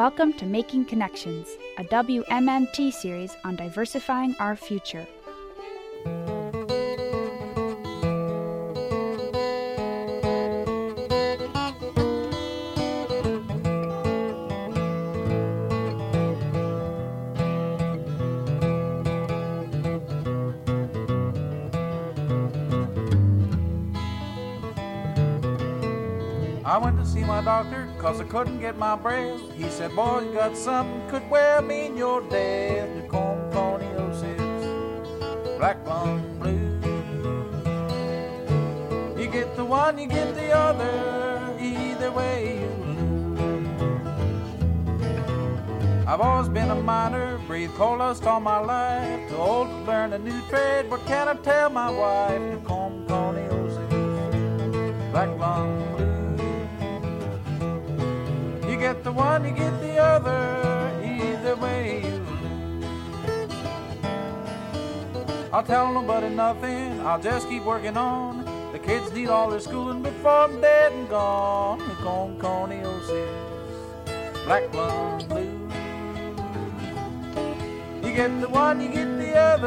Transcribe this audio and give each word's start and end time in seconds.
Welcome 0.00 0.32
to 0.38 0.46
Making 0.46 0.86
Connections, 0.86 1.46
a 1.76 1.84
WMMT 1.84 2.90
series 2.90 3.36
on 3.44 3.54
diversifying 3.54 4.34
our 4.40 4.56
future. 4.56 5.06
Cause 28.00 28.18
I 28.18 28.24
couldn't 28.24 28.58
get 28.60 28.78
my 28.78 28.96
breath. 28.96 29.38
He 29.54 29.68
said, 29.68 29.94
boy, 29.94 30.20
you 30.20 30.32
got 30.32 30.56
something 30.56 31.06
could 31.10 31.28
well 31.28 31.60
mean 31.60 31.98
you're 31.98 32.22
dead. 32.30 33.10
Pneumoconiosis, 33.10 35.58
black 35.58 35.86
lung 35.86 36.38
blues. 36.38 36.82
You 39.20 39.26
get 39.30 39.54
the 39.54 39.66
one, 39.66 39.98
you 39.98 40.06
get 40.06 40.34
the 40.34 40.50
other, 40.50 41.54
either 41.60 42.10
way 42.10 42.62
you 42.62 42.70
lose. 42.86 43.68
I've 46.08 46.22
always 46.22 46.48
been 46.48 46.70
a 46.70 46.76
miner, 46.76 47.36
breathed 47.46 47.74
coal 47.74 47.98
dust 47.98 48.24
all 48.24 48.40
my 48.40 48.60
life. 48.60 49.28
Too 49.28 49.36
old 49.36 49.68
to 49.68 49.76
learn 49.82 50.14
a 50.14 50.18
new 50.18 50.40
trade, 50.48 50.88
what 50.90 51.04
can 51.04 51.28
I 51.28 51.34
tell 51.34 51.68
my 51.68 51.90
wife? 51.90 52.40
Pneumoconiosis, 52.64 53.90
black 55.12 55.28
lung 55.38 55.89
the 59.10 59.16
one, 59.16 59.44
you 59.44 59.50
get 59.50 59.80
the 59.80 59.98
other, 59.98 60.92
either 61.02 61.56
way 61.56 62.02
you 62.04 62.10
lose. 62.10 62.84
I'll 65.52 65.64
tell 65.64 65.92
nobody 65.92 66.28
nothing, 66.28 67.00
I'll 67.00 67.20
just 67.20 67.48
keep 67.48 67.64
working 67.64 67.96
on. 67.96 68.44
The 68.72 68.78
kids 68.78 69.12
need 69.12 69.28
all 69.28 69.50
their 69.50 69.58
schooling 69.58 70.00
before 70.00 70.44
I'm 70.44 70.60
dead 70.60 70.92
and 70.92 71.08
gone. 71.08 71.80
Pneumoconiosis, 71.80 73.34
black 74.44 74.72
lung 74.72 75.26
blues. 75.26 75.72
You 78.04 78.12
get 78.14 78.40
the 78.40 78.48
one, 78.48 78.80
you 78.80 78.90
get 78.90 79.18
the 79.18 79.36
other, 79.36 79.59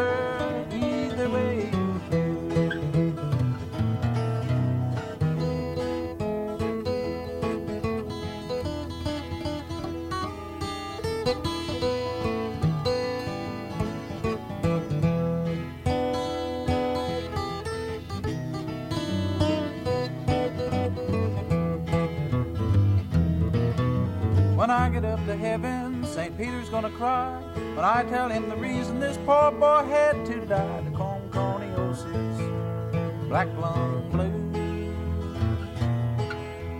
to 25.25 25.35
heaven, 25.37 26.05
St. 26.05 26.37
Peter's 26.37 26.69
gonna 26.69 26.89
cry. 26.89 27.39
When 27.75 27.85
I 27.85 28.03
tell 28.03 28.27
him 28.29 28.49
the 28.49 28.57
reason 28.57 28.99
this 28.99 29.17
poor 29.25 29.51
boy 29.51 29.85
had 29.87 30.25
to 30.25 30.45
die, 30.45 30.81
the 30.81 30.89
pneumoconiosis, 30.91 33.29
black 33.29 33.47
lung 33.57 34.09
blues. 34.11 34.33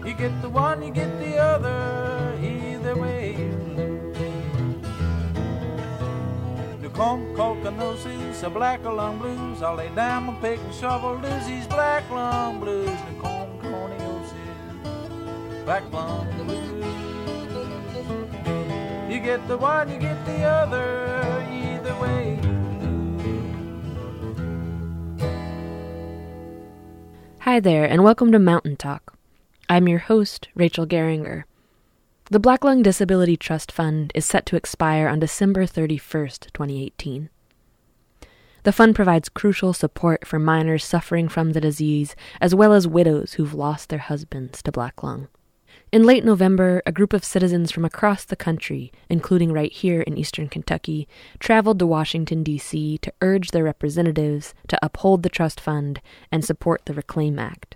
You 0.05 0.13
get 0.13 0.41
the 0.41 0.49
one, 0.49 0.83
you 0.83 0.91
get 0.91 1.17
the 1.19 1.37
other, 1.37 2.37
either 2.41 2.97
way 2.99 3.37
you 3.37 3.57
lose. 3.77 4.17
The 6.81 6.89
pneumoconiosis, 6.89 8.43
a 8.43 8.49
black 8.49 8.83
lung 8.83 9.19
blues. 9.19 9.61
I'll 9.61 9.75
lay 9.75 9.87
down 9.95 10.25
my 10.25 10.33
pick 10.41 10.59
and 10.59 10.73
shovel, 10.73 11.15
lose 11.15 11.45
these 11.45 11.65
black 11.67 12.09
lung 12.09 12.59
blues. 12.59 12.89
The 12.89 13.13
pneumoconiosis, 13.21 14.33
black 15.65 15.89
lung 15.93 16.27
blues. 16.45 16.72
Get 19.23 19.47
the 19.47 19.57
one, 19.57 19.89
you 19.89 19.99
get 19.99 20.25
the 20.25 20.43
other, 20.43 21.47
either 21.49 21.95
way. 21.95 22.37
Hi 27.39 27.61
there, 27.61 27.85
and 27.85 28.03
welcome 28.03 28.33
to 28.33 28.39
Mountain 28.39 28.75
Talk. 28.75 29.15
I'm 29.69 29.87
your 29.87 29.99
host, 29.99 30.49
Rachel 30.55 30.85
Garringer. 30.85 31.45
The 32.31 32.39
Black 32.41 32.65
Lung 32.65 32.83
Disability 32.83 33.37
Trust 33.37 33.71
Fund 33.71 34.11
is 34.13 34.25
set 34.25 34.45
to 34.47 34.57
expire 34.57 35.07
on 35.07 35.21
December 35.21 35.65
31st, 35.65 36.51
2018. 36.51 37.29
The 38.63 38.73
fund 38.73 38.93
provides 38.93 39.29
crucial 39.29 39.71
support 39.71 40.27
for 40.27 40.37
miners 40.37 40.83
suffering 40.83 41.29
from 41.29 41.53
the 41.53 41.61
disease, 41.61 42.13
as 42.41 42.53
well 42.53 42.73
as 42.73 42.89
widows 42.89 43.35
who've 43.35 43.53
lost 43.53 43.87
their 43.87 43.99
husbands 43.99 44.61
to 44.63 44.71
black 44.73 45.01
lung. 45.01 45.29
In 45.93 46.05
late 46.05 46.25
November, 46.25 46.81
a 46.87 46.91
group 46.91 47.13
of 47.13 47.23
citizens 47.23 47.71
from 47.71 47.85
across 47.85 48.25
the 48.25 48.35
country, 48.35 48.91
including 49.09 49.53
right 49.53 49.71
here 49.71 50.01
in 50.01 50.17
eastern 50.17 50.49
Kentucky, 50.49 51.07
traveled 51.37 51.77
to 51.77 51.85
Washington, 51.85 52.41
D.C. 52.41 52.97
to 52.97 53.13
urge 53.21 53.51
their 53.51 53.63
representatives 53.63 54.55
to 54.69 54.79
uphold 54.83 55.21
the 55.21 55.29
trust 55.29 55.59
fund 55.59 56.01
and 56.31 56.43
support 56.43 56.81
the 56.85 56.95
Reclaim 56.95 57.37
Act. 57.37 57.75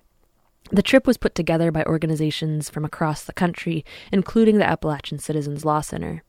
The 0.72 0.82
trip 0.82 1.06
was 1.06 1.18
put 1.18 1.36
together 1.36 1.72
by 1.72 1.84
organizations 1.84 2.72
from 2.72 2.84
across 2.84 3.24
the 3.24 3.34
country, 3.34 3.86
including 4.12 4.58
the 4.58 4.68
Appalachian 4.68 5.20
Citizens 5.20 5.64
Law 5.64 5.82
Center. 5.82 6.24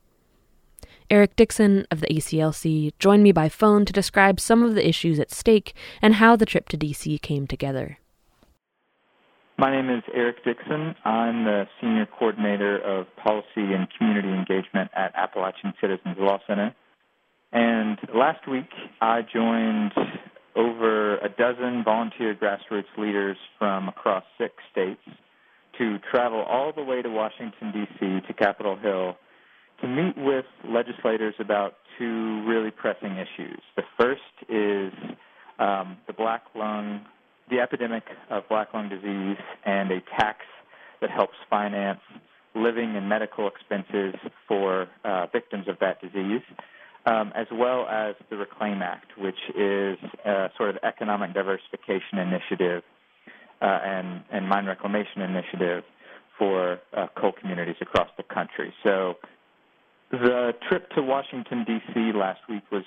Eric 1.09 1.37
Dixon 1.37 1.87
of 1.91 2.03
the 2.03 2.09
ACLC 2.09 2.93
joined 2.99 3.23
me 3.23 3.33
by 3.33 3.49
phone 3.49 3.87
to 3.87 3.95
describe 3.95 4.41
some 4.41 4.63
of 4.63 4.75
the 4.75 4.87
issues 4.87 5.19
at 5.19 5.33
stake 5.33 5.73
and 6.03 6.17
how 6.17 6.37
the 6.37 6.45
trip 6.45 6.69
to 6.69 6.77
D.C. 6.77 7.17
came 7.21 7.47
together. 7.47 7.97
My 9.61 9.73
name 9.73 9.91
is 9.91 10.05
Eric 10.15 10.45
Dixon. 10.45 10.95
I'm 11.05 11.43
the 11.43 11.65
Senior 11.81 12.07
Coordinator 12.17 12.79
of 12.79 13.07
Policy 13.17 13.75
and 13.75 13.89
Community 13.99 14.29
Engagement 14.29 14.89
at 14.95 15.13
Appalachian 15.17 15.75
Citizens 15.81 16.15
Law 16.17 16.39
Center. 16.47 16.73
And 17.51 17.99
last 18.15 18.47
week, 18.49 18.69
I 19.01 19.23
joined 19.23 19.91
over 20.55 21.17
a 21.17 21.29
dozen 21.29 21.83
volunteer 21.83 22.37
grassroots 22.41 22.97
leaders 22.97 23.37
from 23.59 23.89
across 23.89 24.23
six 24.39 24.55
states 24.71 25.01
to 25.77 25.99
travel 26.09 26.43
all 26.43 26.73
the 26.73 26.85
way 26.85 27.03
to 27.03 27.09
Washington, 27.09 27.73
D.C., 27.73 28.29
to 28.29 28.35
Capitol 28.35 28.77
Hill, 28.77 29.17
to 29.81 29.89
meet 29.89 30.17
with 30.17 30.45
legislators 30.69 31.35
about 31.41 31.75
two 31.99 32.47
really 32.47 32.71
pressing 32.71 33.17
issues. 33.17 33.61
The 33.75 33.83
first 33.99 34.21
is 34.49 34.93
um, 35.59 35.97
the 36.07 36.13
black 36.13 36.45
lung 36.55 37.01
the 37.51 37.61
epidemic 37.61 38.05
of 38.31 38.49
black 38.49 38.73
lung 38.75 38.89
disease 38.89 39.39
and 39.65 39.91
a 39.91 40.01
tax 40.19 40.41
that 41.01 41.11
helps 41.11 41.35
finance 41.49 42.01
living 42.55 42.97
and 42.97 43.09
medical 43.09 43.49
expenses 43.49 44.15
for 44.47 44.89
uh, 45.05 45.27
victims 45.33 45.67
of 45.69 45.79
that 45.81 46.01
disease, 46.01 46.43
um, 47.07 47.33
as 47.35 47.47
well 47.53 47.87
as 47.89 48.15
the 48.31 48.37
Reclaim 48.37 48.83
Act, 48.83 49.07
which 49.17 49.39
is 49.57 49.99
a 50.25 50.49
sort 50.57 50.71
of 50.71 50.77
economic 50.83 51.35
diversification 51.35 52.19
initiative 52.19 52.83
uh, 53.61 53.65
and, 53.85 54.23
and 54.33 54.49
mine 54.49 54.67
reclamation 54.67 55.23
initiative 55.23 55.85
for 56.39 56.79
uh, 56.97 57.07
coal 57.17 57.33
communities 57.33 57.77
across 57.81 58.09
the 58.17 58.23
country. 58.23 58.73
So 58.83 59.15
the 60.11 60.53
trip 60.69 60.89
to 60.91 61.03
Washington, 61.03 61.65
D.C. 61.67 62.13
last 62.15 62.41
week 62.49 62.63
was 62.71 62.85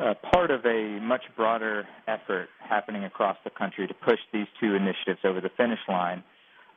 uh, 0.00 0.14
part 0.32 0.50
of 0.50 0.64
a 0.64 0.98
much 1.00 1.22
broader 1.36 1.86
effort 2.08 2.48
happening 2.58 3.04
across 3.04 3.36
the 3.44 3.50
country 3.50 3.86
to 3.86 3.94
push 3.94 4.18
these 4.32 4.46
two 4.58 4.74
initiatives 4.74 5.20
over 5.24 5.40
the 5.40 5.50
finish 5.56 5.80
line, 5.88 6.22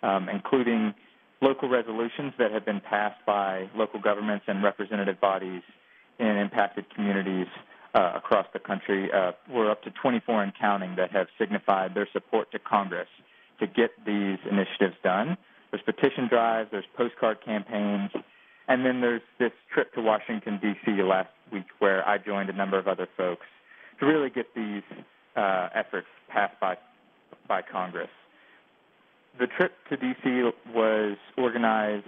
um, 0.01 0.28
including 0.28 0.93
local 1.41 1.70
resolutions 1.70 2.34
that 2.37 2.52
have 2.52 2.66
been 2.66 2.81
passed 2.81 3.23
by 3.25 3.70
local 3.75 3.99
governments 3.99 4.46
and 4.47 4.64
representative 4.64 5.20
bodies 5.22 5.61
in 6.20 6.28
impacted 6.28 6.85
communities 6.93 7.47
uh, 7.96 8.14
across 8.16 8.46
the 8.53 8.59
country. 8.59 9.09
Uh, 9.11 9.31
we're 9.49 9.69
up 9.69 9.81
to 9.84 9.91
24 9.91 10.43
and 10.43 10.53
counting 10.59 10.96
that 10.96 11.11
have 11.11 11.28
signified 11.37 11.93
their 11.93 12.08
support 12.11 12.52
to 12.52 12.59
Congress 12.59 13.08
to 13.59 13.67
get 13.67 13.91
these 14.05 14.37
initiatives 14.49 14.96
done. 15.03 15.37
There's 15.72 15.84
petition 15.84 16.28
drives, 16.28 16.69
there's 16.72 16.85
postcard 16.96 17.37
campaigns, 17.43 18.11
and 18.68 18.86
then 18.86 19.02
there's 19.02 19.22
this 19.40 19.52
trip 19.74 19.94
to 19.94 20.02
Washington, 20.02 20.60
D.C. 20.62 21.02
last 21.02 21.30
week 21.52 21.66
where 21.80 22.08
I 22.08 22.18
joined 22.18 22.50
a 22.50 22.54
number 22.54 22.78
of 22.78 22.88
other 22.88 23.08
folks 23.18 23.46
to 24.00 24.06
really 24.06 24.30
get 24.30 24.48
these 24.56 24.84
uh, 25.36 25.70
efforts 25.74 26.08
passed 26.30 26.60
by, 26.60 26.78
by 27.48 27.62
Congress. 27.62 28.10
The 29.40 29.48
trip 29.48 29.74
to 29.90 29.98
D.C. 29.98 30.52
was 30.74 31.18
organized 31.38 32.06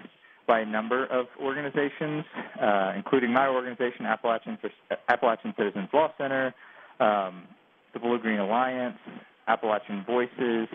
by 0.48 0.60
a 0.60 0.66
number 0.66 1.06
of 1.08 1.26
organizations, 1.42 2.24
uh, 2.62 2.94
including 2.96 3.34
my 3.34 3.48
organization, 3.48 4.06
Appalachian, 4.06 4.58
Appalachian 5.10 5.54
Citizens 5.58 5.90
Law 5.92 6.12
Center, 6.18 6.54
um, 7.00 7.44
the 7.94 8.00
Blue 8.00 8.20
Green 8.20 8.40
Alliance, 8.40 8.98
Appalachian 9.48 10.04
Voices, 10.06 10.68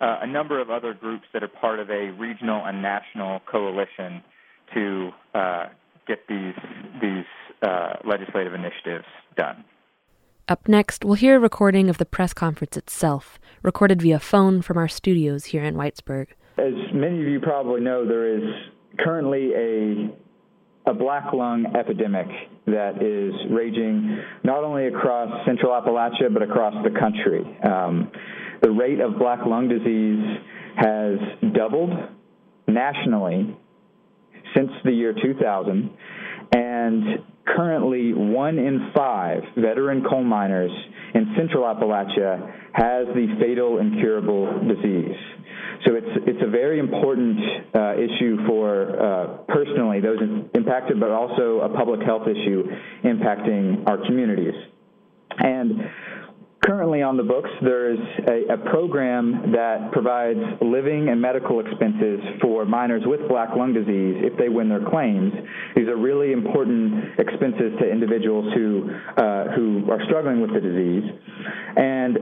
uh, 0.00 0.18
a 0.22 0.26
number 0.26 0.60
of 0.60 0.70
other 0.70 0.94
groups 0.94 1.24
that 1.32 1.42
are 1.42 1.48
part 1.48 1.78
of 1.78 1.90
a 1.90 2.10
regional 2.12 2.64
and 2.64 2.80
national 2.80 3.40
coalition 3.50 4.22
to 4.74 5.10
uh, 5.34 5.66
get 6.06 6.26
these 6.28 6.54
these 7.00 7.24
uh, 7.62 7.94
legislative 8.04 8.54
initiatives 8.54 9.06
done. 9.36 9.64
Up 10.48 10.66
next, 10.66 11.04
we'll 11.04 11.14
hear 11.14 11.36
a 11.36 11.40
recording 11.40 11.90
of 11.90 11.98
the 11.98 12.06
press 12.06 12.32
conference 12.32 12.76
itself, 12.76 13.38
recorded 13.62 14.00
via 14.00 14.18
phone 14.18 14.62
from 14.62 14.78
our 14.78 14.88
studios 14.88 15.46
here 15.46 15.62
in 15.62 15.74
Whitesburg. 15.74 16.28
As 16.56 16.72
many 16.94 17.20
of 17.20 17.28
you 17.28 17.38
probably 17.38 17.82
know, 17.82 18.06
there 18.06 18.34
is 18.34 18.42
currently 18.98 19.52
a 19.54 20.90
a 20.90 20.94
black 20.94 21.34
lung 21.34 21.66
epidemic 21.76 22.26
that 22.66 23.02
is 23.02 23.34
raging 23.50 24.22
not 24.42 24.64
only 24.64 24.86
across 24.86 25.28
central 25.44 25.72
Appalachia 25.72 26.32
but 26.32 26.42
across 26.42 26.74
the 26.82 26.98
country. 26.98 27.44
Um, 27.62 28.10
the 28.62 28.70
rate 28.70 29.00
of 29.00 29.18
black 29.18 29.44
lung 29.44 29.68
disease 29.68 30.24
has 30.76 31.52
doubled 31.52 31.90
nationally 32.66 33.56
since 34.54 34.70
the 34.84 34.92
year 34.92 35.14
2000, 35.14 35.90
and 36.52 37.04
currently 37.56 38.12
one 38.12 38.58
in 38.58 38.90
five 38.94 39.42
veteran 39.56 40.04
coal 40.08 40.22
miners 40.22 40.70
in 41.14 41.34
central 41.36 41.64
Appalachia 41.64 42.38
has 42.72 43.06
the 43.14 43.26
fatal 43.40 43.78
incurable 43.78 44.46
disease. 44.68 45.16
So 45.86 45.94
it's 45.94 46.24
it's 46.26 46.42
a 46.42 46.50
very 46.50 46.78
important 46.78 47.38
uh, 47.74 47.94
issue 47.94 48.46
for 48.46 49.00
uh, 49.00 49.26
personally 49.48 50.00
those 50.00 50.18
impacted, 50.54 51.00
but 51.00 51.10
also 51.10 51.60
a 51.60 51.68
public 51.68 52.02
health 52.02 52.26
issue 52.26 52.64
impacting 53.04 53.88
our 53.88 53.98
communities. 54.04 54.54
And 55.38 55.80
currently 56.64 57.02
on 57.02 57.16
the 57.16 57.22
books, 57.22 57.50
there 57.62 57.92
is 57.92 57.98
a, 58.28 58.54
a, 58.54 58.58
program 58.70 59.52
that 59.52 59.90
provides 59.92 60.38
living 60.60 61.08
and 61.08 61.20
medical 61.20 61.60
expenses 61.60 62.20
for 62.42 62.64
miners 62.64 63.02
with 63.06 63.20
black 63.28 63.50
lung 63.56 63.72
disease 63.72 64.16
if 64.24 64.36
they 64.38 64.48
win 64.48 64.68
their 64.68 64.84
claims. 64.84 65.32
These 65.76 65.88
are 65.88 65.96
really 65.96 66.32
important 66.32 67.18
expenses 67.18 67.72
to 67.80 67.90
individuals 67.90 68.52
who 68.54 68.90
uh, 69.16 69.44
who 69.54 69.90
are 69.90 70.02
struggling 70.06 70.40
with 70.40 70.52
the 70.52 70.60
disease. 70.60 71.04
And 71.76 72.18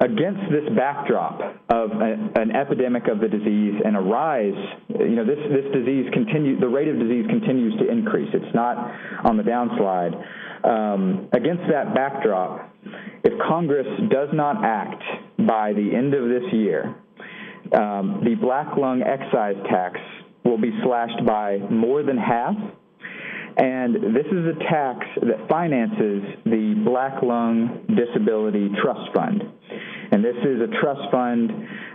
against 0.00 0.40
this 0.50 0.64
backdrop 0.76 1.40
of 1.70 1.90
a, 1.90 2.40
an 2.40 2.54
epidemic 2.54 3.08
of 3.08 3.20
the 3.20 3.28
disease 3.28 3.74
and 3.84 3.96
a 3.96 4.00
rise, 4.00 4.54
you 4.88 5.16
know, 5.16 5.24
this, 5.24 5.38
this 5.50 5.72
disease 5.72 6.06
continue, 6.12 6.58
the 6.60 6.68
rate 6.68 6.88
of 6.88 6.98
disease 6.98 7.26
continues 7.28 7.74
to 7.80 7.90
increase. 7.90 8.28
It's 8.32 8.54
not 8.54 8.76
on 9.24 9.36
the 9.36 9.42
downslide. 9.42 10.14
Um, 10.64 11.28
against 11.32 11.62
that 11.70 11.94
backdrop, 11.94 12.72
if 13.24 13.32
Congress 13.48 13.86
does 14.10 14.28
not 14.32 14.64
act 14.64 15.02
by 15.46 15.72
the 15.72 15.90
end 15.94 16.14
of 16.14 16.28
this 16.28 16.52
year, 16.52 16.94
um, 17.72 18.22
the 18.24 18.36
black 18.40 18.76
lung 18.76 19.02
excise 19.02 19.56
tax 19.68 19.98
will 20.44 20.58
be 20.58 20.70
slashed 20.82 21.26
by 21.26 21.58
more 21.70 22.02
than 22.02 22.16
half. 22.16 22.54
And 23.58 24.14
this 24.14 24.26
is 24.26 24.46
a 24.46 24.58
tax 24.70 25.04
that 25.22 25.48
finances 25.48 26.22
the 26.44 26.80
Black 26.84 27.22
Lung 27.22 27.84
Disability 27.88 28.70
Trust 28.80 29.12
Fund. 29.12 29.42
And 30.12 30.24
this 30.24 30.36
is 30.44 30.60
a 30.62 30.80
trust 30.80 31.10
fund 31.10 31.50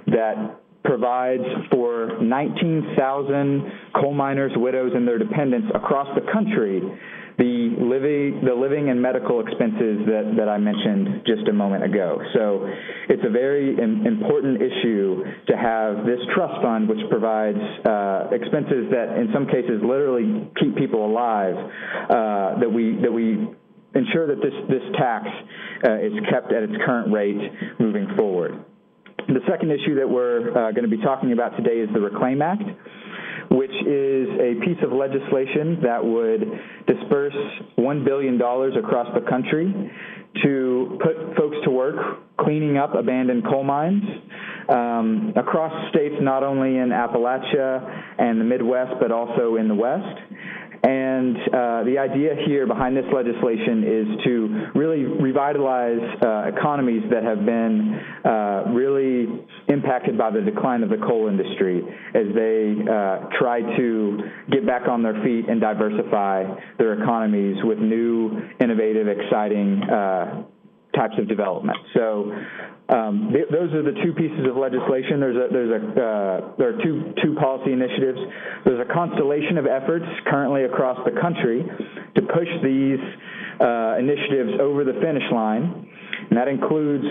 that 0.08 0.60
provides 0.84 1.44
for 1.72 2.22
19,000 2.22 3.72
coal 3.96 4.14
miners, 4.14 4.52
widows, 4.58 4.92
and 4.94 5.08
their 5.08 5.18
dependents 5.18 5.70
across 5.74 6.08
the 6.16 6.32
country 6.34 6.82
the 7.38 7.76
living, 7.80 8.42
the 8.46 8.54
living 8.54 8.90
and 8.90 9.02
medical 9.02 9.40
expenses 9.40 10.06
that, 10.06 10.36
that 10.38 10.50
I 10.50 10.58
mentioned 10.58 11.26
just 11.26 11.48
a 11.48 11.54
moment 11.54 11.84
ago. 11.84 12.22
So 12.34 12.70
it's 13.10 13.24
a 13.26 13.30
very 13.30 13.78
Im- 13.78 14.06
important 14.06 14.62
issue 14.62 15.24
to 15.48 15.58
have 15.58 16.06
this 16.06 16.20
trust 16.36 16.62
fund, 16.62 16.88
which 16.88 17.02
provides 17.10 17.58
uh, 17.86 18.30
expenses 18.32 18.92
that, 18.92 19.18
in 19.18 19.30
some 19.34 19.48
cases, 19.48 19.82
literally 19.82 20.50
keep 20.60 20.76
people 20.76 21.06
alive. 21.06 21.56
Uh, 22.10 22.60
that 22.60 22.72
we 22.72 23.00
that 23.02 23.12
we 23.12 23.48
ensure 23.96 24.28
that 24.28 24.42
this, 24.42 24.54
this 24.70 24.84
tax 24.98 25.28
uh, 25.86 26.00
is 26.00 26.14
kept 26.30 26.52
at 26.52 26.64
its 26.64 26.74
current 26.86 27.14
rate 27.14 27.38
moving 27.80 28.08
forward. 28.18 28.64
The 29.28 29.40
second 29.50 29.72
issue 29.72 29.96
that 29.96 30.10
we're 30.10 30.50
uh, 30.50 30.72
going 30.72 30.90
to 30.90 30.96
be 30.96 31.02
talking 31.02 31.32
about 31.32 31.56
today 31.56 31.78
is 31.80 31.90
the 31.94 32.02
Reclaim 32.02 32.42
Act, 32.42 32.64
which 33.54 33.72
is 33.86 34.28
a 34.42 34.56
piece 34.66 34.82
of 34.84 34.92
legislation 34.92 35.78
that 35.84 36.04
would 36.04 36.42
disperse 36.88 37.36
$1 37.78 38.06
billion 38.06 38.36
across 38.36 39.08
the 39.14 39.22
country 39.30 39.72
to 40.44 40.98
put 41.04 41.38
folks 41.38 41.58
to 41.64 41.70
work 41.70 41.96
cleaning 42.40 42.78
up 42.78 42.96
abandoned 42.96 43.44
coal 43.46 43.64
mines 43.64 44.02
um, 44.70 45.34
across 45.36 45.72
states, 45.92 46.16
not 46.20 46.44
only 46.44 46.78
in 46.78 46.90
Appalachia 46.90 48.04
and 48.18 48.42
the 48.42 48.46
Midwest, 48.46 48.94
but 49.00 49.12
also 49.12 49.58
in 49.58 49.68
the 49.68 49.76
West. 49.76 50.18
And 50.84 51.38
uh, 51.38 51.84
the 51.86 51.96
idea 51.98 52.36
here 52.46 52.68
behind 52.68 52.98
this 52.98 53.06
legislation 53.14 53.84
is 53.88 54.24
to 54.26 54.72
really 54.76 55.06
revitalize 55.06 56.02
uh, 56.22 56.52
economies 56.58 57.04
that 57.10 57.24
have 57.24 57.46
been 57.46 58.02
uh, 58.26 58.64
really 58.74 59.28
impacted 59.70 60.18
by 60.18 60.30
the 60.30 60.42
decline 60.42 60.84
of 60.84 60.90
the 60.90 60.98
coal 60.98 61.30
industry 61.30 61.82
as 62.14 62.28
they 62.36 62.76
uh, 62.84 63.30
try 63.40 63.62
to 63.78 64.20
get 64.52 64.68
back 64.68 64.90
on 64.90 65.02
their 65.02 65.24
feet 65.24 65.48
and 65.48 65.62
diversify 65.62 66.44
their 66.78 67.02
economies 67.02 67.56
with 67.64 67.80
new, 67.80 68.42
innovative, 68.60 69.08
exciting 69.08 69.82
uh, 69.84 70.44
types 70.96 71.16
of 71.18 71.30
development. 71.30 71.78
So 71.94 72.32
um, 72.90 73.32
th- 73.32 73.48
those 73.50 73.72
are 73.74 73.84
the 73.84 73.96
two 74.04 74.14
pieces 74.14 74.46
of 74.50 74.58
legislation. 74.58 75.20
There's 75.20 75.38
a, 75.38 75.48
there's 75.52 75.72
a, 75.72 75.82
uh, 75.96 76.56
there 76.58 76.76
are 76.76 76.80
two, 76.84 77.14
two 77.24 77.36
policy 77.36 77.72
initiatives. 77.72 78.20
There's 78.66 78.82
a 78.84 78.94
constellation 78.94 79.58
of 79.58 79.66
efforts 79.66 80.06
currently 80.28 80.66
across 80.66 81.00
the 81.06 81.16
country 81.20 81.64
to 81.64 82.22
push 82.22 82.52
these 82.62 83.00
uh, 83.62 83.96
initiatives 84.00 84.60
over 84.60 84.84
the 84.84 85.00
finish 85.00 85.24
line. 85.32 85.88
And 86.30 86.38
that 86.38 86.48
includes 86.48 87.06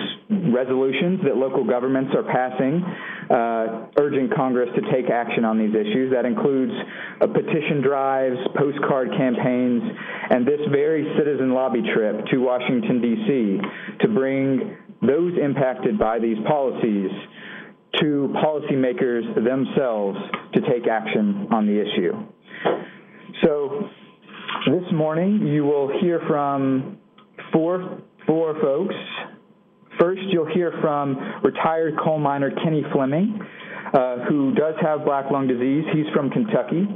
resolutions 0.52 1.20
that 1.24 1.36
local 1.36 1.64
governments 1.64 2.12
are 2.16 2.24
passing, 2.24 2.82
uh, 3.30 3.86
urging 3.96 4.30
Congress 4.34 4.68
to 4.74 4.82
take 4.90 5.10
action 5.10 5.44
on 5.44 5.58
these 5.58 5.74
issues. 5.74 6.12
That 6.12 6.24
includes 6.24 6.72
uh, 7.20 7.26
petition 7.26 7.82
drives, 7.82 8.36
postcard 8.56 9.10
campaigns, 9.16 9.82
and 10.30 10.46
this 10.46 10.60
very 10.70 11.06
citizen 11.18 11.52
lobby 11.52 11.82
trip 11.94 12.26
to 12.32 12.38
Washington, 12.38 13.00
D.C. 13.00 13.60
to 14.00 14.08
bring 14.08 14.76
those 15.06 15.32
impacted 15.42 15.98
by 15.98 16.18
these 16.18 16.36
policies 16.46 17.10
to 18.00 18.32
policymakers 18.42 19.34
themselves 19.34 20.18
to 20.54 20.60
take 20.62 20.86
action 20.88 21.48
on 21.52 21.66
the 21.66 21.80
issue. 21.80 22.12
So 23.42 23.88
this 24.66 24.92
morning 24.92 25.46
you 25.46 25.64
will 25.64 25.90
hear 26.00 26.20
from 26.28 26.98
four, 27.52 28.00
four 28.26 28.60
folks. 28.60 28.94
First, 30.00 30.22
you'll 30.28 30.52
hear 30.54 30.72
from 30.80 31.16
retired 31.44 31.94
coal 32.02 32.18
miner 32.18 32.50
Kenny 32.64 32.82
Fleming, 32.92 33.38
uh, 33.92 34.24
who 34.28 34.54
does 34.54 34.74
have 34.80 35.04
black 35.04 35.30
lung 35.30 35.46
disease. 35.46 35.84
He's 35.92 36.06
from 36.14 36.30
Kentucky 36.30 36.86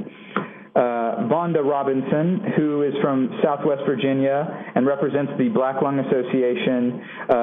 Vonda 1.25 1.64
Robinson, 1.64 2.52
who 2.56 2.82
is 2.82 2.94
from 3.02 3.38
Southwest 3.42 3.82
Virginia 3.87 4.46
and 4.75 4.87
represents 4.87 5.32
the 5.38 5.49
Black 5.49 5.82
Lung 5.82 5.99
Association, 5.99 7.00
uh, 7.28 7.37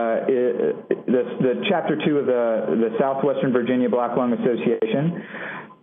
the, 1.08 1.22
the 1.42 1.54
chapter 1.70 1.98
two 2.06 2.18
of 2.18 2.26
the, 2.26 2.78
the 2.78 2.96
Southwestern 3.00 3.52
Virginia 3.52 3.90
Black 3.90 4.16
Lung 4.16 4.34
Association. 4.34 5.24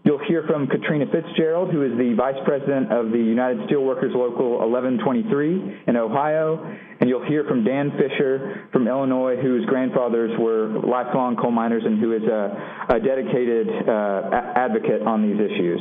You'll 0.02 0.24
hear 0.26 0.44
from 0.46 0.66
Katrina 0.66 1.04
Fitzgerald, 1.12 1.70
who 1.70 1.82
is 1.84 1.92
the 1.98 2.14
Vice 2.16 2.38
President 2.46 2.90
of 2.90 3.12
the 3.12 3.18
United 3.18 3.68
Steelworkers 3.68 4.14
Local 4.14 4.56
1123 4.64 5.84
in 5.88 5.96
Ohio. 5.96 6.56
And 7.00 7.08
you'll 7.08 7.26
hear 7.26 7.44
from 7.44 7.64
Dan 7.64 7.92
Fisher 7.98 8.68
from 8.72 8.88
Illinois, 8.88 9.36
whose 9.36 9.66
grandfathers 9.66 10.32
were 10.38 10.80
lifelong 10.88 11.36
coal 11.36 11.50
miners 11.50 11.82
and 11.84 12.00
who 12.00 12.16
is 12.16 12.22
a, 12.22 12.96
a 12.96 13.00
dedicated 13.00 13.68
uh, 13.68 14.56
advocate 14.56 15.02
on 15.02 15.20
these 15.20 15.36
issues. 15.36 15.80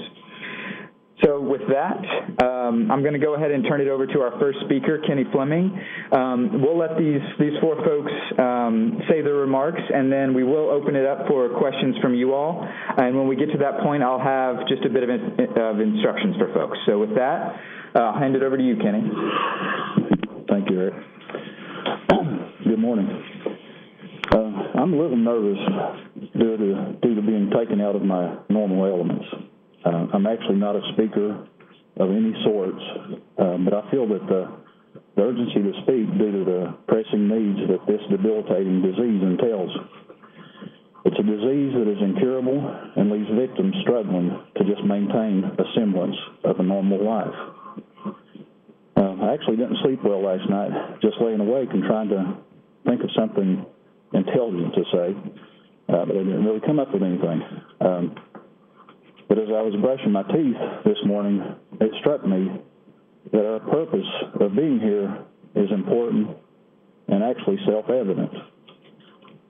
So 1.24 1.42
with 1.42 1.62
that, 1.68 2.00
um, 2.46 2.90
I'm 2.90 3.02
going 3.02 3.14
to 3.14 3.20
go 3.20 3.36
ahead 3.36 3.52
and 3.52 3.66
turn 3.68 3.82
it 3.82 3.90
over 3.90 4.08
to 4.08 4.22
our 4.22 4.40
first 4.40 4.60
speaker, 4.66 5.02
Kenny 5.06 5.26
Fleming. 5.34 5.78
Um, 6.14 6.62
we'll 6.62 6.78
let 6.78 6.98
these 6.98 7.20
these 7.40 7.60
four 7.60 7.76
folks 7.84 8.12
um, 8.40 9.02
say 9.10 9.22
their 9.22 9.36
remarks, 9.36 9.82
and 9.94 10.12
then 10.12 10.34
we 10.34 10.44
will 10.44 10.70
open 10.70 10.96
it 10.96 11.06
up 11.06 11.28
for 11.28 11.50
questions 11.60 11.96
from 12.02 12.14
you 12.16 12.34
all. 12.34 12.66
And 12.98 13.18
when 13.18 13.28
we 13.28 13.36
get 13.36 13.52
to 13.52 13.58
that 13.58 13.82
point, 13.82 14.02
I'll 14.02 14.20
have 14.20 14.66
just 14.68 14.86
a 14.86 14.90
bit 14.90 15.04
of, 15.04 15.10
in, 15.10 15.62
of 15.62 15.80
instructions 15.82 16.38
for 16.38 16.54
folks. 16.54 16.78
So 16.86 17.00
with 17.00 17.16
that, 17.16 17.56
uh, 17.96 18.00
I'll 18.00 18.20
hand 18.20 18.36
it 18.36 18.44
over 18.44 18.56
to 18.56 18.64
you, 18.64 18.78
Kenny. 18.78 19.04
Thank 20.48 20.70
you, 20.70 20.80
Eric. 20.80 20.94
Good 22.64 22.80
morning. 22.80 23.08
Uh, 24.32 24.80
I'm 24.80 24.94
a 24.94 24.98
little 24.98 25.18
nervous 25.18 25.58
due 26.34 26.58
to, 26.58 26.96
due 27.02 27.16
to 27.16 27.22
being 27.22 27.52
taken 27.58 27.82
out 27.82 27.96
of 27.96 28.04
my 28.04 28.38
normal 28.50 28.86
elements. 28.86 29.26
Uh, 29.90 30.06
I'm 30.14 30.28
actually 30.28 30.58
not 30.58 30.76
a 30.76 30.82
speaker 30.94 31.48
of 31.98 32.12
any 32.12 32.34
sorts, 32.46 32.82
uh, 33.42 33.58
but 33.58 33.74
I 33.74 33.90
feel 33.90 34.08
that 34.10 34.22
the, 34.30 34.46
the 35.16 35.22
urgency 35.24 35.66
to 35.66 35.74
speak 35.82 36.06
due 36.14 36.32
to 36.32 36.44
the 36.46 36.78
pressing 36.88 37.26
needs 37.26 37.58
that 37.74 37.82
this 37.88 38.02
debilitating 38.12 38.84
disease 38.84 39.22
entails. 39.24 39.72
It's 41.06 41.18
a 41.18 41.24
disease 41.24 41.74
that 41.74 41.90
is 41.90 41.98
incurable 42.06 42.62
and 42.98 43.10
leaves 43.10 43.30
victims 43.34 43.74
struggling 43.82 44.30
to 44.58 44.64
just 44.64 44.84
maintain 44.86 45.44
a 45.58 45.66
semblance 45.74 46.16
of 46.44 46.60
a 46.60 46.64
normal 46.64 47.04
life. 47.04 47.38
Uh, 48.96 49.16
I 49.26 49.34
actually 49.34 49.58
didn't 49.58 49.78
sleep 49.82 50.04
well 50.04 50.22
last 50.22 50.48
night, 50.50 51.02
just 51.02 51.18
laying 51.20 51.40
awake 51.40 51.70
and 51.74 51.84
trying 51.84 52.10
to 52.10 52.38
think 52.86 53.02
of 53.02 53.10
something 53.18 53.66
intelligent 54.14 54.76
to 54.76 54.84
say, 54.94 55.08
uh, 55.90 56.06
but 56.06 56.14
I 56.14 56.22
didn't 56.22 56.46
really 56.46 56.62
come 56.62 56.78
up 56.78 56.94
with 56.94 57.02
anything. 57.02 57.42
Um, 57.82 58.16
but 59.30 59.38
as 59.38 59.48
I 59.54 59.62
was 59.62 59.78
brushing 59.80 60.12
my 60.12 60.24
teeth 60.24 60.58
this 60.84 60.98
morning, 61.06 61.38
it 61.80 61.92
struck 62.02 62.26
me 62.26 62.50
that 63.32 63.46
our 63.46 63.60
purpose 63.60 64.10
of 64.42 64.56
being 64.56 64.80
here 64.82 65.22
is 65.54 65.70
important 65.72 66.36
and 67.08 67.24
actually 67.24 67.58
self-evident. 67.70 68.34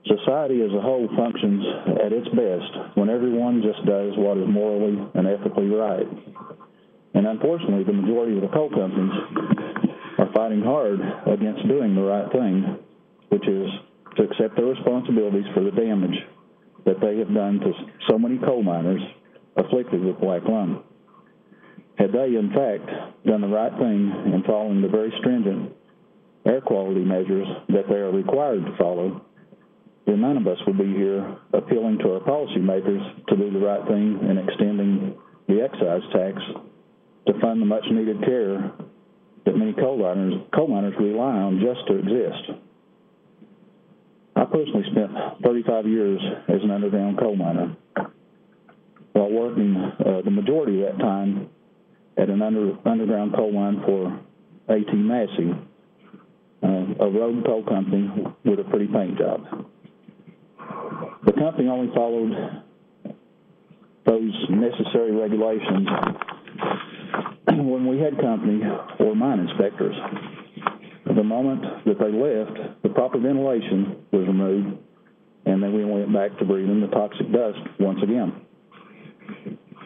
Society 0.04 0.60
as 0.60 0.72
a 0.76 0.84
whole 0.84 1.08
functions 1.16 1.64
at 2.04 2.12
its 2.12 2.28
best 2.36 2.96
when 2.96 3.08
everyone 3.08 3.64
just 3.64 3.80
does 3.88 4.12
what 4.20 4.36
is 4.36 4.48
morally 4.48 5.00
and 5.14 5.26
ethically 5.26 5.72
right. 5.72 6.08
And 7.14 7.26
unfortunately, 7.26 7.84
the 7.84 7.96
majority 7.96 8.36
of 8.36 8.42
the 8.42 8.52
coal 8.52 8.68
companies 8.68 9.16
are 10.18 10.32
fighting 10.36 10.60
hard 10.60 11.00
against 11.24 11.66
doing 11.68 11.94
the 11.94 12.04
right 12.04 12.28
thing, 12.32 12.78
which 13.32 13.48
is 13.48 13.68
to 14.16 14.24
accept 14.24 14.56
their 14.56 14.66
responsibilities 14.66 15.48
for 15.54 15.64
the 15.64 15.72
damage 15.72 16.16
that 16.84 17.00
they 17.00 17.16
have 17.16 17.32
done 17.32 17.60
to 17.60 17.72
so 18.08 18.18
many 18.18 18.36
coal 18.38 18.62
miners 18.62 19.00
afflicted 19.56 20.04
with 20.04 20.20
black 20.20 20.42
lung. 20.44 20.82
Had 21.98 22.12
they, 22.12 22.34
in 22.34 22.50
fact, 22.54 22.88
done 23.26 23.42
the 23.42 23.48
right 23.48 23.72
thing 23.72 24.32
in 24.32 24.42
following 24.46 24.80
the 24.80 24.88
very 24.88 25.12
stringent 25.20 25.72
air 26.46 26.60
quality 26.60 27.04
measures 27.04 27.46
that 27.68 27.88
they 27.88 27.96
are 27.96 28.10
required 28.10 28.64
to 28.64 28.76
follow, 28.78 29.20
then 30.06 30.22
none 30.22 30.38
of 30.38 30.46
us 30.46 30.56
would 30.66 30.78
be 30.78 30.86
here 30.86 31.36
appealing 31.52 31.98
to 31.98 32.14
our 32.14 32.20
policymakers 32.20 33.26
to 33.26 33.36
do 33.36 33.50
the 33.50 33.58
right 33.58 33.86
thing 33.86 34.18
in 34.28 34.38
extending 34.38 35.14
the 35.46 35.60
excise 35.60 36.02
tax 36.12 36.40
to 37.26 37.38
fund 37.40 37.60
the 37.60 37.66
much 37.66 37.84
needed 37.90 38.20
care 38.24 38.72
that 39.44 39.56
many 39.56 39.72
coal 39.74 39.98
miners, 39.98 40.34
coal 40.54 40.68
miners 40.68 40.94
rely 40.98 41.36
on 41.36 41.60
just 41.60 41.86
to 41.86 41.98
exist. 41.98 42.58
I 44.36 44.44
personally 44.44 44.84
spent 44.90 45.10
35 45.44 45.86
years 45.86 46.20
as 46.48 46.62
an 46.62 46.70
underground 46.70 47.18
coal 47.18 47.36
miner 47.36 47.76
while 49.12 49.30
working 49.30 49.76
uh, 49.76 50.22
the 50.24 50.30
majority 50.30 50.82
of 50.82 50.92
that 50.92 51.02
time 51.02 51.48
at 52.16 52.28
an 52.28 52.42
under, 52.42 52.76
underground 52.84 53.34
coal 53.34 53.52
mine 53.52 53.82
for 53.84 54.20
A.T. 54.74 54.92
Massey, 54.92 55.50
uh, 56.62 57.04
a 57.04 57.10
road 57.10 57.44
coal 57.44 57.64
company 57.64 58.10
with 58.44 58.60
a 58.60 58.64
pretty 58.64 58.86
paint 58.86 59.18
job. 59.18 59.66
The 61.24 61.32
company 61.32 61.68
only 61.68 61.92
followed 61.94 62.62
those 64.06 64.32
necessary 64.50 65.12
regulations 65.12 65.88
when 67.48 67.86
we 67.86 67.98
had 67.98 68.18
company 68.20 68.60
or 68.98 69.14
mine 69.14 69.40
inspectors. 69.40 69.94
The 71.06 71.24
moment 71.24 71.62
that 71.86 71.98
they 71.98 72.12
left, 72.12 72.82
the 72.82 72.88
proper 72.90 73.18
ventilation 73.18 73.96
was 74.12 74.26
removed, 74.26 74.78
and 75.46 75.62
then 75.62 75.72
we 75.74 75.84
went 75.84 76.12
back 76.12 76.38
to 76.38 76.44
breathing 76.44 76.80
the 76.80 76.86
toxic 76.88 77.32
dust 77.32 77.58
once 77.78 77.98
again. 78.02 78.46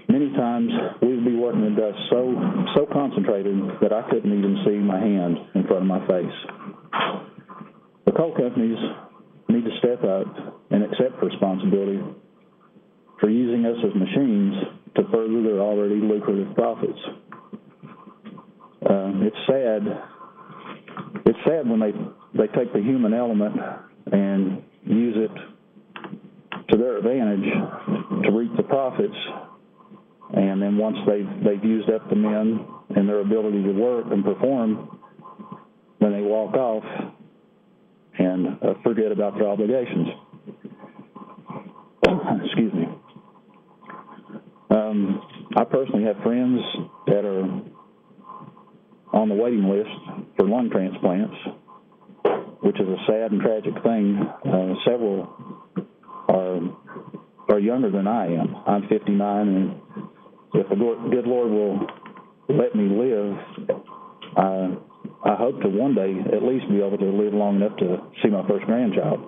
Many 0.08 0.30
times 0.36 0.70
we 1.02 1.08
would 1.16 1.24
be 1.24 1.34
working 1.34 1.66
in 1.66 1.74
dust 1.74 1.98
so 2.10 2.34
so 2.76 2.86
concentrated 2.92 3.56
that 3.80 3.92
I 3.92 4.02
couldn't 4.10 4.30
even 4.30 4.62
see 4.64 4.76
my 4.78 4.98
hand 4.98 5.38
in 5.54 5.64
front 5.66 5.82
of 5.82 5.88
my 5.88 6.06
face. 6.06 6.36
The 8.06 8.12
coal 8.12 8.34
companies 8.36 8.78
need 9.48 9.64
to 9.64 9.78
step 9.78 10.04
up 10.04 10.26
and 10.70 10.84
accept 10.84 11.22
responsibility 11.22 12.00
for 13.20 13.30
using 13.30 13.64
us 13.66 13.76
as 13.84 13.94
machines 13.94 14.54
to 14.96 15.02
further 15.10 15.42
their 15.42 15.60
already 15.60 15.96
lucrative 15.96 16.54
profits. 16.54 16.98
Uh, 18.84 19.10
it's 19.24 19.36
sad. 19.46 19.82
It's 21.26 21.38
sad 21.46 21.68
when 21.68 21.80
they 21.80 21.92
they 22.36 22.52
take 22.52 22.72
the 22.72 22.80
human 22.80 23.14
element 23.14 23.56
and 24.12 24.62
use 24.84 25.16
it 25.16 25.53
to 26.75 26.83
their 26.83 26.99
advantage 26.99 27.45
to 28.25 28.31
reap 28.33 28.50
the 28.57 28.62
profits, 28.64 29.14
and 30.35 30.61
then 30.61 30.76
once 30.76 30.97
they've 31.07 31.28
they've 31.45 31.64
used 31.64 31.88
up 31.90 32.09
the 32.09 32.16
men 32.16 32.66
and 32.97 33.09
their 33.09 33.21
ability 33.21 33.62
to 33.62 33.73
work 33.73 34.07
and 34.11 34.25
perform, 34.25 34.99
then 36.00 36.12
they 36.12 36.21
walk 36.21 36.54
off 36.54 36.85
and 38.19 38.59
uh, 38.62 38.75
forget 38.83 39.12
about 39.12 39.35
their 39.35 39.49
obligations. 39.49 40.09
Excuse 42.45 42.73
me. 42.75 42.88
Um, 44.71 45.23
I 45.57 45.64
personally 45.64 46.04
have 46.04 46.16
friends 46.23 46.61
that 47.07 47.25
are 47.25 47.45
on 49.12 49.28
the 49.28 49.35
waiting 49.35 49.69
list 49.69 49.90
for 50.37 50.49
lung 50.49 50.71
transplants, 50.71 51.37
which 52.62 52.81
is 52.81 52.88
a 52.88 52.97
sad 53.07 53.31
and 53.31 53.40
tragic 53.40 53.75
thing. 53.85 54.19
Uh, 54.45 54.75
several 54.85 55.63
are 57.54 57.61
younger 57.61 57.90
than 57.90 58.08
I 58.08 58.26
am. 58.26 58.56
I'm 58.66 58.88
59, 58.88 59.49
and 59.49 59.80
if 60.54 60.68
the 60.68 60.75
good 60.75 61.26
Lord 61.26 61.50
will 61.50 61.87
let 62.49 62.75
me 62.75 62.88
live, 62.88 63.78
I 64.37 64.76
I 65.25 65.37
hope 65.37 65.61
to 65.62 65.68
one 65.68 65.94
day 65.94 66.12
at 66.34 66.42
least 66.42 66.68
be 66.68 66.78
able 66.78 66.99
to 66.99 67.04
live 67.04 67.32
long 67.32 67.56
enough 67.56 67.76
to 67.78 67.99
see 68.23 68.28
my 68.28 68.46
first 68.49 68.66
grandchild. 68.66 69.20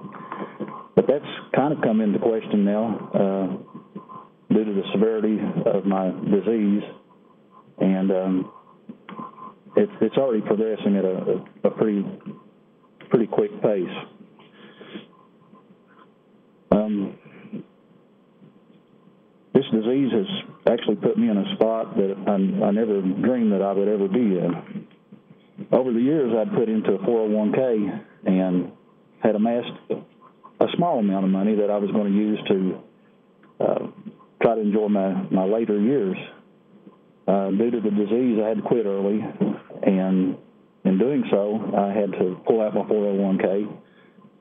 But 0.97 1.07
that's 1.07 1.25
kind 1.55 1.73
of 1.73 1.81
come 1.83 2.01
into 2.01 2.19
question 2.19 2.65
now 2.65 3.11
uh, 3.15 4.53
due 4.53 4.65
to 4.65 4.75
the 4.75 4.83
severity 4.93 5.39
of 5.65 5.85
my 5.87 6.11
disease, 6.11 6.83
and 7.79 8.11
um, 8.11 8.53
it's 9.77 9.93
it's 10.01 10.17
already 10.17 10.43
progressing 10.43 10.97
at 10.97 11.05
a, 11.05 11.45
a 11.65 11.71
pretty 11.71 12.05
pretty 13.09 13.27
quick 13.27 13.53
pace. 13.63 13.97
Um, 16.73 17.17
this 19.57 19.65
disease 19.73 20.13
has 20.13 20.27
actually 20.71 20.97
put 20.97 21.17
me 21.17 21.31
in 21.31 21.39
a 21.39 21.55
spot 21.55 21.97
that 21.97 22.15
I, 22.27 22.35
I 22.67 22.71
never 22.73 23.01
dreamed 23.01 23.53
that 23.53 23.63
I 23.63 23.73
would 23.73 23.89
ever 23.89 24.07
be 24.07 24.37
in. 24.37 24.87
Over 25.73 25.93
the 25.93 26.01
years, 26.01 26.31
I'd 26.37 26.53
put 26.53 26.69
into 26.69 26.93
a 26.93 26.99
401k 26.99 28.05
and 28.27 28.73
had 29.23 29.35
amassed 29.35 29.73
a 30.61 30.67
small 30.77 30.99
amount 30.99 31.25
of 31.25 31.31
money 31.31 31.55
that 31.55 31.71
I 31.71 31.79
was 31.79 31.91
going 31.91 32.13
to 32.13 32.19
use 32.19 32.39
to 32.49 32.79
uh, 33.65 33.87
try 34.43 34.57
to 34.57 34.61
enjoy 34.61 34.89
my, 34.89 35.23
my 35.31 35.45
later 35.45 35.81
years. 35.81 36.17
Uh, 37.27 37.51
due 37.51 37.71
to 37.71 37.81
the 37.81 37.91
disease, 37.91 38.39
I 38.45 38.49
had 38.49 38.59
to 38.59 38.63
quit 38.63 38.85
early, 38.85 39.25
and 39.83 40.37
in 40.85 40.99
doing 40.99 41.25
so, 41.31 41.73
I 41.77 41.99
had 41.99 42.13
to 42.13 42.39
pull 42.47 42.61
out 42.61 42.75
my 42.75 42.83
401k 42.83 43.77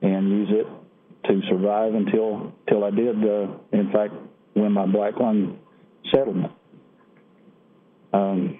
and 0.02 0.28
use 0.28 0.48
it 0.50 0.66
to 1.28 1.40
survive 1.48 1.94
until 1.94 2.52
until 2.66 2.84
I 2.84 2.90
did, 2.90 3.16
uh, 3.16 3.48
in 3.72 3.90
fact, 3.92 4.12
win 4.56 4.72
my 4.72 4.86
black 4.86 5.14
lung 5.20 5.58
settlement. 6.12 6.52
Um, 8.12 8.58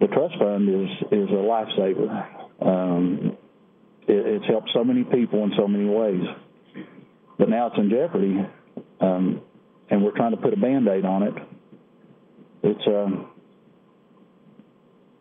the 0.00 0.08
trust 0.08 0.34
fund 0.38 0.68
is 0.68 0.90
is 1.12 1.28
a 1.30 1.42
lifesaver. 1.42 2.26
Um, 2.60 3.36
it, 4.06 4.26
it's 4.26 4.46
helped 4.46 4.70
so 4.74 4.84
many 4.84 5.04
people 5.04 5.44
in 5.44 5.52
so 5.56 5.68
many 5.68 5.86
ways, 5.86 6.22
but 7.38 7.48
now 7.48 7.68
it's 7.68 7.76
in 7.78 7.90
jeopardy, 7.90 8.36
um, 9.00 9.40
and 9.90 10.02
we're 10.02 10.16
trying 10.16 10.32
to 10.32 10.36
put 10.36 10.52
a 10.52 10.56
band-aid 10.56 11.04
on 11.04 11.22
it. 11.22 11.34
It's 12.62 12.86
um, 12.86 13.30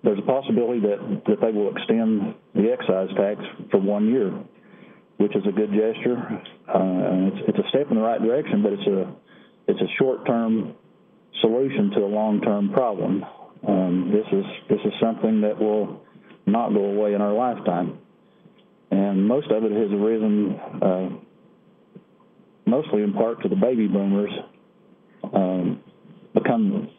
there's 0.04 0.20
a 0.20 0.24
possibility 0.24 0.80
that, 0.80 1.22
that 1.28 1.42
they 1.42 1.52
will 1.52 1.76
extend 1.76 2.34
the 2.56 2.72
excise 2.72 3.10
tax 3.18 3.42
for 3.72 3.80
one 3.80 4.08
year, 4.08 4.32
which 5.18 5.36
is 5.36 5.44
a 5.48 5.52
good 5.52 5.72
gesture. 5.72 6.18
Uh, 6.68 7.30
it's, 7.30 7.50
it's 7.50 7.60
a 7.60 7.70
step 7.70 7.88
in 7.90 7.98
the 7.98 8.04
right 8.04 8.22
direction, 8.22 8.64
but 8.64 8.74
it's 8.74 8.88
a 8.88 9.14
it's 9.68 9.82
a 9.82 9.88
short-term 10.00 10.74
solution 11.42 11.92
to 11.92 12.00
a 12.00 12.08
long-term 12.08 12.72
problem. 12.72 13.26
Um, 13.68 14.12
this 14.14 14.26
is 14.32 14.46
this 14.70 14.80
is 14.86 14.94
something 15.02 15.42
that 15.42 15.60
will 15.60 16.02
not 16.46 16.70
go 16.70 16.86
away 16.86 17.14
in 17.14 17.22
our 17.22 17.34
lifetime, 17.34 18.00
and 18.92 19.28
most 19.28 19.52
of 19.52 19.64
it 19.64 19.72
has 19.72 19.92
arisen 19.92 20.60
uh, 20.82 21.10
mostly 22.66 23.02
in 23.02 23.14
part 23.14 23.42
to 23.42 23.50
the 23.50 23.56
baby 23.56 23.88
boomers 23.88 24.32
um, 25.34 25.82
become 26.34 26.90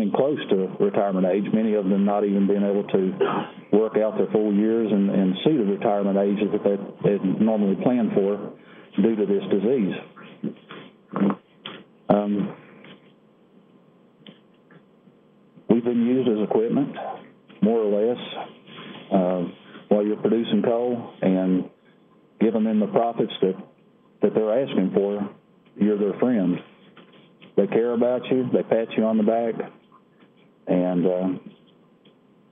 coming 0.00 0.12
close 0.12 0.38
to 0.48 0.84
retirement 0.84 1.26
age, 1.26 1.44
many 1.52 1.74
of 1.74 1.84
them 1.84 2.04
not 2.04 2.24
even 2.24 2.46
being 2.46 2.62
able 2.62 2.84
to 2.84 3.76
work 3.76 3.96
out 3.96 4.16
their 4.16 4.28
full 4.32 4.52
years 4.52 4.90
and, 4.90 5.10
and 5.10 5.34
see 5.44 5.52
the 5.52 5.64
retirement 5.64 6.16
age 6.16 6.38
that 6.52 6.64
they, 6.64 7.18
they 7.18 7.24
normally 7.44 7.76
plan 7.82 8.10
for 8.14 8.52
due 8.96 9.16
to 9.16 9.26
this 9.26 9.42
disease. 9.50 9.94
Um, 12.08 12.56
we've 15.68 15.84
been 15.84 16.06
used 16.06 16.28
as 16.28 16.48
equipment, 16.48 16.96
more 17.62 17.80
or 17.80 18.08
less, 18.08 18.22
uh, 19.12 19.52
while 19.88 20.04
you're 20.04 20.16
producing 20.16 20.62
coal, 20.62 21.12
and 21.20 21.68
giving 22.40 22.64
them 22.64 22.80
the 22.80 22.86
profits 22.86 23.32
that, 23.42 23.54
that 24.22 24.34
they're 24.34 24.62
asking 24.62 24.92
for, 24.94 25.28
you're 25.76 25.98
their 25.98 26.18
friend. 26.18 26.56
They 27.56 27.66
care 27.66 27.92
about 27.92 28.22
you, 28.30 28.48
they 28.52 28.62
pat 28.62 28.88
you 28.96 29.04
on 29.04 29.18
the 29.18 29.22
back, 29.24 29.70
and 30.66 31.06
uh, 31.06 31.28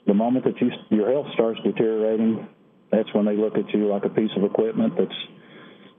the 0.07 0.15
moment 0.15 0.45
that 0.45 0.61
you, 0.61 0.71
your 0.91 1.11
health 1.11 1.27
starts 1.35 1.61
deteriorating, 1.65 2.49
that's 2.91 3.13
when 3.15 3.27
they 3.27 3.37
look 3.37 3.57
at 3.57 3.69
you 3.75 3.89
like 3.89 4.05
a 4.05 4.09
piece 4.09 4.31
of 4.37 4.45
equipment 4.45 4.95
that's 4.99 5.15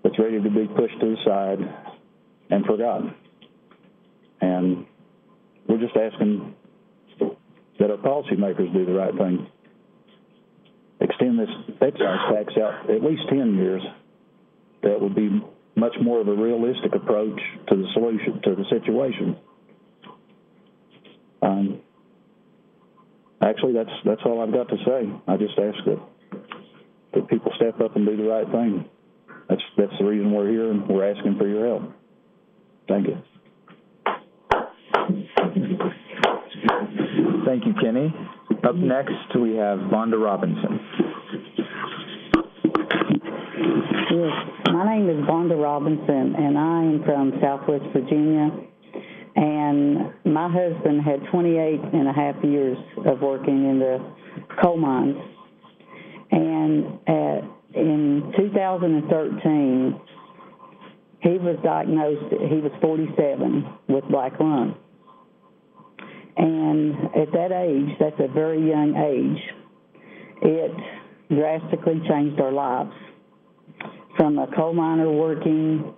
that's 0.03 0.17
ready 0.17 0.41
to 0.41 0.49
be 0.49 0.67
pushed 0.67 0.99
to 0.99 1.15
the 1.15 1.17
side 1.25 1.59
and 2.49 2.65
forgotten. 2.65 3.13
And 4.41 4.85
we're 5.67 5.77
just 5.77 5.95
asking 5.95 6.55
that 7.79 7.91
our 7.91 7.97
policymakers 7.97 8.71
do 8.73 8.85
the 8.85 8.93
right 8.93 9.13
thing. 9.15 9.47
Extend 11.01 11.39
this 11.39 11.49
excise 11.81 12.33
tax 12.33 12.53
out 12.57 12.89
at 12.89 13.03
least 13.03 13.21
10 13.29 13.55
years. 13.55 13.81
That 14.83 14.99
would 14.99 15.15
be 15.15 15.29
much 15.75 15.93
more 16.01 16.21
of 16.21 16.27
a 16.27 16.35
realistic 16.35 16.95
approach 16.95 17.39
to 17.69 17.75
the 17.75 17.85
solution, 17.93 18.41
to 18.43 18.55
the 18.55 18.65
situation. 18.69 19.37
Um, 21.41 21.81
actually, 23.41 23.73
that's 23.73 23.89
that's 24.05 24.21
all 24.25 24.41
I've 24.41 24.53
got 24.53 24.69
to 24.69 24.77
say. 24.85 25.09
I 25.27 25.37
just 25.37 25.57
ask 25.57 25.77
that 25.85 25.99
that 27.13 27.27
people 27.27 27.51
step 27.55 27.79
up 27.81 27.95
and 27.95 28.05
do 28.05 28.17
the 28.17 28.23
right 28.23 28.49
thing. 28.51 28.85
That's 29.47 29.61
that's 29.77 29.93
the 29.99 30.05
reason 30.05 30.31
we're 30.31 30.49
here, 30.49 30.71
and 30.71 30.87
we're 30.87 31.09
asking 31.09 31.37
for 31.37 31.47
your 31.47 31.67
help. 31.67 31.93
Thank 32.87 33.07
you. 33.07 33.17
Thank 37.45 37.65
you, 37.65 37.73
Kenny. 37.81 38.13
Up 38.63 38.75
next, 38.75 39.35
we 39.39 39.55
have 39.55 39.79
Vonda 39.79 40.23
Robinson. 40.23 40.79
Yes, 44.11 44.33
my 44.73 44.85
name 44.85 45.09
is 45.09 45.25
Vonda 45.25 45.61
Robinson, 45.61 46.35
and 46.35 46.57
I 46.57 46.83
am 46.83 47.03
from 47.05 47.33
Southwest 47.41 47.85
Virginia. 47.93 48.68
And 49.41 50.11
my 50.25 50.49
husband 50.51 51.01
had 51.01 51.21
28 51.31 51.79
and 51.93 52.09
a 52.09 52.11
half 52.11 52.35
years 52.43 52.77
of 53.05 53.21
working 53.21 53.69
in 53.69 53.79
the 53.79 54.05
coal 54.61 54.75
mines. 54.75 55.15
And 56.29 56.99
at, 57.07 57.43
in 57.73 58.33
2013, 58.35 60.01
he 61.21 61.29
was 61.37 61.55
diagnosed, 61.63 62.33
he 62.49 62.57
was 62.57 62.73
47 62.81 63.65
with 63.87 64.03
black 64.09 64.37
lung. 64.41 64.75
And 66.35 66.95
at 67.15 67.31
that 67.31 67.53
age, 67.53 67.95
that's 67.97 68.19
a 68.19 68.27
very 68.33 68.59
young 68.59 68.93
age, 68.97 69.41
it 70.41 70.71
drastically 71.33 72.01
changed 72.09 72.41
our 72.41 72.51
lives. 72.51 72.91
From 74.17 74.37
a 74.37 74.47
coal 74.53 74.73
miner 74.73 75.09
working 75.09 75.93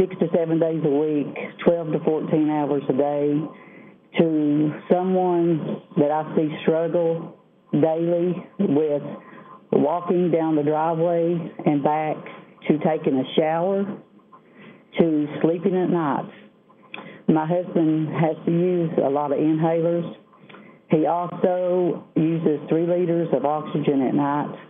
six 0.00 0.14
to 0.18 0.26
seven 0.34 0.58
days 0.58 0.80
a 0.84 0.88
week, 0.88 1.34
12 1.64 1.92
to 1.92 1.98
14 2.04 2.50
hours 2.50 2.82
a 2.88 2.92
day, 2.92 3.40
to 4.18 4.80
someone 4.90 5.82
that 5.98 6.10
I 6.10 6.34
see 6.36 6.48
struggle 6.62 7.36
daily 7.72 8.34
with 8.58 9.02
walking 9.72 10.30
down 10.30 10.56
the 10.56 10.62
driveway 10.62 11.52
and 11.66 11.84
back 11.84 12.16
to 12.68 12.78
taking 12.78 13.18
a 13.18 13.24
shower 13.38 13.84
to 14.98 15.26
sleeping 15.42 15.76
at 15.76 15.90
night. 15.90 16.30
My 17.28 17.46
husband 17.46 18.08
has 18.08 18.36
to 18.46 18.50
use 18.50 18.90
a 19.04 19.08
lot 19.08 19.32
of 19.32 19.38
inhalers. 19.38 20.16
He 20.90 21.06
also 21.06 22.04
uses 22.16 22.58
three 22.68 22.86
liters 22.86 23.28
of 23.32 23.44
oxygen 23.44 24.02
at 24.02 24.14
night. 24.14 24.69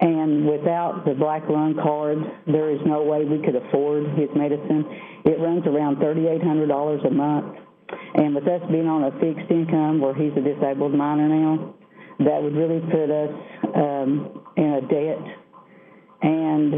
And 0.00 0.46
without 0.46 1.02
the 1.04 1.14
black 1.14 1.48
lung 1.48 1.74
card, 1.74 2.18
there 2.46 2.70
is 2.70 2.78
no 2.86 3.02
way 3.02 3.24
we 3.24 3.42
could 3.42 3.56
afford 3.56 4.04
his 4.14 4.28
medicine. 4.34 4.86
It 5.24 5.40
runs 5.40 5.66
around 5.66 5.96
$3,800 5.96 7.06
a 7.06 7.10
month. 7.10 7.56
And 8.14 8.34
with 8.34 8.46
us 8.46 8.62
being 8.70 8.86
on 8.86 9.04
a 9.04 9.12
fixed 9.18 9.50
income 9.50 10.00
where 10.00 10.14
he's 10.14 10.32
a 10.36 10.40
disabled 10.40 10.94
minor 10.94 11.28
now, 11.28 11.74
that 12.20 12.42
would 12.42 12.54
really 12.54 12.80
put 12.90 13.10
us 13.10 13.34
um, 13.74 14.44
in 14.56 14.70
a 14.74 14.80
debt. 14.82 15.22
And 16.22 16.74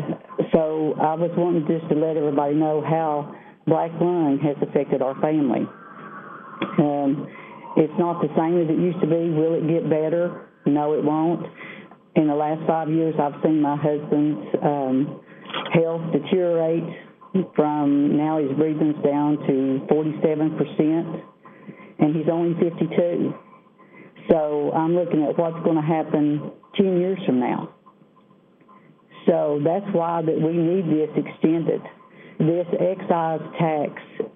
so 0.53 0.95
I 1.01 1.15
was 1.15 1.31
wanting 1.37 1.67
just 1.67 1.89
to 1.91 1.97
let 1.97 2.17
everybody 2.17 2.55
know 2.55 2.81
how 2.81 3.35
black 3.67 3.91
lung 4.01 4.39
has 4.43 4.57
affected 4.67 5.03
our 5.03 5.19
family. 5.21 5.67
Um, 6.79 7.27
it's 7.77 7.93
not 7.99 8.21
the 8.21 8.29
same 8.37 8.61
as 8.61 8.69
it 8.69 8.79
used 8.81 9.01
to 9.01 9.07
be. 9.07 9.31
Will 9.31 9.55
it 9.55 9.67
get 9.69 9.89
better? 9.89 10.49
No, 10.67 10.93
it 10.95 11.03
won't. 11.03 11.47
In 12.21 12.27
the 12.27 12.35
last 12.35 12.61
five 12.67 12.91
years, 12.91 13.15
I've 13.19 13.41
seen 13.43 13.63
my 13.63 13.77
husband's 13.77 14.47
um, 14.63 15.23
health 15.73 16.13
deteriorate 16.13 16.85
from 17.57 18.15
now 18.15 18.37
his 18.37 18.53
breathing's 18.59 19.03
down 19.03 19.39
to 19.49 19.81
47%, 19.89 21.23
and 21.99 22.15
he's 22.15 22.29
only 22.31 22.53
52. 22.61 23.33
So 24.29 24.71
I'm 24.73 24.95
looking 24.95 25.25
at 25.25 25.39
what's 25.39 25.65
going 25.65 25.77
to 25.77 25.83
happen 25.83 26.53
10 26.77 27.01
years 27.01 27.19
from 27.25 27.41
now. 27.41 27.73
So 29.27 29.59
that's 29.65 29.87
why 29.95 30.21
that 30.21 30.37
we 30.37 30.53
need 30.53 30.93
this 30.93 31.09
extended. 31.17 31.81
This 32.39 32.67
excise 32.79 33.41
tax 33.59 33.93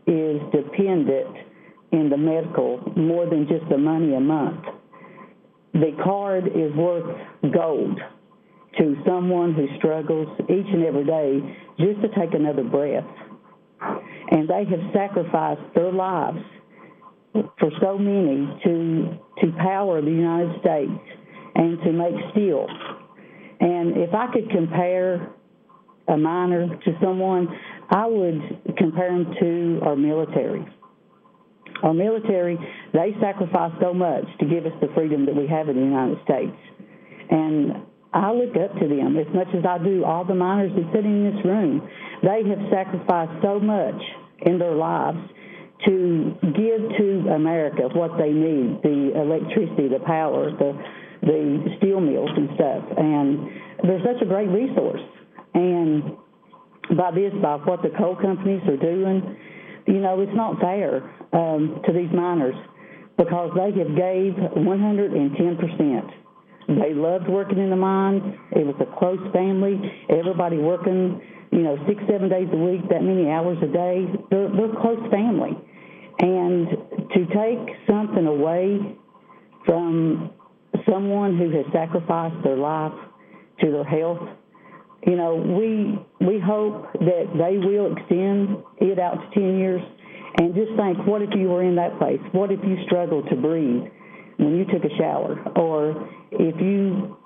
is 0.07 0.41
dependent 0.57 1.37
in 1.93 2.09
the 2.09 2.17
medical 2.17 2.81
more 2.97 3.29
than 3.29 3.47
just 3.47 3.69
the 3.69 3.77
money 3.77 4.15
a 4.15 4.21
month. 4.21 4.65
The 5.75 5.91
card 6.05 6.47
is 6.47 6.73
worth 6.77 7.17
gold 7.53 7.99
to 8.79 8.97
someone 9.07 9.55
who 9.55 9.67
struggles 9.79 10.29
each 10.43 10.67
and 10.73 10.85
every 10.85 11.05
day 11.05 11.41
just 11.79 12.01
to 12.03 12.09
take 12.19 12.33
another 12.33 12.63
breath. 12.63 13.05
And 14.31 14.49
they 14.49 14.65
have 14.71 14.81
sacrificed 14.93 15.75
their 15.75 15.93
lives 15.93 16.39
for 17.33 17.71
so 17.81 17.99
many 17.99 18.47
to 18.65 19.19
to 19.41 19.53
power 19.59 20.01
the 20.01 20.11
United 20.11 20.61
States 20.61 20.93
and 21.57 21.79
to 21.83 21.93
make 21.93 22.15
steel. 22.31 22.67
And 23.61 23.97
if 23.97 24.15
I 24.15 24.29
could 24.33 24.49
compare 24.51 25.35
a 26.07 26.17
miner 26.17 26.69
to 26.69 26.99
someone, 27.03 27.49
I 27.91 28.07
would 28.07 28.77
compare 28.77 29.11
them 29.11 29.35
to 29.41 29.81
our 29.83 29.97
military. 29.97 30.65
Our 31.83 31.93
military, 31.93 32.57
they 32.93 33.15
sacrifice 33.21 33.73
so 33.81 33.93
much 33.93 34.25
to 34.41 34.47
give 34.47 34.65
us 34.65 34.73
the 34.81 34.89
freedom 34.95 35.27
that 35.27 35.35
we 35.35 35.47
have 35.49 35.69
in 35.69 35.77
the 35.77 35.83
United 35.83 36.19
States. 36.25 36.57
And 37.31 37.85
I 38.13 38.31
look 38.31 38.55
up 38.57 38.79
to 38.79 38.87
them 38.89 39.19
as 39.19 39.27
much 39.35 39.49
as 39.59 39.65
I 39.67 39.83
do 39.83 40.05
all 40.05 40.25
the 40.25 40.35
miners 40.35 40.73
that 40.77 40.87
sit 40.95 41.05
in 41.05 41.35
this 41.35 41.45
room. 41.45 41.83
They 42.23 42.47
have 42.49 42.63
sacrificed 42.71 43.43
so 43.43 43.59
much 43.59 44.01
in 44.47 44.59
their 44.59 44.75
lives 44.75 45.19
to 45.87 46.35
give 46.43 46.81
to 46.97 47.35
America 47.35 47.89
what 47.93 48.17
they 48.17 48.31
need 48.31 48.81
the 48.83 49.13
electricity, 49.21 49.89
the 49.89 50.01
power, 50.07 50.51
the, 50.53 50.73
the 51.23 51.75
steel 51.79 52.01
mills 52.01 52.31
and 52.37 52.49
stuff. 52.55 52.85
And 52.97 53.49
they're 53.83 54.05
such 54.07 54.23
a 54.23 54.27
great 54.27 54.49
resource. 54.49 55.03
And 55.55 56.17
by 56.97 57.11
this, 57.11 57.33
by 57.43 57.57
what 57.57 57.83
the 57.83 57.91
coal 57.99 58.17
companies 58.17 58.63
are 58.69 58.77
doing, 58.77 59.37
you 59.87 60.01
know, 60.01 60.21
it's 60.21 60.35
not 60.35 60.61
fair 60.61 61.03
um, 61.33 61.81
to 61.87 61.93
these 61.93 62.11
miners 62.13 62.55
because 63.17 63.51
they 63.55 63.71
have 63.79 63.95
gave 63.97 64.35
110%. 64.35 66.11
They 66.67 66.95
loved 66.95 67.29
working 67.29 67.59
in 67.59 67.71
the 67.71 67.77
mines. 67.77 68.23
It 68.53 68.67
was 68.67 68.75
a 68.81 68.99
close 68.99 69.21
family. 69.33 69.79
Everybody 70.09 70.57
working, 70.57 71.21
you 71.53 71.61
know, 71.61 71.77
six, 71.87 72.03
seven 72.11 72.29
days 72.29 72.49
a 72.53 72.57
week, 72.57 72.89
that 72.89 73.03
many 73.03 73.29
hours 73.29 73.59
a 73.63 73.67
day. 73.67 74.07
They're, 74.31 74.49
they're 74.49 74.75
close 74.81 74.99
family. 75.11 75.53
And 76.21 76.69
to 77.13 77.27
take 77.27 77.77
something 77.87 78.27
away 78.27 78.97
from 79.67 80.31
someone 80.89 81.37
who 81.37 81.51
has 81.51 81.67
sacrificed 81.73 82.43
their 82.45 82.57
life 82.57 82.93
to 83.61 83.71
their 83.71 83.85
health, 83.85 84.27
you 85.07 85.17
know, 85.17 85.35
we 85.37 85.99
we 86.27 86.41
hope 86.41 86.93
that 86.95 87.27
they 87.37 87.59
will 87.59 87.93
extend 87.93 88.65
it 88.79 88.99
out 88.99 89.17
to 89.21 89.41
10 89.41 89.59
years. 89.59 89.83
And 90.37 90.55
just 90.55 90.73
think, 90.77 91.07
what 91.07 91.23
if 91.23 91.31
you 91.37 91.49
were 91.49 91.63
in 91.63 91.77
that 91.77 91.99
place? 91.99 92.21
What 92.33 92.51
if 92.51 92.59
you 92.65 92.77
struggled 92.87 93.29
to 93.31 93.37
breathe 93.37 93.85
when 94.39 94.57
you 94.57 94.65
took 94.65 94.83
a 94.85 94.97
shower? 94.99 95.39
Or 95.57 96.09
if 96.33 96.61
you 96.61 97.17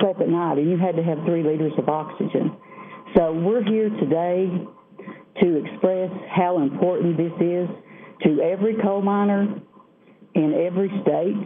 slept 0.00 0.20
at 0.20 0.28
night 0.28 0.58
and 0.58 0.70
you 0.70 0.76
had 0.76 0.96
to 0.96 1.02
have 1.02 1.18
three 1.24 1.42
liters 1.42 1.72
of 1.78 1.88
oxygen? 1.88 2.56
So 3.16 3.32
we're 3.32 3.64
here 3.64 3.88
today 3.88 4.50
to 5.40 5.64
express 5.64 6.10
how 6.28 6.60
important 6.60 7.16
this 7.16 7.32
is 7.40 7.68
to 8.24 8.42
every 8.42 8.76
coal 8.82 9.00
miner 9.00 9.60
in 10.34 10.54
every 10.54 10.90
state. 11.02 11.36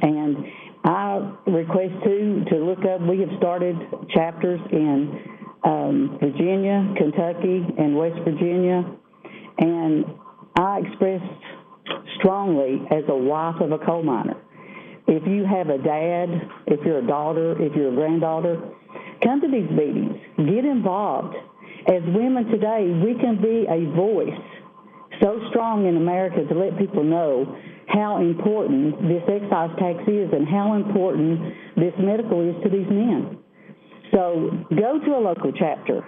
And 0.00 0.36
I 0.84 1.32
request 1.46 1.92
too 2.04 2.44
to 2.50 2.56
look 2.56 2.80
up. 2.84 3.00
We 3.02 3.20
have 3.20 3.30
started 3.38 3.76
chapters 4.14 4.60
in 4.72 5.20
um, 5.64 6.18
Virginia, 6.20 6.94
Kentucky, 6.96 7.64
and 7.78 7.96
West 7.96 8.18
Virginia, 8.24 8.84
and 9.58 10.04
I 10.56 10.80
expressed 10.80 11.24
strongly 12.18 12.82
as 12.90 13.04
a 13.08 13.14
wife 13.14 13.60
of 13.60 13.72
a 13.72 13.78
coal 13.78 14.02
miner. 14.02 14.36
If 15.06 15.26
you 15.26 15.44
have 15.44 15.68
a 15.68 15.78
dad, 15.78 16.28
if 16.66 16.84
you're 16.84 16.98
a 16.98 17.06
daughter, 17.06 17.60
if 17.60 17.74
you're 17.74 17.92
a 17.92 17.94
granddaughter, 17.94 18.60
Come 19.22 19.40
to 19.40 19.46
these 19.48 19.70
meetings, 19.70 20.18
get 20.36 20.64
involved. 20.64 21.36
As 21.86 22.02
women 22.06 22.46
today, 22.46 22.90
we 23.04 23.14
can 23.20 23.40
be 23.40 23.66
a 23.70 23.86
voice 23.94 24.40
so 25.20 25.38
strong 25.50 25.86
in 25.86 25.96
America 25.96 26.42
to 26.44 26.54
let 26.58 26.76
people 26.76 27.04
know 27.04 27.56
how 27.92 28.20
important 28.20 28.96
this 29.08 29.22
excise 29.28 29.70
tax 29.78 29.98
is 30.08 30.28
and 30.32 30.48
how 30.48 30.74
important 30.74 31.40
this 31.76 31.92
medical 31.98 32.40
is 32.40 32.56
to 32.62 32.70
these 32.70 32.88
men. 32.88 33.38
So 34.12 34.50
go 34.70 34.98
to 34.98 35.10
a 35.16 35.20
local 35.20 35.52
chapter. 35.52 36.04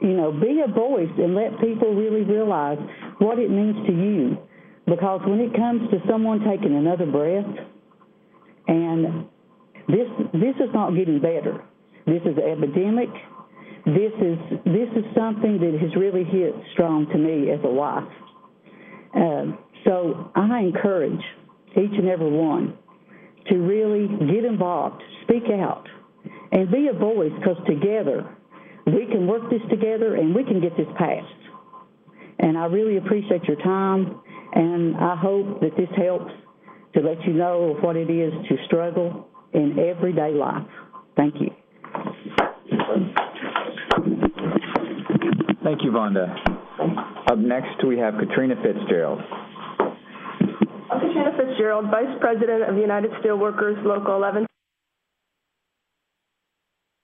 You 0.00 0.14
know, 0.14 0.32
be 0.32 0.60
a 0.60 0.70
voice 0.70 1.10
and 1.18 1.34
let 1.34 1.58
people 1.60 1.94
really 1.94 2.22
realize 2.22 2.78
what 3.18 3.38
it 3.38 3.50
means 3.50 3.86
to 3.86 3.92
you. 3.92 4.38
Because 4.86 5.20
when 5.24 5.40
it 5.40 5.54
comes 5.54 5.88
to 5.90 5.98
someone 6.08 6.40
taking 6.40 6.76
another 6.76 7.06
breath, 7.06 7.46
and 8.66 9.26
this 9.88 10.08
this 10.32 10.56
is 10.56 10.70
not 10.74 10.94
getting 10.94 11.20
better. 11.20 11.64
This 12.06 12.20
is 12.22 12.36
an 12.36 12.44
epidemic. 12.44 13.08
This 13.86 14.12
is 14.20 14.38
this 14.64 14.88
is 14.96 15.04
something 15.16 15.58
that 15.60 15.78
has 15.80 15.94
really 15.96 16.24
hit 16.24 16.54
strong 16.72 17.06
to 17.12 17.18
me 17.18 17.50
as 17.50 17.60
a 17.64 17.70
wife. 17.70 18.04
Uh, 19.14 19.56
so 19.84 20.30
I 20.34 20.60
encourage 20.60 21.20
each 21.72 21.92
and 21.98 22.08
every 22.08 22.30
one 22.30 22.76
to 23.48 23.56
really 23.56 24.08
get 24.32 24.44
involved, 24.44 25.02
speak 25.22 25.44
out, 25.50 25.86
and 26.52 26.70
be 26.70 26.88
a 26.88 26.98
voice 26.98 27.32
because 27.38 27.56
together 27.66 28.24
we 28.86 29.06
can 29.10 29.26
work 29.26 29.50
this 29.50 29.60
together 29.70 30.14
and 30.14 30.34
we 30.34 30.44
can 30.44 30.60
get 30.60 30.76
this 30.76 30.86
passed. 30.96 31.26
And 32.38 32.58
I 32.58 32.66
really 32.66 32.96
appreciate 32.96 33.44
your 33.44 33.56
time, 33.56 34.20
and 34.54 34.96
I 34.96 35.16
hope 35.16 35.60
that 35.60 35.76
this 35.76 35.88
helps 35.96 36.32
to 36.94 37.00
let 37.00 37.22
you 37.24 37.32
know 37.32 37.76
what 37.80 37.96
it 37.96 38.10
is 38.10 38.32
to 38.48 38.56
struggle 38.66 39.28
in 39.52 39.78
everyday 39.78 40.32
life. 40.32 40.66
Thank 41.16 41.34
you. 41.40 41.50
Thank 45.62 45.82
you, 45.82 45.92
Vonda. 45.92 46.28
Up 47.30 47.38
next, 47.38 47.84
we 47.86 47.98
have 47.98 48.14
Katrina 48.18 48.54
Fitzgerald. 48.62 49.20
Katrina 51.00 51.32
Fitzgerald, 51.36 51.90
Vice 51.90 52.18
President 52.20 52.68
of 52.68 52.76
United 52.76 53.10
Steelworkers 53.22 53.82
Local 53.84 54.16
11. 54.16 54.46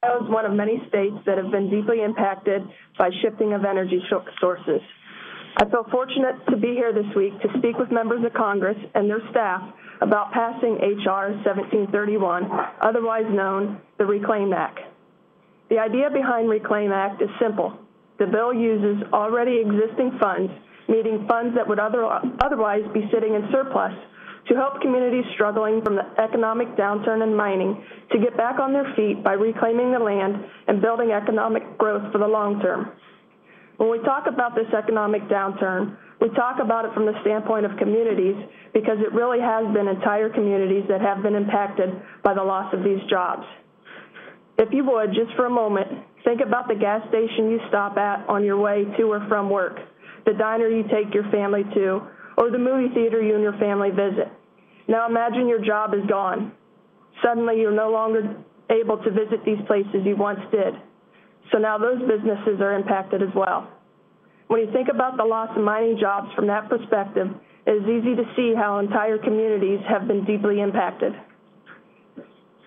Ohio 0.04 0.24
is 0.24 0.30
one 0.30 0.44
of 0.46 0.52
many 0.52 0.82
states 0.88 1.16
that 1.26 1.36
have 1.38 1.50
been 1.50 1.70
deeply 1.70 2.02
impacted 2.02 2.62
by 2.98 3.10
shifting 3.22 3.52
of 3.52 3.64
energy 3.64 4.00
sources. 4.40 4.80
I 5.56 5.68
feel 5.68 5.84
fortunate 5.90 6.36
to 6.50 6.56
be 6.56 6.68
here 6.68 6.92
this 6.92 7.14
week 7.16 7.32
to 7.42 7.48
speak 7.58 7.76
with 7.78 7.90
members 7.90 8.24
of 8.24 8.32
Congress 8.32 8.78
and 8.94 9.10
their 9.10 9.20
staff 9.30 9.60
about 10.00 10.32
passing 10.32 10.78
H.R. 10.80 11.32
1731, 11.44 12.48
otherwise 12.80 13.26
known 13.28 13.80
the 13.98 14.06
Reclaim 14.06 14.52
Act. 14.52 14.78
The 15.68 15.78
idea 15.78 16.08
behind 16.10 16.48
Reclaim 16.48 16.92
Act 16.92 17.20
is 17.20 17.28
simple. 17.40 17.78
The 18.18 18.26
bill 18.26 18.54
uses 18.54 19.02
already 19.12 19.60
existing 19.60 20.18
funds, 20.20 20.52
meaning 20.90 21.24
funds 21.28 21.54
that 21.54 21.66
would 21.66 21.78
other, 21.78 22.04
otherwise 22.42 22.82
be 22.92 23.08
sitting 23.14 23.34
in 23.34 23.48
surplus, 23.52 23.94
to 24.48 24.54
help 24.56 24.80
communities 24.80 25.24
struggling 25.34 25.80
from 25.82 25.94
the 25.94 26.02
economic 26.18 26.66
downturn 26.76 27.22
in 27.22 27.34
mining 27.34 27.84
to 28.10 28.18
get 28.18 28.36
back 28.36 28.58
on 28.58 28.72
their 28.72 28.92
feet 28.96 29.22
by 29.22 29.32
reclaiming 29.34 29.92
the 29.92 29.98
land 29.98 30.34
and 30.66 30.82
building 30.82 31.12
economic 31.12 31.62
growth 31.78 32.10
for 32.10 32.18
the 32.18 32.26
long 32.26 32.60
term. 32.60 32.90
When 33.76 33.90
we 33.90 33.98
talk 34.00 34.26
about 34.26 34.54
this 34.54 34.68
economic 34.76 35.22
downturn, 35.28 35.96
we 36.20 36.28
talk 36.30 36.58
about 36.60 36.84
it 36.84 36.92
from 36.92 37.06
the 37.06 37.14
standpoint 37.22 37.64
of 37.64 37.78
communities 37.78 38.36
because 38.74 38.98
it 39.00 39.12
really 39.14 39.40
has 39.40 39.64
been 39.72 39.88
entire 39.88 40.28
communities 40.28 40.84
that 40.88 41.00
have 41.00 41.22
been 41.22 41.34
impacted 41.34 41.88
by 42.22 42.34
the 42.34 42.42
loss 42.42 42.74
of 42.74 42.84
these 42.84 43.00
jobs. 43.08 43.44
If 44.58 44.68
you 44.72 44.84
would, 44.84 45.14
just 45.14 45.34
for 45.36 45.46
a 45.46 45.50
moment, 45.50 45.88
think 46.24 46.42
about 46.46 46.68
the 46.68 46.74
gas 46.74 47.00
station 47.08 47.50
you 47.50 47.58
stop 47.68 47.96
at 47.96 48.28
on 48.28 48.44
your 48.44 48.58
way 48.58 48.84
to 48.98 49.02
or 49.04 49.24
from 49.28 49.48
work, 49.48 49.78
the 50.24 50.32
diner 50.34 50.68
you 50.68 50.84
take 50.84 51.14
your 51.14 51.24
family 51.30 51.64
to, 51.74 52.02
or 52.36 52.50
the 52.50 52.58
movie 52.58 52.92
theater 52.94 53.22
you 53.22 53.34
and 53.34 53.42
your 53.42 53.58
family 53.58 53.90
visit. 53.90 54.28
Now 54.88 55.08
imagine 55.08 55.48
your 55.48 55.64
job 55.64 55.94
is 55.94 56.04
gone. 56.08 56.52
Suddenly 57.22 57.60
you're 57.60 57.74
no 57.74 57.90
longer 57.90 58.36
able 58.70 58.98
to 58.98 59.10
visit 59.10 59.44
these 59.44 59.60
places 59.66 60.02
you 60.04 60.16
once 60.16 60.40
did. 60.50 60.74
So 61.52 61.58
now 61.58 61.78
those 61.78 62.00
businesses 62.00 62.60
are 62.60 62.74
impacted 62.74 63.22
as 63.22 63.34
well. 63.34 63.68
When 64.46 64.60
you 64.60 64.72
think 64.72 64.88
about 64.88 65.16
the 65.16 65.24
loss 65.24 65.50
of 65.56 65.62
mining 65.62 65.98
jobs 66.00 66.28
from 66.34 66.46
that 66.48 66.68
perspective, 66.68 67.28
it 67.66 67.70
is 67.70 67.84
easy 67.84 68.16
to 68.16 68.24
see 68.34 68.54
how 68.56 68.78
entire 68.78 69.18
communities 69.18 69.80
have 69.88 70.08
been 70.08 70.24
deeply 70.24 70.60
impacted. 70.60 71.12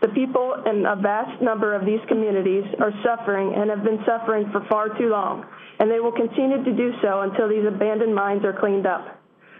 The 0.01 0.09
people 0.09 0.55
in 0.65 0.85
a 0.85 0.95
vast 0.95 1.41
number 1.41 1.73
of 1.73 1.85
these 1.85 1.99
communities 2.07 2.63
are 2.79 2.91
suffering 3.03 3.53
and 3.55 3.69
have 3.69 3.83
been 3.83 3.99
suffering 4.05 4.49
for 4.51 4.65
far 4.69 4.97
too 4.97 5.07
long, 5.07 5.45
and 5.79 5.89
they 5.89 5.99
will 5.99 6.11
continue 6.11 6.63
to 6.63 6.73
do 6.73 6.91
so 7.01 7.21
until 7.21 7.49
these 7.49 7.65
abandoned 7.67 8.13
mines 8.13 8.43
are 8.45 8.57
cleaned 8.57 8.85
up. 8.85 9.19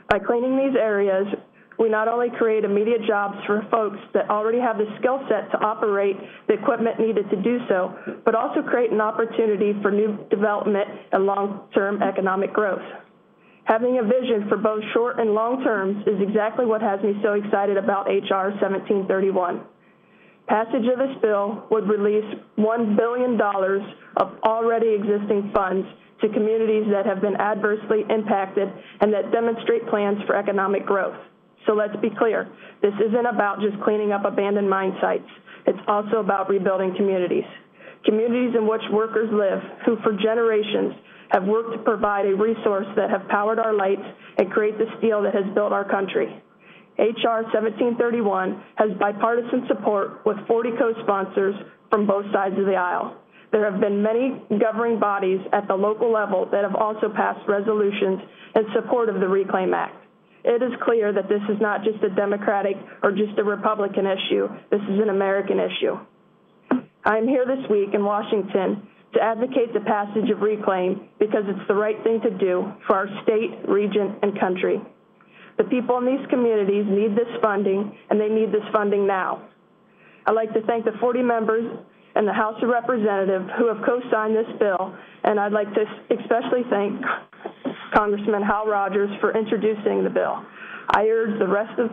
By 0.10 0.19
cleaning 0.19 0.58
these 0.58 0.76
areas, 0.78 1.26
we 1.80 1.89
not 1.89 2.08
only 2.08 2.30
create 2.38 2.63
immediate 2.63 3.02
jobs 3.08 3.36
for 3.45 3.65
folks 3.71 3.97
that 4.13 4.30
already 4.30 4.60
have 4.60 4.78
the 4.78 4.86
skill 4.99 5.19
set 5.28 5.49
to 5.52 5.58
operate 5.65 6.15
the 6.47 6.54
equipment 6.54 6.99
needed 6.99 7.30
to 7.30 7.41
do 7.41 7.60
so, 7.67 7.95
but 8.26 8.36
also 8.36 8.62
create 8.62 8.91
an 8.91 9.02
opportunity 9.02 9.73
for 9.82 9.91
new 9.91 10.17
development 10.30 10.88
and 11.12 11.26
long-term 11.26 12.04
economic 12.04 12.54
growth. 12.54 12.84
Having 13.65 13.97
a 13.99 14.04
vision 14.04 14.47
for 14.49 14.58
both 14.58 14.84
short 14.93 15.19
and 15.19 15.34
long 15.34 15.63
terms 15.63 16.06
is 16.06 16.21
exactly 16.21 16.65
what 16.65 16.82
has 16.82 17.02
me 17.02 17.15
so 17.23 17.34
excited 17.34 17.78
about 17.78 18.10
H.R. 18.10 18.52
1731. 18.60 19.63
Passage 20.47 20.84
of 20.91 20.99
this 20.99 21.15
bill 21.21 21.63
would 21.71 21.88
release 21.88 22.28
$1 22.58 22.97
billion 22.97 23.39
of 23.39 24.28
already 24.43 24.93
existing 24.93 25.52
funds 25.56 25.88
to 26.23 26.29
communities 26.29 26.88
that 26.89 27.05
have 27.05 27.21
been 27.21 27.36
adversely 27.36 28.07
impacted 28.09 28.71
and 29.01 29.13
that 29.13 29.31
demonstrate 29.31 29.86
plans 29.88 30.17
for 30.25 30.36
economic 30.36 30.86
growth. 30.86 31.15
So 31.67 31.73
let's 31.73 31.95
be 32.01 32.09
clear. 32.17 32.49
This 32.81 32.93
isn't 32.95 33.25
about 33.25 33.59
just 33.62 33.81
cleaning 33.83 34.12
up 34.12 34.25
abandoned 34.25 34.69
mine 34.69 34.95
sites. 34.99 35.27
It's 35.67 35.79
also 35.88 36.17
about 36.17 36.49
rebuilding 36.49 36.95
communities. 36.95 37.45
Communities 38.05 38.55
in 38.57 38.67
which 38.67 38.81
workers 38.91 39.29
live 39.31 39.59
who 39.86 39.97
for 40.03 40.12
generations 40.13 40.95
have 41.29 41.43
worked 41.45 41.71
to 41.71 41.79
provide 41.83 42.25
a 42.25 42.36
resource 42.36 42.88
that 42.95 43.09
have 43.09 43.27
powered 43.29 43.59
our 43.59 43.73
lights 43.73 44.03
and 44.38 44.51
create 44.51 44.77
the 44.77 44.86
steel 44.97 45.21
that 45.23 45.33
has 45.33 45.45
built 45.53 45.71
our 45.71 45.88
country. 45.88 46.27
H.R. 46.99 47.43
1731 47.43 48.63
has 48.75 48.89
bipartisan 48.99 49.65
support 49.67 50.25
with 50.25 50.38
40 50.47 50.69
co-sponsors 50.77 51.55
from 51.89 52.05
both 52.05 52.25
sides 52.31 52.57
of 52.59 52.65
the 52.65 52.75
aisle. 52.75 53.17
There 53.54 53.70
have 53.72 53.80
been 53.80 54.02
many 54.04 54.42
governing 54.60 55.00
bodies 55.00 55.39
at 55.54 55.68
the 55.70 55.76
local 55.76 56.12
level 56.12 56.50
that 56.52 56.63
have 56.63 56.76
also 56.76 57.08
passed 57.08 57.48
resolutions 57.48 58.20
in 58.56 58.63
support 58.74 59.08
of 59.08 59.22
the 59.22 59.28
Reclaim 59.30 59.74
Act 59.74 60.04
it 60.44 60.62
is 60.62 60.72
clear 60.84 61.13
that 61.13 61.30
this 61.30 61.42
is 61.50 61.60
not 61.62 61.84
just 61.84 62.04
a 62.04 62.10
Democratic 62.10 62.76
or 63.02 63.12
just 63.12 63.38
a 63.38 63.44
Republican 63.44 64.06
issue. 64.06 64.48
This 64.72 64.82
is 64.82 65.00
an 65.00 65.10
American 65.10 65.58
issue. 65.60 65.96
I 67.06 67.18
am 67.18 67.28
here 67.28 67.46
this 67.46 67.63
week 67.70 67.89
in 67.94 68.04
Washington 68.04 68.88
to 69.13 69.22
advocate 69.22 69.74
the 69.74 69.80
passage 69.82 70.30
of 70.30 70.42
reclaim 70.42 71.08
because 71.20 71.44
it's 71.48 71.68
the 71.68 71.76
right 71.76 72.02
thing 72.04 72.20
to 72.22 72.30
do 72.32 72.72
for 72.88 72.96
our 72.96 73.08
state, 73.24 73.52
region, 73.70 74.16
and 74.22 74.38
country. 74.39 74.82
The 75.58 75.63
people 75.66 75.98
in 76.00 76.06
these 76.06 76.26
communities 76.30 76.86
need 76.89 77.16
this 77.16 77.30
funding, 77.42 77.96
and 78.10 78.20
they 78.20 78.28
need 78.28 78.52
this 78.52 78.66
funding 78.74 79.06
now. 79.06 79.48
I'd 80.26 80.32
like 80.34 80.54
to 80.54 80.62
thank 80.66 80.84
the 80.86 80.94
40 81.00 81.22
members 81.22 81.78
and 82.15 82.28
the 82.28 82.34
House 82.34 82.62
of 82.62 82.69
Representatives 82.69 83.49
who 83.58 83.67
have 83.73 83.84
co-signed 83.86 84.36
this 84.36 84.47
bill, 84.60 84.95
and 85.23 85.39
I'd 85.39 85.52
like 85.52 85.73
to 85.73 85.84
especially 86.19 86.62
thank 86.69 87.02
Congressman 87.93 88.43
Hal 88.43 88.67
Rogers 88.67 89.10
for 89.19 89.38
introducing 89.38 90.04
the 90.04 90.10
bill. 90.10 90.45
I 90.89 91.06
urge 91.08 91.39
the 91.39 91.47
rest 91.47 91.80
of 91.80 91.89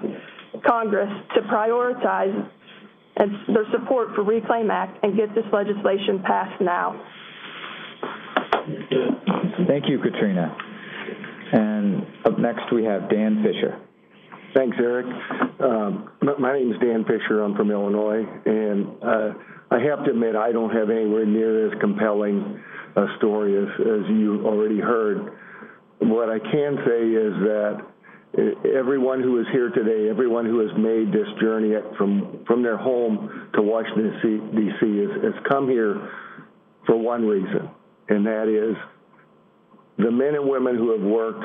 Congress 0.67 1.11
to 1.35 1.43
prioritize 1.43 2.49
their 3.17 3.67
support 3.73 4.15
for 4.15 4.23
Reclaim 4.25 4.71
Act 4.71 5.03
and 5.03 5.17
get 5.17 5.35
this 5.35 5.45
legislation 5.53 6.23
passed 6.27 6.61
now. 6.61 7.01
Thank 9.67 9.89
you, 9.89 9.99
Katrina. 9.99 10.57
And 11.53 12.07
up 12.25 12.39
next 12.39 12.73
we 12.73 12.85
have 12.85 13.11
Dan 13.11 13.43
Fisher. 13.43 13.79
Thanks, 14.55 14.77
Eric. 14.81 15.07
Um, 15.61 16.11
my 16.41 16.53
name 16.55 16.73
is 16.73 16.79
Dan 16.81 17.05
Fisher. 17.05 17.43
I'm 17.43 17.55
from 17.55 17.71
Illinois, 17.71 18.25
and 18.47 18.87
uh, 19.01 19.33
I 19.71 19.79
have 19.79 20.05
to 20.05 20.11
admit 20.11 20.35
I 20.35 20.51
don't 20.51 20.75
have 20.75 20.91
anywhere 20.91 21.25
near 21.25 21.71
as 21.71 21.81
compelling 21.81 22.61
a 22.97 23.07
story 23.19 23.57
as, 23.57 23.69
as 23.79 24.11
you 24.11 24.43
already 24.45 24.81
heard. 24.81 25.39
What 26.01 26.31
I 26.31 26.41
can 26.41 26.79
say 26.85 27.03
is 27.15 27.33
that 27.47 27.87
everyone 28.77 29.23
who 29.23 29.39
is 29.41 29.47
here 29.53 29.71
today, 29.71 30.11
everyone 30.11 30.47
who 30.47 30.59
has 30.67 30.77
made 30.77 31.13
this 31.13 31.29
journey 31.41 31.75
from, 31.97 32.43
from 32.47 32.63
their 32.63 32.77
home 32.77 33.51
to 33.55 33.63
Washington, 33.63 34.51
D.C., 34.57 34.99
has, 34.99 35.33
has 35.33 35.43
come 35.49 35.69
here 35.69 36.11
for 36.87 36.97
one 36.97 37.25
reason, 37.25 37.71
and 38.09 38.27
that 38.27 38.49
is 38.49 38.75
the 39.99 40.11
men 40.11 40.35
and 40.35 40.49
women 40.49 40.77
who 40.77 40.91
have 40.91 41.03
worked 41.03 41.45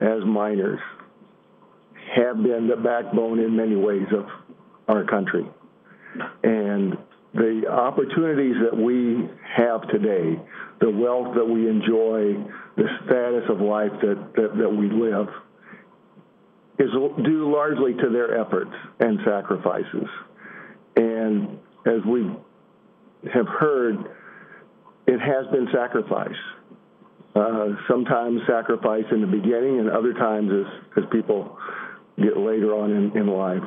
as 0.00 0.24
miners 0.24 0.80
have 2.14 2.42
been 2.42 2.68
the 2.68 2.76
backbone 2.76 3.38
in 3.38 3.56
many 3.56 3.76
ways 3.76 4.06
of 4.12 4.26
our 4.88 5.04
country. 5.04 5.46
And 6.42 6.96
the 7.34 7.64
opportunities 7.70 8.56
that 8.62 8.76
we 8.76 9.28
have 9.56 9.86
today, 9.88 10.40
the 10.80 10.90
wealth 10.90 11.34
that 11.34 11.44
we 11.44 11.68
enjoy, 11.68 12.34
the 12.76 12.88
status 13.04 13.44
of 13.50 13.60
life 13.60 13.92
that, 14.00 14.32
that, 14.36 14.56
that 14.56 14.70
we 14.70 14.88
live, 14.88 15.28
is 16.78 16.90
due 17.24 17.52
largely 17.52 17.94
to 17.94 18.10
their 18.10 18.40
efforts 18.40 18.72
and 19.00 19.18
sacrifices. 19.24 20.08
And 20.96 21.58
as 21.86 22.04
we 22.06 22.30
have 23.32 23.46
heard, 23.46 23.96
it 25.06 25.18
has 25.18 25.46
been 25.52 25.68
sacrifice. 25.72 26.36
Uh, 27.34 27.68
sometimes 27.88 28.40
sacrifice 28.46 29.04
in 29.10 29.20
the 29.20 29.26
beginning, 29.26 29.78
and 29.78 29.90
other 29.90 30.14
times 30.14 30.50
as, 30.50 31.02
as 31.02 31.10
people 31.12 31.58
get 32.18 32.36
later 32.36 32.74
on 32.74 32.90
in, 32.90 33.16
in 33.16 33.26
life. 33.26 33.62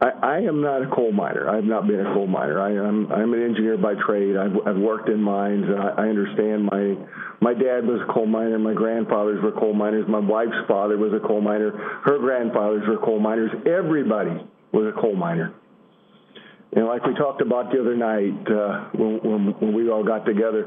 I, 0.00 0.10
I 0.22 0.38
am 0.40 0.60
not 0.60 0.82
a 0.82 0.86
coal 0.94 1.12
miner. 1.12 1.48
I 1.48 1.56
have 1.56 1.64
not 1.64 1.86
been 1.86 2.00
a 2.00 2.12
coal 2.12 2.26
miner. 2.26 2.60
I 2.60 2.72
am 2.72 3.10
I'm 3.12 3.32
an 3.32 3.42
engineer 3.42 3.78
by 3.78 3.94
trade. 4.06 4.36
I've, 4.36 4.52
I've 4.66 4.76
worked 4.76 5.08
in 5.08 5.20
mines, 5.20 5.64
and 5.64 5.78
I, 5.78 6.04
I 6.04 6.08
understand. 6.08 6.68
My 6.70 6.94
my 7.40 7.54
dad 7.54 7.86
was 7.86 8.00
a 8.06 8.12
coal 8.12 8.26
miner. 8.26 8.58
My 8.58 8.74
grandfathers 8.74 9.42
were 9.42 9.52
coal 9.52 9.72
miners. 9.72 10.04
My 10.08 10.18
wife's 10.18 10.60
father 10.68 10.98
was 10.98 11.12
a 11.12 11.26
coal 11.26 11.40
miner. 11.40 11.70
Her 12.04 12.18
grandfathers 12.18 12.82
were 12.88 12.98
coal 12.98 13.20
miners. 13.20 13.50
Everybody 13.66 14.44
was 14.72 14.92
a 14.94 15.00
coal 15.00 15.16
miner. 15.16 15.54
And 16.72 16.86
like 16.86 17.06
we 17.06 17.14
talked 17.14 17.40
about 17.40 17.70
the 17.70 17.80
other 17.80 17.96
night 17.96 18.34
uh, 18.50 18.90
when, 18.98 19.20
when 19.22 19.40
when 19.60 19.74
we 19.74 19.88
all 19.88 20.04
got 20.04 20.26
together, 20.26 20.66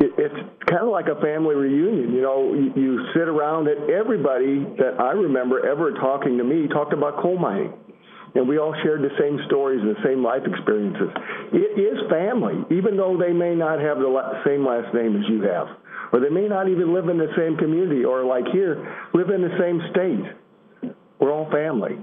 it's 0.00 0.34
kind 0.66 0.82
of 0.82 0.88
like 0.88 1.06
a 1.06 1.20
family 1.20 1.54
reunion. 1.54 2.12
You 2.12 2.22
know, 2.22 2.54
you, 2.54 2.72
you 2.76 3.06
sit 3.14 3.28
around 3.28 3.68
and 3.68 3.90
everybody 3.90 4.64
that 4.78 5.00
I 5.00 5.12
remember 5.12 5.66
ever 5.66 5.92
talking 5.92 6.38
to 6.38 6.44
me 6.44 6.68
talked 6.68 6.92
about 6.92 7.20
coal 7.20 7.38
mining 7.38 7.72
and 8.34 8.48
we 8.48 8.58
all 8.58 8.74
shared 8.82 9.02
the 9.02 9.14
same 9.18 9.38
stories 9.46 9.80
and 9.80 9.96
the 9.96 10.02
same 10.04 10.22
life 10.22 10.42
experiences. 10.46 11.10
It 11.52 11.80
is 11.80 11.98
family, 12.10 12.62
even 12.70 12.96
though 12.96 13.16
they 13.16 13.32
may 13.32 13.54
not 13.54 13.80
have 13.80 13.98
the 13.98 14.10
same 14.46 14.66
last 14.66 14.94
name 14.94 15.16
as 15.16 15.24
you 15.28 15.42
have, 15.42 15.68
or 16.12 16.20
they 16.20 16.28
may 16.28 16.48
not 16.48 16.68
even 16.68 16.92
live 16.92 17.08
in 17.08 17.18
the 17.18 17.32
same 17.36 17.56
community, 17.56 18.04
or 18.04 18.24
like 18.24 18.44
here, 18.52 18.78
live 19.14 19.30
in 19.30 19.42
the 19.42 19.56
same 19.58 19.80
state. 19.90 20.94
We're 21.18 21.32
all 21.32 21.50
family. 21.50 21.98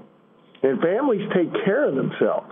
And 0.64 0.82
families 0.82 1.30
take 1.34 1.54
care 1.64 1.88
of 1.88 1.96
themselves. 1.96 2.52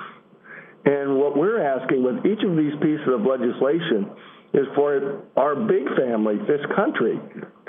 And 0.86 1.18
what 1.18 1.38
we're 1.38 1.64
asking 1.64 2.04
with 2.04 2.26
each 2.26 2.44
of 2.44 2.56
these 2.56 2.74
pieces 2.82 3.08
of 3.08 3.22
legislation 3.26 4.12
is 4.54 4.68
for 4.76 5.24
our 5.36 5.56
big 5.56 5.84
family, 5.98 6.36
this 6.48 6.62
country, 6.76 7.20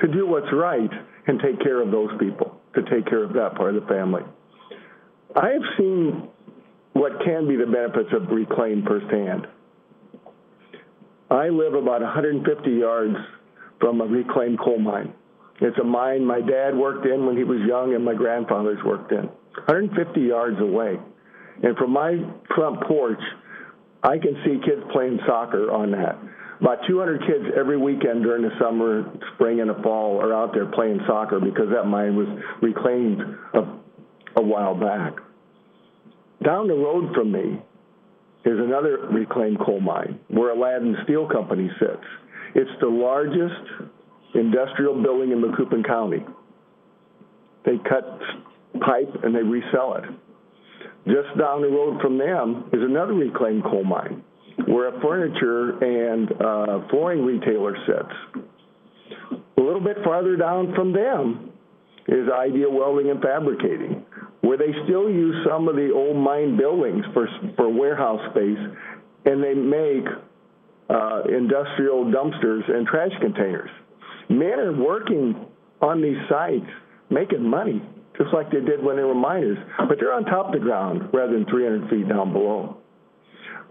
to 0.01 0.09
do 0.09 0.27
what's 0.27 0.53
right 0.53 0.91
and 1.27 1.41
take 1.41 1.61
care 1.61 1.81
of 1.81 1.91
those 1.91 2.11
people, 2.21 2.61
to 2.75 2.83
take 2.83 3.07
care 3.07 3.25
of 3.25 3.33
that 3.33 3.55
part 3.57 3.75
of 3.75 3.83
the 3.83 3.89
family. 3.89 4.23
I 5.35 5.49
have 5.49 5.63
seen 5.79 6.29
what 6.93 7.13
can 7.25 7.49
be 7.49 7.57
the 7.57 7.67
benefits 7.67 8.11
of 8.13 8.29
reclaim 8.31 8.85
firsthand. 8.87 9.47
I 11.31 11.49
live 11.49 11.75
about 11.75 12.03
150 12.03 12.71
yards 12.71 13.17
from 13.81 14.01
a 14.01 14.05
reclaimed 14.05 14.59
coal 14.61 14.79
mine. 14.79 15.13
It's 15.61 15.79
a 15.79 15.85
mine 15.85 16.25
my 16.25 16.41
dad 16.41 16.77
worked 16.77 17.07
in 17.07 17.27
when 17.27 17.37
he 17.37 17.45
was 17.45 17.61
young 17.67 17.95
and 17.95 18.05
my 18.05 18.15
grandfathers 18.15 18.79
worked 18.85 19.11
in, 19.13 19.27
150 19.67 20.21
yards 20.21 20.61
away. 20.61 20.97
And 21.63 21.77
from 21.77 21.93
my 21.93 22.19
front 22.55 22.83
porch, 22.87 23.21
I 24.03 24.19
can 24.19 24.37
see 24.45 24.61
kids 24.65 24.83
playing 24.93 25.19
soccer 25.27 25.73
on 25.73 25.93
that. 25.93 26.19
About 26.61 26.79
200 26.87 27.21
kids 27.23 27.45
every 27.59 27.77
weekend 27.77 28.23
during 28.23 28.43
the 28.43 28.51
summer, 28.61 29.05
spring, 29.35 29.61
and 29.61 29.71
the 29.71 29.83
fall 29.83 30.21
are 30.21 30.33
out 30.33 30.53
there 30.53 30.67
playing 30.67 31.01
soccer 31.07 31.41
because 31.41 31.69
that 31.73 31.85
mine 31.85 32.17
was 32.17 32.29
reclaimed 32.63 33.21
a, 33.55 34.41
a 34.41 34.43
while 34.43 34.75
back. 34.75 35.15
Down 36.45 36.69
the 36.69 36.75
road 36.75 37.13
from 37.15 37.33
me 37.33 37.61
is 38.45 38.59
another 38.59 39.09
reclaimed 39.11 39.59
coal 39.59 39.81
mine 39.81 40.21
where 40.29 40.51
Aladdin 40.51 40.97
Steel 41.05 41.29
Company 41.29 41.71
sits. 41.81 42.05
It's 42.55 42.71
the 42.81 42.89
largest 42.89 43.91
industrial 44.35 45.03
building 45.03 45.33
in 45.33 45.41
Macoupin 45.41 45.85
County. 45.85 46.25
They 47.65 47.79
cut 47.89 48.21
pipe 48.81 49.25
and 49.25 49.35
they 49.35 49.43
resell 49.43 49.97
it. 49.97 50.05
Just 51.07 51.37
down 51.39 51.63
the 51.63 51.69
road 51.69 52.01
from 52.01 52.19
them 52.19 52.71
is 52.73 52.81
another 52.83 53.15
reclaimed 53.15 53.65
coal 53.65 53.85
mine 53.85 54.23
where 54.67 54.89
a 54.89 55.01
furniture 55.01 55.79
and 55.83 56.31
uh, 56.33 56.89
flooring 56.91 57.25
retailer 57.25 57.77
sits. 57.87 58.43
A 59.57 59.61
little 59.61 59.81
bit 59.81 59.97
farther 60.05 60.37
down 60.37 60.75
from 60.75 60.93
them 60.93 61.51
is 62.09 62.29
Idea 62.31 62.69
Welding 62.69 63.11
and 63.11 63.21
Fabricating, 63.23 64.05
where 64.43 64.59
they 64.59 64.73
still 64.85 65.09
use 65.11 65.37
some 65.49 65.69
of 65.69 65.77
the 65.77 65.91
old 65.95 66.17
mine 66.17 66.57
buildings 66.57 67.05
for, 67.13 67.29
for 67.57 67.69
warehouse 67.69 68.21
space, 68.31 68.59
and 69.25 69.43
they 69.43 69.55
make 69.55 70.05
uh, 70.91 71.23
industrial 71.25 72.05
dumpsters 72.05 72.71
and 72.71 72.87
trash 72.87 73.13
containers. 73.21 73.71
Men 74.29 74.59
are 74.59 74.73
working 74.73 75.47
on 75.81 76.03
these 76.03 76.19
sites, 76.29 76.67
making 77.11 77.43
money, 77.43 77.83
just 78.19 78.33
like 78.33 78.51
they 78.51 78.61
did 78.61 78.83
when 78.83 78.97
they 78.97 79.03
were 79.03 79.15
miners, 79.15 79.59
but 79.89 79.99
they're 79.99 80.13
on 80.13 80.25
top 80.25 80.47
of 80.47 80.53
the 80.53 80.59
ground 80.59 81.09
rather 81.13 81.33
than 81.33 81.47
300 81.47 81.91
feet 81.91 82.09
down 82.09 82.33
below. 82.33 82.79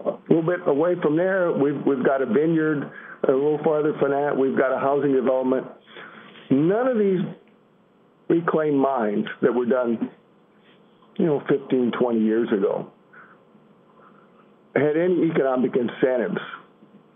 A 0.04 0.18
little 0.28 0.42
bit 0.42 0.66
away 0.66 0.94
from 1.00 1.16
there, 1.16 1.52
we've, 1.52 1.80
we've 1.86 2.04
got 2.04 2.20
a 2.22 2.26
vineyard. 2.26 2.90
A 3.26 3.32
little 3.32 3.60
farther 3.64 3.94
from 3.98 4.10
that, 4.10 4.36
we've 4.36 4.56
got 4.56 4.70
a 4.74 4.78
housing 4.78 5.12
development. 5.12 5.66
None 6.50 6.86
of 6.86 6.98
these 6.98 7.20
reclaimed 8.28 8.78
mines 8.78 9.26
that 9.40 9.52
were 9.52 9.64
done 9.64 10.10
you 11.16 11.26
know, 11.26 11.42
15, 11.48 11.92
20 11.98 12.20
years 12.20 12.48
ago, 12.52 12.90
had 14.74 14.96
any 14.96 15.30
economic 15.30 15.72
incentives 15.76 16.40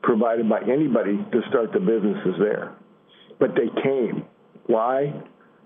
provided 0.03 0.48
by 0.48 0.61
anybody 0.61 1.16
to 1.33 1.40
start 1.48 1.72
the 1.72 1.81
businesses 1.81 2.35
there. 2.38 2.74
But 3.40 3.51
they 3.55 3.68
came. 3.83 4.24
Why? 4.66 5.12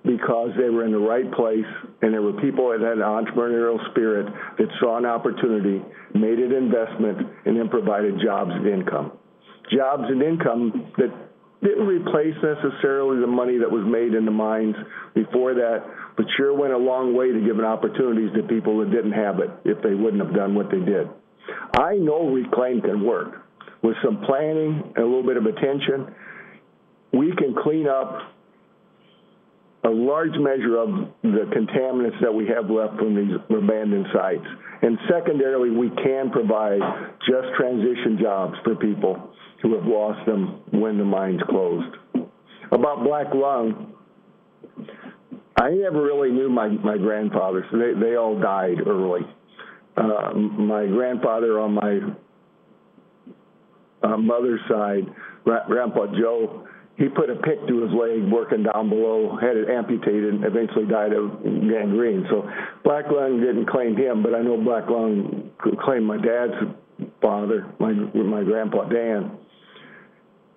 Because 0.05 0.51
they 0.59 0.69
were 0.69 0.85
in 0.85 0.91
the 0.91 0.99
right 0.99 1.31
place 1.33 1.69
and 2.03 2.13
there 2.13 2.23
were 2.23 2.33
people 2.41 2.71
that 2.71 2.81
had 2.81 2.99
an 2.99 3.07
entrepreneurial 3.07 3.79
spirit 3.91 4.27
that 4.59 4.67
saw 4.81 4.99
an 4.99 5.07
opportunity, 5.07 5.81
made 6.15 6.39
an 6.39 6.53
investment, 6.53 7.19
and 7.45 7.57
then 7.57 7.69
provided 7.69 8.19
jobs 8.25 8.51
and 8.53 8.67
income. 8.67 9.13
Jobs 9.71 10.05
and 10.09 10.21
income 10.21 10.93
that 10.99 11.11
didn't 11.63 11.87
replace 11.87 12.35
necessarily 12.43 13.21
the 13.21 13.27
money 13.27 13.57
that 13.59 13.71
was 13.71 13.87
made 13.87 14.15
in 14.15 14.25
the 14.25 14.35
mines 14.35 14.75
before 15.15 15.55
that, 15.55 15.85
but 16.17 16.27
sure 16.37 16.53
went 16.53 16.73
a 16.73 16.79
long 16.79 17.15
way 17.15 17.31
to 17.31 17.41
giving 17.41 17.65
opportunities 17.65 18.31
to 18.35 18.43
people 18.43 18.81
that 18.81 18.91
didn't 18.91 19.13
have 19.13 19.39
it 19.39 19.51
if 19.65 19.81
they 19.83 19.95
wouldn't 19.95 20.23
have 20.23 20.35
done 20.35 20.57
what 20.57 20.71
they 20.71 20.81
did. 20.81 21.07
I 21.79 21.95
know 21.95 22.29
Reclaim 22.29 22.81
can 22.83 23.05
work. 23.05 23.47
With 23.83 23.97
some 24.05 24.23
planning 24.27 24.93
and 24.95 25.05
a 25.05 25.07
little 25.07 25.27
bit 25.27 25.37
of 25.37 25.47
attention, 25.47 26.15
we 27.13 27.33
can 27.37 27.55
clean 27.63 27.87
up 27.89 28.19
a 29.85 29.91
large 29.91 30.37
measure 30.39 30.77
of 30.79 30.89
the 31.23 31.51
contaminants 31.51 32.21
that 32.21 32.33
we 32.33 32.47
have 32.47 32.71
left 32.71 32.99
from 32.99 33.17
these 33.17 33.35
abandoned 33.51 34.07
sites. 34.13 34.47
And 34.83 34.97
secondarily, 35.11 35.71
we 35.71 35.91
can 36.03 36.31
provide 36.31 36.81
just 37.29 37.49
transition 37.59 38.19
jobs 38.21 38.55
for 38.63 38.77
people 38.77 39.31
who 39.61 39.75
have 39.75 39.87
lost 39.87 40.25
them 40.27 40.61
when 40.71 40.99
the 40.99 41.05
mines 41.05 41.41
closed. 41.49 41.97
About 42.71 43.05
black 43.05 43.35
lung, 43.35 43.93
I 45.61 45.71
never 45.71 46.03
really 46.03 46.31
knew 46.31 46.49
my, 46.49 46.69
my 46.69 46.97
grandfathers. 46.97 47.67
They, 47.73 48.01
they 48.01 48.17
all 48.17 48.41
died 48.41 48.87
early. 48.87 49.23
Uh, 49.97 50.33
my 50.35 50.87
grandfather 50.87 51.61
on 51.61 51.75
my 51.75 52.01
uh, 54.03 54.17
mother's 54.17 54.61
side, 54.69 55.07
Grandpa 55.45 56.07
Joe, 56.19 56.67
he 57.03 57.09
put 57.09 57.29
a 57.29 57.35
pick 57.35 57.59
to 57.67 57.83
his 57.83 57.91
leg 57.91 58.31
working 58.31 58.63
down 58.63 58.89
below, 58.89 59.37
had 59.41 59.57
it 59.57 59.69
amputated, 59.69 60.35
and 60.35 60.45
eventually 60.45 60.87
died 60.87 61.13
of 61.13 61.43
gangrene. 61.43 62.25
So 62.31 62.49
black 62.85 63.07
lung 63.11 63.41
didn't 63.41 63.67
claim 63.67 63.97
him, 63.97 64.23
but 64.23 64.37
I 64.37 64.41
know 64.41 64.57
black 64.57 64.89
lung 64.89 65.51
claimed 65.85 66.07
my 66.07 66.17
dad's 66.17 66.55
father, 67.21 67.67
my 67.81 67.91
my 67.91 68.45
grandpa 68.45 68.85
Dan. 68.85 69.37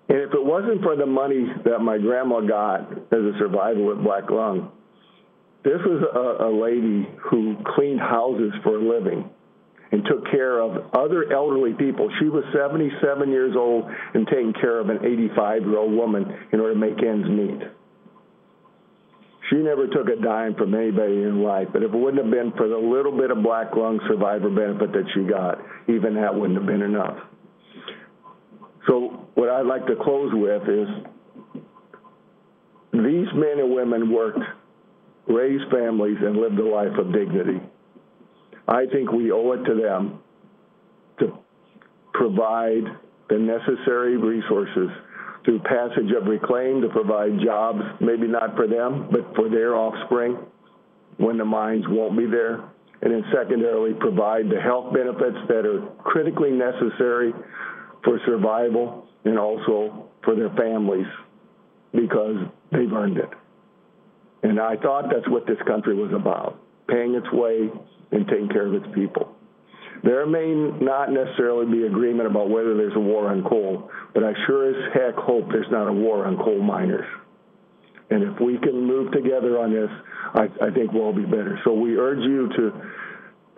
And 0.08 0.20
if 0.20 0.34
it 0.36 0.46
wasn't 0.46 0.84
for 0.84 0.96
the 0.96 1.08
money 1.08 1.48
that 1.66 1.80
my 1.80 1.98
grandma 1.98 2.42
got 2.42 2.92
as 2.92 3.26
a 3.26 3.34
survivor 3.40 3.84
with 3.84 4.04
black 4.04 4.30
lung, 4.30 4.72
this 5.64 5.82
was 5.84 6.04
a, 6.14 6.46
a 6.46 6.52
lady 6.54 7.10
who 7.18 7.56
cleaned 7.74 8.00
houses 8.00 8.54
for 8.62 8.78
a 8.78 8.88
living 8.88 9.32
and 9.92 10.04
took 10.06 10.30
care 10.32 10.60
of 10.60 10.94
other 10.94 11.32
elderly 11.32 11.74
people. 11.74 12.10
She 12.20 12.30
was 12.30 12.44
77 12.54 13.30
years 13.30 13.56
old 13.56 13.86
and 14.14 14.28
taking 14.28 14.54
care 14.54 14.80
of 14.80 14.90
an 14.90 15.00
85 15.06 15.62
year 15.62 15.78
old 15.78 15.94
woman 15.94 16.26
in 16.52 16.60
order 16.60 16.74
to 16.74 16.80
make 16.80 17.02
ends 17.04 17.28
meet. 17.30 17.62
She 19.50 19.58
never 19.58 19.88
took 19.88 20.08
a 20.08 20.16
dime 20.22 20.56
from 20.56 20.74
anybody 20.74 21.22
in 21.22 21.44
life, 21.44 21.68
but 21.72 21.84
if 21.84 21.94
it 21.94 21.98
wouldn't 21.98 22.24
have 22.24 22.32
been 22.32 22.52
for 22.58 22.68
the 22.68 22.78
little 22.78 23.16
bit 23.16 23.30
of 23.30 23.44
black 23.44 23.76
lung 23.76 24.00
survivor 24.08 24.50
benefit 24.50 24.92
that 24.92 25.06
she 25.14 25.22
got, 25.24 25.60
even 25.88 26.16
that 26.16 26.34
wouldn't 26.34 26.58
have 26.58 26.66
been 26.66 26.82
enough. 26.82 27.18
So, 28.88 29.28
what 29.36 29.50
I'd 29.50 29.66
like 29.68 29.86
to 29.88 29.96
close 29.96 30.32
with 30.34 30.64
is 30.64 30.88
these 32.94 33.28
men 33.36 33.60
and 33.60 33.76
women 33.76 34.12
worked, 34.12 34.40
raised 35.28 35.70
families, 35.72 36.18
and 36.22 36.38
lived 36.38 36.58
a 36.58 36.66
life 36.66 36.98
of 36.98 37.14
dignity. 37.14 37.60
I 38.68 38.86
think 38.92 39.12
we 39.12 39.32
owe 39.32 39.52
it 39.54 39.64
to 39.66 39.76
them 39.76 40.20
to 41.20 41.38
provide 42.14 42.84
the 43.30 43.38
necessary 43.38 44.18
resources 44.18 44.90
through 45.44 45.60
passage 45.60 46.12
of 46.20 46.28
reclaim 46.28 46.82
to 46.82 46.90
provide 46.90 47.40
jobs, 47.44 47.82
maybe 48.02 48.28
not 48.28 48.56
for 48.56 48.68
them, 48.68 49.08
but 49.12 49.36
for 49.36 49.50
their 49.50 49.76
offspring 49.76 50.38
when 51.18 51.38
the 51.38 51.46
mines 51.46 51.84
won't 51.88 52.18
be 52.18 52.26
there. 52.26 52.64
And 53.02 53.14
then 53.14 53.24
secondarily, 53.32 53.94
provide 54.00 54.50
the 54.50 54.60
health 54.60 54.94
benefits 54.94 55.38
that 55.48 55.66
are 55.66 55.86
critically 56.04 56.52
necessary 56.52 57.34
for 58.04 58.20
survival 58.26 59.08
and 59.26 59.38
also 59.38 60.10
for 60.24 60.36
their 60.36 60.50
families 60.52 61.06
because 61.94 62.38
they've 62.72 62.92
earned 62.92 63.18
it. 63.18 63.30
And 64.44 64.60
I 64.60 64.76
thought 64.78 65.06
that's 65.12 65.28
what 65.30 65.46
this 65.46 65.58
country 65.68 65.96
was 65.96 66.12
about, 66.14 66.60
paying 66.88 67.16
its 67.16 67.32
way 67.32 67.70
and 68.16 68.28
taking 68.28 68.48
care 68.50 68.66
of 68.66 68.74
its 68.74 68.86
people. 68.96 69.36
There 70.04 70.26
may 70.26 70.54
not 70.54 71.12
necessarily 71.12 71.66
be 71.66 71.86
agreement 71.86 72.30
about 72.30 72.50
whether 72.50 72.76
there's 72.76 72.96
a 72.96 73.00
war 73.00 73.28
on 73.28 73.44
coal, 73.44 73.90
but 74.14 74.24
I 74.24 74.34
sure 74.46 74.70
as 74.70 74.94
heck 74.94 75.16
hope 75.16 75.50
there's 75.50 75.70
not 75.72 75.88
a 75.88 75.94
war 75.94 76.26
on 76.26 76.38
coal 76.38 76.62
miners. 76.62 77.06
And 78.10 78.24
if 78.24 78.40
we 78.40 78.58
can 78.60 78.86
move 78.86 79.12
together 79.12 79.60
on 79.60 79.74
this, 79.74 79.90
I, 80.36 80.68
I 80.68 80.72
think 80.72 80.94
we'll 80.94 81.04
all 81.04 81.14
be 81.14 81.26
better. 81.26 81.60
So 81.64 81.74
we 81.74 81.98
urge 81.98 82.20
you 82.20 82.50
to 82.56 82.72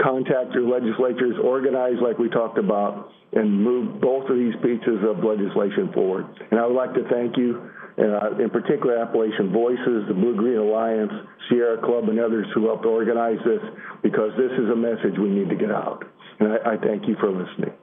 contact 0.01 0.53
your 0.53 0.67
legislatures, 0.67 1.35
organize 1.43 1.95
like 2.01 2.17
we 2.17 2.29
talked 2.29 2.57
about, 2.57 3.09
and 3.33 3.51
move 3.51 3.99
both 3.99 4.29
of 4.29 4.37
these 4.37 4.53
pieces 4.63 5.03
of 5.03 5.23
legislation 5.23 5.91
forward. 5.93 6.25
And 6.51 6.59
I 6.59 6.65
would 6.65 6.75
like 6.75 6.93
to 6.93 7.03
thank 7.09 7.35
you, 7.37 7.69
uh, 7.97 8.37
in 8.41 8.49
particular 8.49 8.97
Appalachian 8.99 9.51
Voices, 9.51 10.07
the 10.07 10.13
Blue 10.13 10.35
Green 10.35 10.57
Alliance, 10.57 11.11
Sierra 11.49 11.81
Club, 11.81 12.09
and 12.09 12.19
others 12.19 12.47
who 12.53 12.67
helped 12.67 12.85
organize 12.85 13.39
this, 13.45 13.61
because 14.03 14.31
this 14.37 14.51
is 14.51 14.69
a 14.69 14.75
message 14.75 15.17
we 15.19 15.29
need 15.29 15.49
to 15.49 15.55
get 15.55 15.71
out. 15.71 16.03
And 16.39 16.53
I, 16.53 16.73
I 16.73 16.77
thank 16.77 17.07
you 17.07 17.15
for 17.19 17.31
listening. 17.31 17.73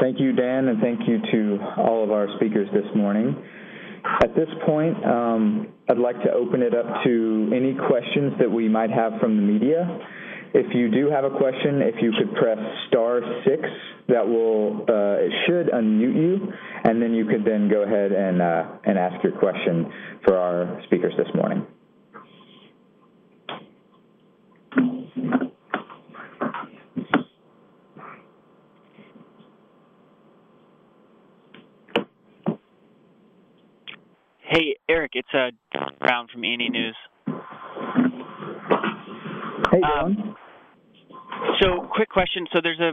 Thank 0.00 0.18
you, 0.18 0.32
Dan, 0.32 0.68
and 0.68 0.80
thank 0.80 1.06
you 1.06 1.18
to 1.32 1.58
all 1.78 2.02
of 2.02 2.10
our 2.10 2.28
speakers 2.36 2.68
this 2.74 2.84
morning. 2.96 3.36
At 4.04 4.34
this 4.34 4.48
point, 4.66 5.02
um, 5.04 5.68
I'd 5.88 5.98
like 5.98 6.20
to 6.22 6.32
open 6.32 6.62
it 6.62 6.74
up 6.74 6.86
to 7.04 7.50
any 7.54 7.74
questions 7.74 8.34
that 8.38 8.50
we 8.50 8.68
might 8.68 8.90
have 8.90 9.12
from 9.20 9.36
the 9.36 9.42
media. 9.42 9.98
If 10.52 10.74
you 10.74 10.90
do 10.90 11.10
have 11.10 11.24
a 11.24 11.30
question, 11.30 11.82
if 11.82 11.96
you 12.00 12.12
could 12.16 12.34
press 12.36 12.58
star 12.88 13.20
six, 13.44 13.62
that 14.08 14.26
will 14.26 14.82
uh, 14.88 15.24
it 15.24 15.32
should 15.46 15.66
unmute 15.72 16.14
you, 16.14 16.52
and 16.84 17.02
then 17.02 17.12
you 17.12 17.24
could 17.24 17.44
then 17.44 17.68
go 17.68 17.82
ahead 17.82 18.12
and 18.12 18.40
uh, 18.40 18.64
and 18.84 18.98
ask 18.98 19.22
your 19.24 19.32
question 19.38 19.90
for 20.24 20.36
our 20.36 20.80
speakers 20.84 21.14
this 21.16 21.28
morning. 21.34 21.66
Hey, 34.54 34.76
Eric, 34.88 35.12
it's 35.14 35.28
uh, 35.34 35.50
Brown 35.98 36.28
from 36.32 36.44
E&E 36.44 36.68
News. 36.68 36.96
Hey, 39.68 39.80
John. 39.80 40.16
Um, 40.16 40.36
so, 41.60 41.88
quick 41.92 42.08
question. 42.08 42.46
So, 42.52 42.60
there's 42.62 42.78
a 42.78 42.92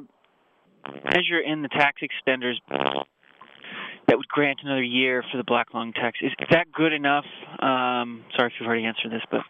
measure 1.13 1.39
in 1.39 1.61
the 1.61 1.67
tax 1.67 2.01
extenders 2.01 2.55
that 2.67 4.17
would 4.17 4.27
grant 4.27 4.61
another 4.63 4.81
year 4.81 5.23
for 5.31 5.37
the 5.37 5.43
black 5.43 5.67
lung 5.75 5.93
tax. 5.93 6.17
Is 6.23 6.31
that 6.49 6.71
good 6.71 6.93
enough? 6.93 7.25
Um, 7.59 8.23
sorry 8.35 8.47
if 8.47 8.53
you've 8.59 8.65
already 8.65 8.85
answered 8.85 9.11
this, 9.11 9.21
but. 9.29 9.41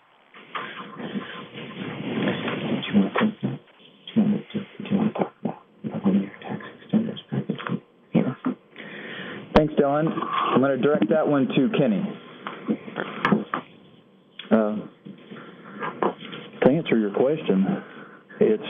Dylan. 9.82 10.08
I'm 10.08 10.62
going 10.62 10.78
to 10.78 10.82
direct 10.82 11.10
that 11.10 11.28
one 11.28 11.48
to 11.48 11.70
Kenny. 11.78 12.04
Uh, 14.52 14.76
to 16.62 16.70
answer 16.70 16.98
your 16.98 17.12
question, 17.13 17.84
it's 18.39 18.63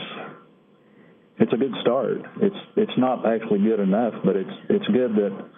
it's 1.38 1.52
a 1.52 1.56
good 1.56 1.72
start. 1.82 2.18
It's 2.40 2.56
it's 2.76 2.92
not 2.96 3.26
actually 3.26 3.58
good 3.60 3.80
enough, 3.80 4.14
but 4.24 4.36
it's 4.36 4.50
it's 4.70 4.86
good 4.86 5.14
that 5.16 5.50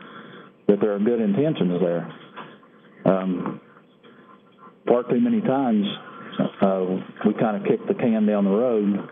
that 0.68 0.80
there 0.80 0.94
are 0.94 0.98
good 0.98 1.20
intentions 1.20 1.80
there. 1.80 2.12
Um, 3.04 3.60
far 4.88 5.02
too 5.04 5.20
many 5.20 5.40
times 5.42 5.84
uh, 6.62 6.84
we 7.26 7.34
kind 7.34 7.56
of 7.56 7.68
kick 7.68 7.86
the 7.86 7.94
can 7.94 8.26
down 8.26 8.44
the 8.44 8.50
road 8.50 9.08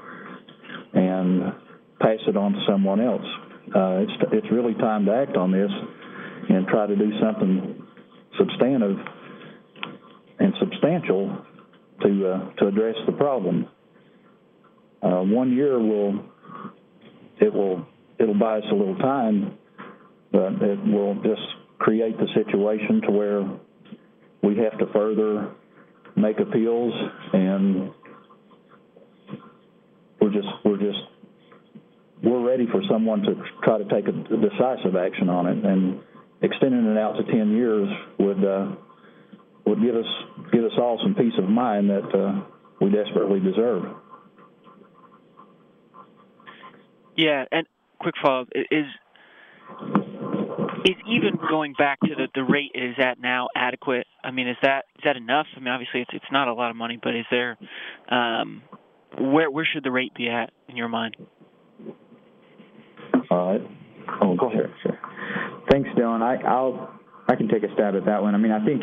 and 0.95 1.53
pass 2.01 2.19
it 2.27 2.37
on 2.37 2.53
to 2.53 2.59
someone 2.67 3.01
else. 3.01 3.27
Uh, 3.75 4.03
it's 4.03 4.13
it's 4.33 4.47
really 4.51 4.75
time 4.75 5.05
to 5.05 5.15
act 5.15 5.37
on 5.37 5.53
this 5.53 5.71
and 6.49 6.67
try 6.67 6.87
to 6.87 6.97
do 6.97 7.11
something 7.21 7.87
substantive 8.39 8.97
and 10.39 10.55
substantial 10.59 11.45
to 12.03 12.29
uh, 12.29 12.55
to 12.57 12.67
address 12.69 12.97
the 13.07 13.13
problem. 13.13 13.69
Uh, 15.03 15.23
one 15.23 15.53
year 15.53 15.79
will 15.79 16.25
it 17.41 17.53
will 17.53 17.87
it'll 18.19 18.39
buy 18.39 18.59
us 18.59 18.65
a 18.71 18.75
little 18.75 18.97
time, 18.97 19.59
but 20.31 20.53
it 20.63 20.79
will 20.87 21.15
just 21.23 21.43
create 21.79 22.17
the 22.19 22.29
situation 22.35 23.01
to 23.03 23.11
where 23.11 23.43
we 24.43 24.57
have 24.59 24.79
to 24.79 24.87
further 24.93 25.51
make 26.17 26.39
appeals 26.39 26.93
and 27.33 27.91
we're 30.21 30.31
just 30.31 30.49
we're 30.65 30.79
just 30.79 30.99
we're 32.23 32.47
ready 32.47 32.67
for 32.71 32.83
someone 32.89 33.23
to 33.23 33.35
try 33.65 33.79
to 33.79 33.85
take 33.85 34.07
a 34.07 34.13
decisive 34.13 34.95
action 34.97 35.29
on 35.29 35.47
it 35.47 35.65
and 35.65 36.01
extending 36.43 36.87
it 36.87 36.99
out 36.99 37.17
to 37.17 37.25
10 37.25 37.53
years 37.53 37.89
would 38.19 38.45
uh, 38.45 38.75
would 39.67 39.81
give 39.81 39.95
us 39.95 40.07
give 40.53 40.65
us 40.65 40.73
all 40.79 40.99
some 41.03 41.15
peace 41.15 41.35
of 41.39 41.49
mind 41.49 41.91
that 41.91 42.15
uh, 42.15 42.45
we 42.81 42.91
desperately 42.91 43.41
deserve. 43.41 43.85
Yeah, 47.17 47.45
and 47.53 47.67
quick 48.01 48.15
follow 48.23 48.43
up 48.43 48.49
is 48.55 48.87
is 50.85 50.97
even 51.07 51.39
going 51.49 51.75
back 51.75 52.01
to 52.01 52.15
the, 52.17 52.27
the 52.35 52.43
rate 52.43 52.73
it 52.75 52.83
is 52.83 52.97
at 52.99 53.21
now 53.21 53.49
adequate? 53.55 54.07
I 54.25 54.31
mean, 54.31 54.49
is 54.49 54.57
that 54.63 54.87
is 54.97 55.03
that 55.05 55.17
enough? 55.17 55.47
I 55.57 55.61
mean, 55.61 55.69
obviously 55.69 56.01
it's 56.01 56.11
it's 56.13 56.33
not 56.33 56.49
a 56.49 56.55
lot 56.55 56.71
of 56.71 56.77
money, 56.77 56.99
but 57.03 57.15
is 57.15 57.27
there 57.31 57.57
um, 58.09 58.63
where 59.19 59.51
where 59.51 59.69
should 59.73 59.85
the 59.85 59.91
rate 59.91 60.15
be 60.15 60.29
at 60.29 60.51
in 60.69 60.77
your 60.77 60.89
mind? 60.89 61.17
Uh, 63.31 63.59
oh, 64.21 64.37
go 64.37 64.51
ahead. 64.51 64.73
Sure. 64.83 64.99
Thanks, 65.73 65.89
Dylan. 65.97 66.21
I, 66.21 66.37
I'll 66.47 66.93
I 67.29 67.35
can 67.35 67.49
take 67.49 67.63
a 67.63 67.73
stab 67.73 67.95
at 67.95 68.05
that 68.05 68.21
one. 68.21 68.35
I 68.35 68.39
mean, 68.39 68.53
I 68.53 68.63
think 68.63 68.83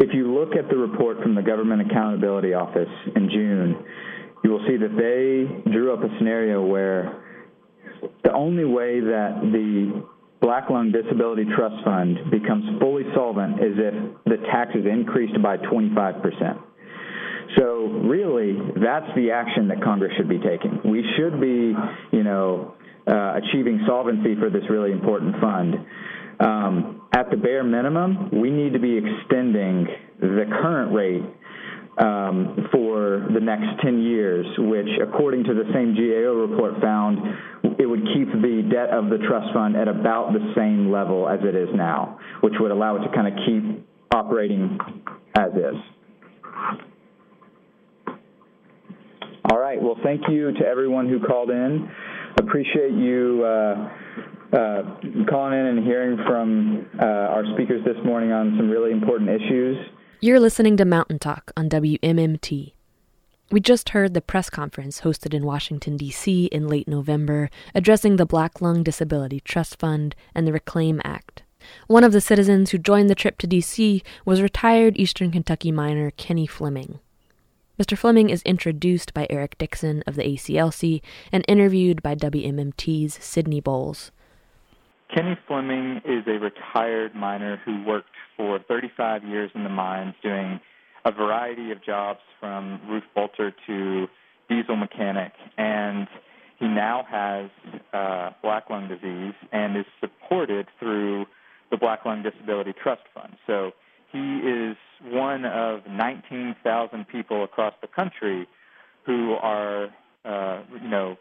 if 0.00 0.14
you 0.14 0.32
look 0.32 0.56
at 0.56 0.70
the 0.70 0.76
report 0.76 1.20
from 1.22 1.34
the 1.34 1.42
Government 1.42 1.82
Accountability 1.82 2.54
Office 2.54 2.88
in 3.14 3.28
June, 3.28 3.84
you 4.42 4.50
will 4.50 4.64
see 4.66 4.78
that 4.78 4.96
they 4.96 5.70
drew 5.70 5.92
up 5.92 6.02
a 6.02 6.08
scenario 6.16 6.64
where 6.64 7.22
the 8.24 8.32
only 8.32 8.64
way 8.64 9.00
that 9.00 9.40
the 9.52 10.02
Black 10.40 10.70
Lung 10.70 10.92
Disability 10.92 11.44
Trust 11.54 11.84
Fund 11.84 12.30
becomes 12.30 12.80
fully 12.80 13.02
solvent 13.14 13.60
is 13.60 13.74
if 13.76 14.24
the 14.24 14.36
tax 14.50 14.70
is 14.74 14.86
increased 14.86 15.36
by 15.42 15.58
25%. 15.58 16.58
So 17.58 17.84
really, 18.08 18.56
that's 18.80 19.12
the 19.14 19.32
action 19.32 19.68
that 19.68 19.82
Congress 19.82 20.12
should 20.16 20.28
be 20.28 20.38
taking. 20.38 20.80
We 20.90 21.04
should 21.18 21.38
be, 21.38 21.74
you 22.16 22.22
know, 22.22 22.76
uh, 23.08 23.40
achieving 23.40 23.80
solvency 23.86 24.34
for 24.38 24.50
this 24.50 24.62
really 24.68 24.92
important 24.92 25.34
fund. 25.40 25.74
Um, 26.40 27.02
at 27.12 27.30
the 27.30 27.36
bare 27.36 27.64
minimum, 27.64 28.30
we 28.40 28.50
need 28.50 28.72
to 28.74 28.78
be 28.78 28.96
extending 28.98 29.86
the 30.20 30.44
current 30.60 30.92
rate 30.94 31.22
um, 31.98 32.68
for 32.70 33.26
the 33.34 33.40
next 33.40 33.82
10 33.82 34.02
years, 34.02 34.46
which, 34.58 34.88
according 35.02 35.44
to 35.44 35.54
the 35.54 35.64
same 35.74 35.94
GAO 35.94 36.32
report, 36.46 36.80
found 36.80 37.18
it 37.78 37.86
would 37.86 38.04
keep 38.14 38.30
the 38.30 38.68
debt 38.70 38.90
of 38.90 39.10
the 39.10 39.18
trust 39.26 39.52
fund 39.52 39.74
at 39.76 39.88
about 39.88 40.32
the 40.32 40.52
same 40.56 40.92
level 40.92 41.28
as 41.28 41.40
it 41.42 41.56
is 41.56 41.68
now, 41.74 42.18
which 42.42 42.54
would 42.60 42.70
allow 42.70 42.96
it 42.96 43.00
to 43.00 43.12
kind 43.14 43.26
of 43.26 43.34
keep 43.46 43.88
operating 44.12 44.78
as 45.34 45.50
is. 45.52 45.74
All 49.50 49.58
right. 49.58 49.80
Well, 49.82 49.96
thank 50.04 50.22
you 50.28 50.52
to 50.52 50.66
everyone 50.66 51.08
who 51.08 51.20
called 51.20 51.50
in 51.50 51.90
appreciate 52.36 52.92
you 52.92 53.44
uh, 53.44 53.88
uh, 54.52 54.82
calling 55.28 55.58
in 55.58 55.66
and 55.66 55.86
hearing 55.86 56.16
from 56.26 56.86
uh, 57.00 57.04
our 57.04 57.44
speakers 57.54 57.84
this 57.84 57.96
morning 58.04 58.32
on 58.32 58.54
some 58.56 58.70
really 58.70 58.92
important 58.92 59.30
issues. 59.30 59.76
You're 60.20 60.40
listening 60.40 60.76
to 60.78 60.84
Mountain 60.84 61.20
Talk 61.20 61.52
on 61.56 61.68
WMMT. 61.68 62.72
We 63.50 63.60
just 63.60 63.90
heard 63.90 64.12
the 64.12 64.20
press 64.20 64.50
conference 64.50 65.00
hosted 65.00 65.32
in 65.32 65.46
Washington, 65.46 65.96
D.C. 65.96 66.46
in 66.46 66.68
late 66.68 66.86
November 66.86 67.48
addressing 67.74 68.16
the 68.16 68.26
Black 68.26 68.60
Lung 68.60 68.82
Disability 68.82 69.40
Trust 69.40 69.78
Fund 69.78 70.14
and 70.34 70.46
the 70.46 70.52
Reclaim 70.52 71.00
Act. 71.04 71.44
One 71.86 72.04
of 72.04 72.12
the 72.12 72.20
citizens 72.20 72.70
who 72.70 72.78
joined 72.78 73.08
the 73.08 73.14
trip 73.14 73.38
to 73.38 73.46
D.C. 73.46 74.02
was 74.24 74.42
retired 74.42 74.98
Eastern 74.98 75.30
Kentucky 75.30 75.72
miner 75.72 76.10
Kenny 76.10 76.46
Fleming. 76.46 77.00
Mr. 77.78 77.96
Fleming 77.96 78.28
is 78.28 78.42
introduced 78.42 79.14
by 79.14 79.24
Eric 79.30 79.56
Dixon 79.56 80.02
of 80.04 80.16
the 80.16 80.24
ACLC 80.24 81.00
and 81.30 81.44
interviewed 81.46 82.02
by 82.02 82.16
WMMT's 82.16 83.22
Sydney 83.24 83.60
Bowles. 83.60 84.10
Kenny 85.14 85.38
Fleming 85.46 86.00
is 86.04 86.24
a 86.26 86.40
retired 86.40 87.14
miner 87.14 87.60
who 87.64 87.84
worked 87.84 88.16
for 88.36 88.58
35 88.66 89.22
years 89.22 89.52
in 89.54 89.62
the 89.62 89.70
mines 89.70 90.14
doing 90.24 90.58
a 91.04 91.12
variety 91.12 91.70
of 91.70 91.82
jobs 91.84 92.18
from 92.40 92.80
roof 92.88 93.04
bolter 93.14 93.54
to 93.68 94.08
diesel 94.48 94.74
mechanic. 94.74 95.32
And 95.56 96.08
he 96.58 96.66
now 96.66 97.06
has 97.08 97.48
uh, 97.92 98.30
black 98.42 98.68
lung 98.70 98.88
disease 98.88 99.34
and 99.52 99.76
is 99.76 99.86
supported 100.00 100.66
through 100.80 101.26
the 101.70 101.76
Black 101.76 102.04
Lung 102.04 102.24
Disability 102.24 102.72
Trust 102.82 103.02
Fund. 103.14 103.36
So 103.46 103.70
he 104.12 104.38
is 104.38 104.76
one 105.04 105.44
of 105.44 105.80
19,000 105.88 107.08
people 107.08 107.44
across 107.44 107.74
the 107.80 107.88
country 107.88 108.46
who 109.04 109.32
are, 109.34 109.88
uh, 110.24 110.62
you 110.82 110.88
know, 110.88 111.16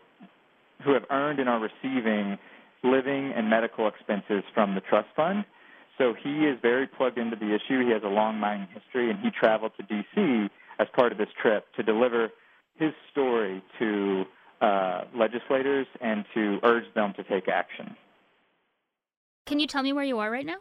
who 0.84 0.94
have 0.94 1.04
earned 1.10 1.40
and 1.40 1.50
are 1.50 1.60
receiving 1.60 2.38
living 2.84 3.34
and 3.36 3.50
medical 3.50 3.88
expenses 3.88 4.44
from 4.54 4.76
the 4.76 4.82
trust 4.82 5.08
fund. 5.16 5.46
So 5.98 6.14
he 6.14 6.46
is 6.46 6.60
very 6.62 6.88
plugged 6.88 7.18
into 7.18 7.36
the 7.36 7.56
issue. 7.56 7.84
He 7.84 7.92
has 7.92 8.04
a 8.04 8.10
long 8.10 8.38
mining 8.38 8.68
history, 8.74 9.10
and 9.10 9.20
he 9.20 9.30
traveled 9.32 9.72
to 9.78 9.84
D.C. 9.84 10.50
as 10.80 10.88
part 10.96 11.12
of 11.12 11.18
this 11.18 11.30
trip 11.42 11.66
to 11.76 11.84
deliver 11.84 12.30
his 12.76 12.94
story 13.12 13.64
to 13.80 14.26
uh, 14.62 15.06
legislators 15.16 15.88
and 16.00 16.24
to 16.36 16.60
urge 16.64 16.86
them 16.94 17.14
to 17.18 17.24
take 17.24 17.48
action. 17.48 17.96
Can 19.48 19.60
you 19.60 19.68
tell 19.68 19.82
me 19.82 19.94
where 19.94 20.04
you 20.04 20.20
are 20.20 20.30
right 20.30 20.46
now? 20.46 20.58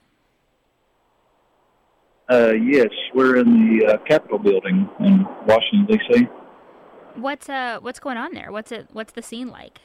Uh, 2.29 2.53
yes, 2.53 2.89
we're 3.15 3.37
in 3.37 3.79
the 3.79 3.87
uh, 3.87 3.99
Capitol 3.99 4.39
building 4.39 4.89
in 5.01 5.25
Washington 5.47 5.87
D.C. 5.87 6.29
What's 7.15 7.49
uh 7.49 7.79
what's 7.81 8.01
going 8.01 8.17
on 8.17 8.35
there? 8.35 8.51
What's 8.51 8.73
it 8.73 8.89
what's 8.93 9.13
the 9.13 9.23
scene 9.23 9.49
like? 9.49 9.79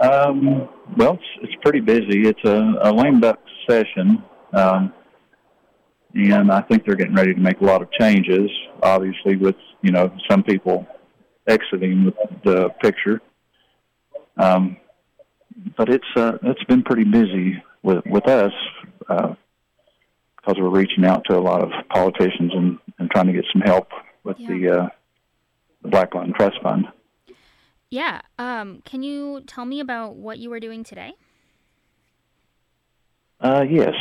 Um, 0.00 0.68
well, 0.96 1.14
it's, 1.14 1.22
it's 1.42 1.54
pretty 1.62 1.80
busy. 1.80 2.26
It's 2.26 2.42
a, 2.44 2.72
a 2.82 2.90
lame 2.92 3.20
duck 3.20 3.38
session, 3.68 4.22
um, 4.54 4.92
and 6.14 6.50
I 6.50 6.62
think 6.62 6.86
they're 6.86 6.96
getting 6.96 7.14
ready 7.14 7.34
to 7.34 7.40
make 7.40 7.60
a 7.60 7.64
lot 7.64 7.82
of 7.82 7.92
changes. 7.92 8.50
Obviously, 8.82 9.36
with 9.36 9.56
you 9.82 9.92
know 9.92 10.10
some 10.28 10.42
people 10.42 10.86
exiting 11.46 12.06
the, 12.06 12.14
the 12.44 12.68
picture, 12.82 13.20
um, 14.38 14.76
but 15.76 15.88
it's 15.88 16.04
uh, 16.16 16.38
it's 16.42 16.64
been 16.64 16.82
pretty 16.82 17.04
busy 17.04 17.62
with 17.82 18.02
with 18.06 18.26
us. 18.26 18.52
Uh, 19.08 19.34
because 20.40 20.60
we're 20.60 20.70
reaching 20.70 21.04
out 21.04 21.24
to 21.28 21.36
a 21.36 21.40
lot 21.40 21.62
of 21.62 21.70
politicians 21.88 22.52
and, 22.54 22.78
and 22.98 23.10
trying 23.10 23.26
to 23.26 23.32
get 23.32 23.44
some 23.52 23.62
help 23.62 23.88
with 24.24 24.38
yeah. 24.38 24.48
the, 24.48 24.70
uh, 24.70 24.88
the 25.82 25.88
Black 25.88 26.14
Lung 26.14 26.32
Trust 26.32 26.60
Fund. 26.62 26.86
Yeah. 27.90 28.20
Um, 28.38 28.82
can 28.84 29.02
you 29.02 29.42
tell 29.46 29.64
me 29.64 29.80
about 29.80 30.14
what 30.14 30.38
you 30.38 30.48
were 30.48 30.60
doing 30.60 30.84
today? 30.84 31.12
Uh, 33.40 33.64
yes. 33.68 33.94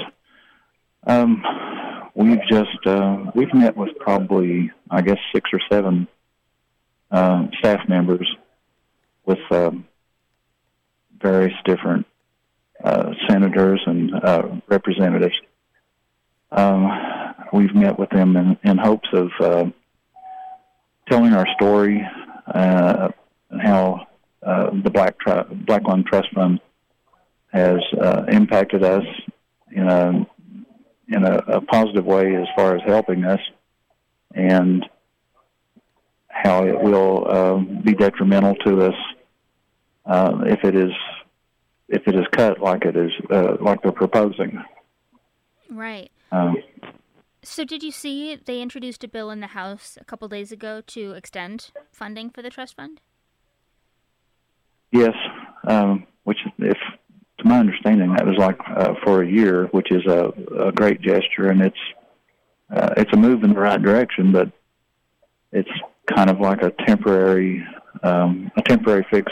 Um, 1.07 1.43
we've 2.13 2.41
just 2.49 2.85
uh, 2.85 3.31
we've 3.33 3.53
met 3.53 3.75
with 3.75 3.97
probably 3.99 4.71
I 4.91 5.01
guess 5.01 5.17
six 5.33 5.49
or 5.53 5.59
seven 5.71 6.07
uh, 7.09 7.47
staff 7.57 7.87
members 7.87 8.29
with 9.25 9.39
um, 9.51 9.87
various 11.21 11.53
different 11.65 12.05
uh, 12.83 13.13
senators 13.27 13.81
and 13.85 14.13
uh, 14.13 14.43
representatives 14.67 15.35
um, 16.59 17.35
we've 17.53 17.73
met 17.73 17.97
with 17.97 18.09
them 18.09 18.35
in, 18.35 18.57
in 18.63 18.77
hopes 18.77 19.09
of 19.13 19.29
uh, 19.39 19.65
telling 21.09 21.33
our 21.33 21.47
story 21.55 22.05
uh, 22.53 23.09
and 23.49 23.61
how 23.61 24.07
uh, 24.43 24.69
the 24.83 24.89
Black 24.89 25.17
Tri- 25.19 25.43
Black 25.43 25.83
Lung 25.87 26.03
Trust 26.03 26.29
Fund 26.33 26.59
has 27.51 27.79
uh, 27.99 28.25
impacted 28.29 28.83
us 28.83 29.03
in 29.71 29.87
a 29.87 30.27
in 31.11 31.23
a, 31.23 31.37
a, 31.47 31.61
positive 31.61 32.05
way 32.05 32.35
as 32.35 32.47
far 32.55 32.75
as 32.75 32.83
helping 32.85 33.23
us, 33.23 33.39
and 34.35 34.85
how 36.27 36.63
it 36.63 36.79
will 36.79 37.31
um, 37.31 37.81
be 37.83 37.95
detrimental 37.95 38.53
to 38.63 38.85
us 38.85 38.95
uh, 40.05 40.37
if 40.45 40.63
it 40.63 40.75
is 40.75 40.91
if 41.87 42.07
it 42.07 42.15
is 42.15 42.25
cut 42.31 42.59
like 42.59 42.85
it 42.85 42.95
is 42.95 43.11
uh, 43.31 43.57
like 43.59 43.81
they're 43.81 43.91
proposing. 43.91 44.63
Right. 45.71 46.11
Um, 46.31 46.57
so, 47.41 47.63
did 47.63 47.83
you 47.83 47.91
see 47.91 48.35
they 48.35 48.61
introduced 48.61 49.03
a 49.03 49.07
bill 49.07 49.31
in 49.31 49.39
the 49.39 49.47
House 49.47 49.97
a 49.99 50.03
couple 50.03 50.27
days 50.27 50.51
ago 50.51 50.81
to 50.87 51.11
extend 51.11 51.71
funding 51.91 52.29
for 52.29 52.41
the 52.41 52.49
trust 52.49 52.75
fund? 52.75 53.01
Yes, 54.91 55.15
um, 55.67 56.05
which, 56.23 56.39
if 56.57 56.77
to 57.39 57.47
my 57.47 57.59
understanding, 57.59 58.13
that 58.13 58.25
was 58.25 58.37
like 58.37 58.57
uh, 58.75 58.95
for 59.03 59.23
a 59.23 59.27
year, 59.27 59.67
which 59.67 59.91
is 59.91 60.05
a, 60.05 60.33
a 60.59 60.71
great 60.71 61.01
gesture, 61.01 61.49
and 61.49 61.61
it's 61.61 61.77
uh, 62.75 62.89
it's 62.97 63.11
a 63.13 63.17
move 63.17 63.43
in 63.43 63.53
the 63.53 63.59
right 63.59 63.81
direction, 63.81 64.31
but 64.31 64.51
it's 65.51 65.69
kind 66.13 66.29
of 66.29 66.39
like 66.39 66.61
a 66.61 66.71
temporary 66.85 67.65
um, 68.03 68.51
a 68.57 68.61
temporary 68.63 69.05
fix 69.09 69.31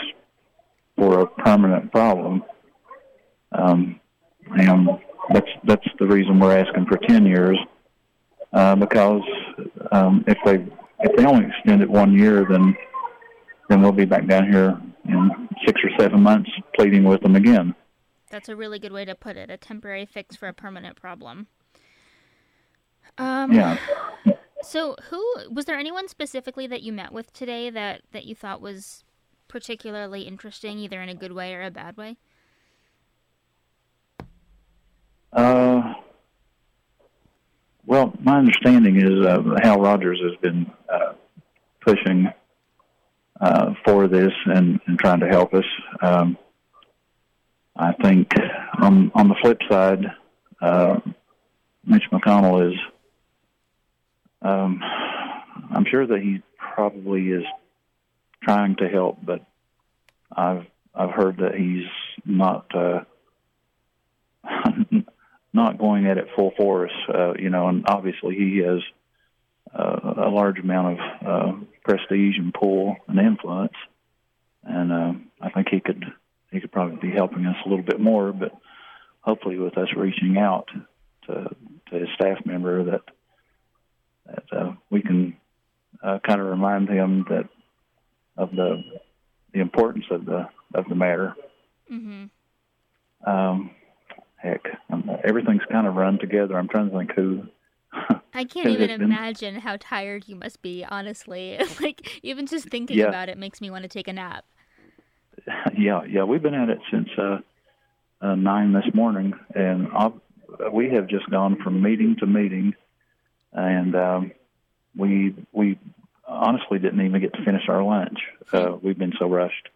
for 0.96 1.20
a 1.20 1.26
permanent 1.26 1.92
problem. 1.92 2.42
Um, 3.52 4.00
and 4.56 4.88
that's 5.32 5.48
that's 5.64 5.86
the 5.98 6.06
reason 6.06 6.38
we're 6.38 6.56
asking 6.56 6.86
for 6.86 6.96
ten 6.98 7.26
years, 7.26 7.58
uh, 8.52 8.74
because 8.76 9.22
um, 9.92 10.24
if 10.26 10.38
they 10.44 10.66
if 11.00 11.16
they 11.16 11.24
only 11.24 11.46
extend 11.46 11.82
it 11.82 11.90
one 11.90 12.12
year, 12.12 12.46
then 12.48 12.76
then 13.68 13.82
we'll 13.82 13.92
be 13.92 14.04
back 14.04 14.26
down 14.26 14.50
here 14.50 14.80
in 15.04 15.48
six 15.66 15.80
or 15.84 15.90
seven 15.98 16.22
months 16.22 16.50
pleading 16.74 17.04
with 17.04 17.20
them 17.20 17.36
again. 17.36 17.74
That's 18.30 18.48
a 18.48 18.56
really 18.56 18.78
good 18.78 18.92
way 18.92 19.04
to 19.04 19.14
put 19.14 19.36
it—a 19.36 19.56
temporary 19.56 20.06
fix 20.06 20.36
for 20.36 20.48
a 20.48 20.52
permanent 20.52 20.96
problem. 20.96 21.46
Um, 23.16 23.52
yeah. 23.52 23.78
So, 24.62 24.96
who 25.10 25.22
was 25.50 25.66
there 25.66 25.78
anyone 25.78 26.08
specifically 26.08 26.66
that 26.66 26.82
you 26.82 26.92
met 26.92 27.12
with 27.12 27.32
today 27.32 27.70
that 27.70 28.02
that 28.12 28.24
you 28.24 28.34
thought 28.34 28.60
was 28.60 29.04
particularly 29.46 30.22
interesting, 30.22 30.78
either 30.78 31.00
in 31.00 31.08
a 31.08 31.14
good 31.14 31.32
way 31.32 31.54
or 31.54 31.62
a 31.62 31.70
bad 31.70 31.96
way? 31.96 32.16
Uh, 35.32 35.94
well, 37.88 38.12
my 38.20 38.36
understanding 38.36 38.96
is 38.96 39.26
uh, 39.26 39.42
Hal 39.62 39.80
Rogers 39.80 40.20
has 40.22 40.36
been 40.42 40.70
uh, 40.92 41.14
pushing 41.80 42.30
uh, 43.40 43.72
for 43.82 44.06
this 44.08 44.32
and, 44.44 44.78
and 44.86 44.98
trying 44.98 45.20
to 45.20 45.26
help 45.26 45.54
us. 45.54 45.64
Um, 46.02 46.36
I 47.74 47.92
think 47.92 48.30
on 48.78 49.10
on 49.14 49.28
the 49.28 49.36
flip 49.40 49.58
side, 49.70 50.04
uh, 50.60 51.00
Mitch 51.86 52.04
McConnell 52.12 52.70
is. 52.70 52.78
Um, 54.42 54.80
I'm 55.70 55.86
sure 55.90 56.06
that 56.06 56.20
he 56.20 56.42
probably 56.58 57.28
is 57.28 57.44
trying 58.42 58.76
to 58.76 58.88
help, 58.88 59.18
but 59.24 59.40
I've 60.30 60.66
I've 60.94 61.12
heard 61.12 61.38
that 61.38 61.54
he's 61.54 61.86
not 62.26 62.66
uh, 62.76 63.04
not 65.58 65.78
going 65.78 66.06
at 66.06 66.18
it 66.18 66.28
full 66.34 66.52
force, 66.56 66.92
uh, 67.12 67.34
you 67.34 67.50
know, 67.50 67.68
and 67.68 67.84
obviously 67.86 68.34
he 68.34 68.58
has 68.58 68.80
uh, 69.74 70.24
a 70.28 70.30
large 70.30 70.58
amount 70.58 70.98
of 70.98 71.26
uh, 71.26 71.52
prestige 71.84 72.38
and 72.38 72.54
pull 72.54 72.96
and 73.06 73.18
influence, 73.18 73.74
and 74.64 74.92
uh, 74.92 75.12
I 75.40 75.50
think 75.50 75.68
he 75.70 75.80
could 75.80 76.04
he 76.50 76.60
could 76.60 76.72
probably 76.72 76.96
be 77.10 77.14
helping 77.14 77.44
us 77.44 77.56
a 77.64 77.68
little 77.68 77.84
bit 77.84 78.00
more, 78.00 78.32
but 78.32 78.52
hopefully 79.20 79.58
with 79.58 79.76
us 79.76 79.88
reaching 79.96 80.38
out 80.38 80.68
to 81.26 81.54
to 81.90 81.98
his 81.98 82.08
staff 82.14 82.38
member 82.46 82.84
that 82.84 83.02
that 84.26 84.44
uh, 84.52 84.72
we 84.90 85.02
can 85.02 85.36
uh, 86.02 86.18
kind 86.26 86.40
of 86.40 86.46
remind 86.46 86.88
him 86.88 87.26
that 87.28 87.48
of 88.36 88.52
the 88.52 88.82
the 89.52 89.60
importance 89.60 90.06
of 90.10 90.24
the 90.24 90.48
of 90.74 90.88
the 90.88 90.94
matter. 90.94 91.34
Mm-hmm. 91.92 92.26
Um, 93.28 93.70
heck, 94.38 94.66
um, 94.90 95.10
everything's 95.24 95.62
kind 95.70 95.86
of 95.86 95.94
run 95.94 96.18
together. 96.18 96.56
I'm 96.56 96.68
trying 96.68 96.90
to 96.90 96.96
think 96.96 97.12
who. 97.14 97.46
I 98.34 98.44
can't 98.44 98.68
even 98.68 98.90
imagine 98.90 99.56
how 99.56 99.76
tired 99.78 100.24
you 100.26 100.36
must 100.36 100.62
be. 100.62 100.84
Honestly, 100.88 101.58
like 101.80 102.20
even 102.22 102.46
just 102.46 102.68
thinking 102.68 102.98
yeah. 102.98 103.06
about 103.06 103.28
it 103.28 103.38
makes 103.38 103.60
me 103.60 103.70
want 103.70 103.82
to 103.82 103.88
take 103.88 104.08
a 104.08 104.12
nap. 104.12 104.44
Yeah, 105.78 106.02
yeah, 106.04 106.24
we've 106.24 106.42
been 106.42 106.54
at 106.54 106.68
it 106.68 106.80
since 106.90 107.08
uh, 107.16 107.38
uh, 108.20 108.34
nine 108.34 108.72
this 108.72 108.92
morning, 108.92 109.32
and 109.54 109.88
I'll, 109.92 110.20
we 110.72 110.90
have 110.90 111.06
just 111.06 111.30
gone 111.30 111.56
from 111.62 111.80
meeting 111.80 112.16
to 112.18 112.26
meeting, 112.26 112.74
and 113.52 113.94
um, 113.94 114.32
we 114.96 115.34
we 115.52 115.78
honestly 116.26 116.78
didn't 116.78 117.00
even 117.00 117.20
get 117.20 117.32
to 117.34 117.44
finish 117.44 117.68
our 117.68 117.82
lunch. 117.82 118.18
Uh, 118.52 118.76
we've 118.82 118.98
been 118.98 119.14
so 119.18 119.28
rushed. 119.28 119.68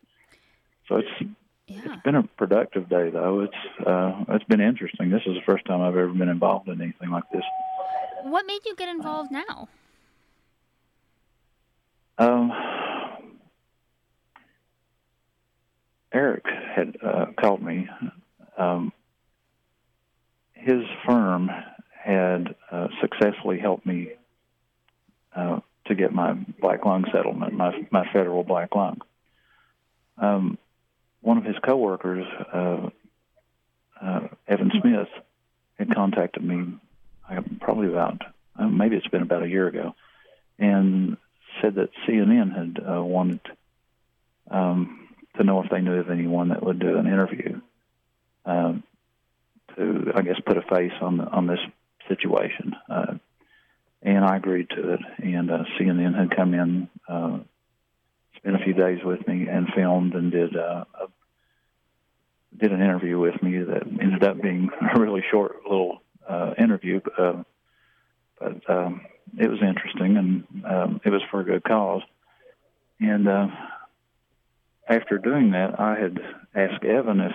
So 0.88 0.96
it's 0.96 1.30
yeah. 1.72 1.94
It's 1.94 2.02
been 2.02 2.14
a 2.14 2.22
productive 2.22 2.88
day, 2.88 3.10
though. 3.10 3.40
It's 3.40 3.86
uh, 3.86 4.24
it's 4.28 4.44
been 4.44 4.60
interesting. 4.60 5.10
This 5.10 5.22
is 5.26 5.34
the 5.34 5.42
first 5.46 5.64
time 5.66 5.80
I've 5.80 5.96
ever 5.96 6.08
been 6.08 6.28
involved 6.28 6.68
in 6.68 6.80
anything 6.80 7.10
like 7.10 7.24
this. 7.32 7.42
What 8.22 8.46
made 8.46 8.60
you 8.64 8.74
get 8.76 8.88
involved 8.88 9.30
now? 9.30 9.68
Um, 12.18 12.52
Eric 16.12 16.44
had 16.46 16.96
uh, 17.02 17.26
called 17.40 17.62
me. 17.62 17.88
Um, 18.56 18.92
his 20.52 20.82
firm 21.06 21.50
had 21.92 22.54
uh, 22.70 22.88
successfully 23.00 23.58
helped 23.58 23.86
me 23.86 24.10
uh, 25.34 25.60
to 25.86 25.94
get 25.94 26.12
my 26.12 26.34
black 26.60 26.84
lung 26.84 27.04
settlement, 27.12 27.54
my 27.54 27.72
my 27.90 28.04
federal 28.12 28.44
black 28.44 28.74
lung. 28.74 29.00
Um, 30.18 30.58
one 31.22 31.38
of 31.38 31.44
his 31.44 31.56
coworkers, 31.64 32.26
uh, 32.52 32.90
uh, 34.00 34.28
Evan 34.46 34.70
Smith, 34.80 35.08
had 35.78 35.94
contacted 35.94 36.44
me 36.44 36.74
uh, 37.30 37.40
probably 37.60 37.88
about 37.88 38.20
uh, 38.58 38.66
maybe 38.66 38.96
it's 38.96 39.08
been 39.08 39.22
about 39.22 39.42
a 39.42 39.48
year 39.48 39.66
ago, 39.66 39.94
and 40.58 41.16
said 41.60 41.76
that 41.76 41.90
CNN 42.06 42.54
had 42.54 42.84
uh, 42.84 43.02
wanted 43.02 43.40
um, 44.50 45.08
to 45.36 45.44
know 45.44 45.62
if 45.62 45.70
they 45.70 45.80
knew 45.80 45.94
of 45.94 46.10
anyone 46.10 46.48
that 46.48 46.62
would 46.62 46.78
do 46.78 46.98
an 46.98 47.06
interview 47.06 47.60
um, 48.44 48.82
to, 49.76 50.12
I 50.14 50.22
guess, 50.22 50.40
put 50.44 50.58
a 50.58 50.62
face 50.62 50.92
on 51.00 51.16
the, 51.18 51.24
on 51.24 51.46
this 51.46 51.60
situation. 52.08 52.74
Uh, 52.88 53.14
and 54.02 54.24
I 54.24 54.36
agreed 54.36 54.68
to 54.70 54.94
it. 54.94 55.00
And 55.18 55.50
uh, 55.50 55.64
CNN 55.78 56.18
had 56.18 56.36
come 56.36 56.54
in, 56.54 56.88
uh, 57.08 57.38
spent 58.42 58.60
a 58.60 58.64
few 58.64 58.74
days 58.74 58.98
with 59.04 59.26
me, 59.26 59.46
and 59.48 59.68
filmed 59.74 60.14
and 60.14 60.32
did 60.32 60.56
uh, 60.56 60.84
a, 61.00 61.06
did 62.56 62.72
an 62.72 62.80
interview 62.80 63.18
with 63.18 63.40
me 63.42 63.58
that 63.58 63.82
ended 64.00 64.24
up 64.24 64.40
being 64.40 64.68
a 64.94 64.98
really 64.98 65.22
short 65.30 65.62
little 65.64 66.02
uh, 66.28 66.54
interview. 66.58 67.00
Uh, 67.16 67.42
but 68.38 68.68
um, 68.68 69.02
it 69.38 69.48
was 69.48 69.60
interesting, 69.62 70.16
and 70.16 70.64
um, 70.64 71.00
it 71.04 71.10
was 71.10 71.22
for 71.30 71.40
a 71.40 71.44
good 71.44 71.62
cause. 71.62 72.02
And 73.00 73.28
uh, 73.28 73.48
after 74.88 75.18
doing 75.18 75.52
that, 75.52 75.78
I 75.78 75.98
had 75.98 76.20
asked 76.54 76.84
Evan 76.84 77.20
if 77.20 77.32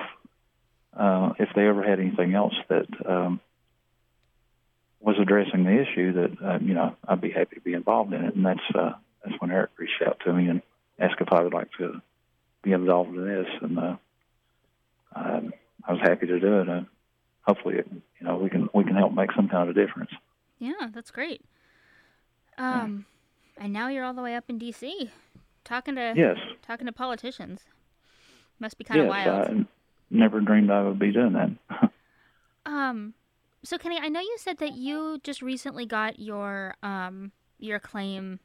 uh, 0.96 1.34
if 1.40 1.50
they 1.56 1.68
ever 1.68 1.84
had 1.84 2.00
anything 2.00 2.34
else 2.34 2.56
that 2.70 2.88
um, 3.06 3.40
was 5.00 5.16
addressing 5.22 5.64
the 5.64 5.80
issue 5.80 6.14
that 6.14 6.32
uh, 6.44 6.60
you 6.62 6.74
know 6.74 6.96
I'd 7.08 7.22
be 7.22 7.32
happy 7.32 7.56
to 7.56 7.62
be 7.62 7.74
involved 7.74 8.14
in 8.14 8.26
it, 8.26 8.36
and 8.36 8.46
that's 8.46 8.60
uh, 8.76 8.94
that's 9.24 9.40
when 9.40 9.52
Eric 9.52 9.72
reached 9.78 10.02
out 10.06 10.20
to 10.26 10.34
me 10.34 10.48
and 10.50 10.62
asked 11.00 11.22
if 11.22 11.32
I 11.32 11.42
would 11.42 11.54
like 11.54 11.70
to 11.80 12.02
be 12.64 12.72
involved 12.72 13.16
in 13.16 13.26
this, 13.26 13.48
and 13.62 13.80
uh, 13.80 13.96
I, 15.16 15.42
I 15.88 15.92
was 15.92 16.02
happy 16.02 16.28
to 16.28 16.40
do 16.40 16.60
it. 16.60 16.68
And 16.68 16.88
hopefully, 17.42 17.76
it, 17.76 17.88
you 17.92 18.28
know, 18.28 18.38
we 18.38 18.50
can 18.50 18.70
we 18.74 18.84
can 18.84 18.96
help 18.96 19.14
make 19.14 19.32
some 19.36 19.50
kind 19.50 19.70
of 19.70 19.76
difference. 19.76 20.12
Yeah, 20.60 20.90
that's 20.94 21.12
great. 21.12 21.42
Um, 22.58 23.06
yeah. 23.58 23.64
and 23.64 23.74
now 23.74 23.88
you're 23.90 24.04
all 24.04 24.14
the 24.14 24.24
way 24.24 24.36
up 24.36 24.46
in 24.48 24.58
D.C. 24.58 25.12
talking 25.64 25.96
to 25.96 26.14
yes, 26.16 26.38
talking 26.66 26.88
to 26.88 26.92
politicians. 26.92 27.62
Must 28.60 28.78
be 28.78 28.84
kind 28.84 29.02
of 29.02 29.08
wild. 29.08 29.50
I 29.50 29.66
never 30.10 30.40
dreamed 30.40 30.72
I 30.72 30.82
would 30.82 30.98
be 30.98 31.12
doing 31.12 31.34
that. 31.34 31.92
um, 32.66 33.14
so 33.64 33.78
Kenny, 33.78 34.00
I 34.02 34.10
know 34.10 34.20
you 34.20 34.36
said 34.40 34.58
that 34.58 34.74
you 34.74 35.20
just 35.24 35.42
recently 35.42 35.86
got 35.86 36.20
your 36.20 36.76
um 36.82 37.32
your 37.60 37.80
claim 37.80 38.40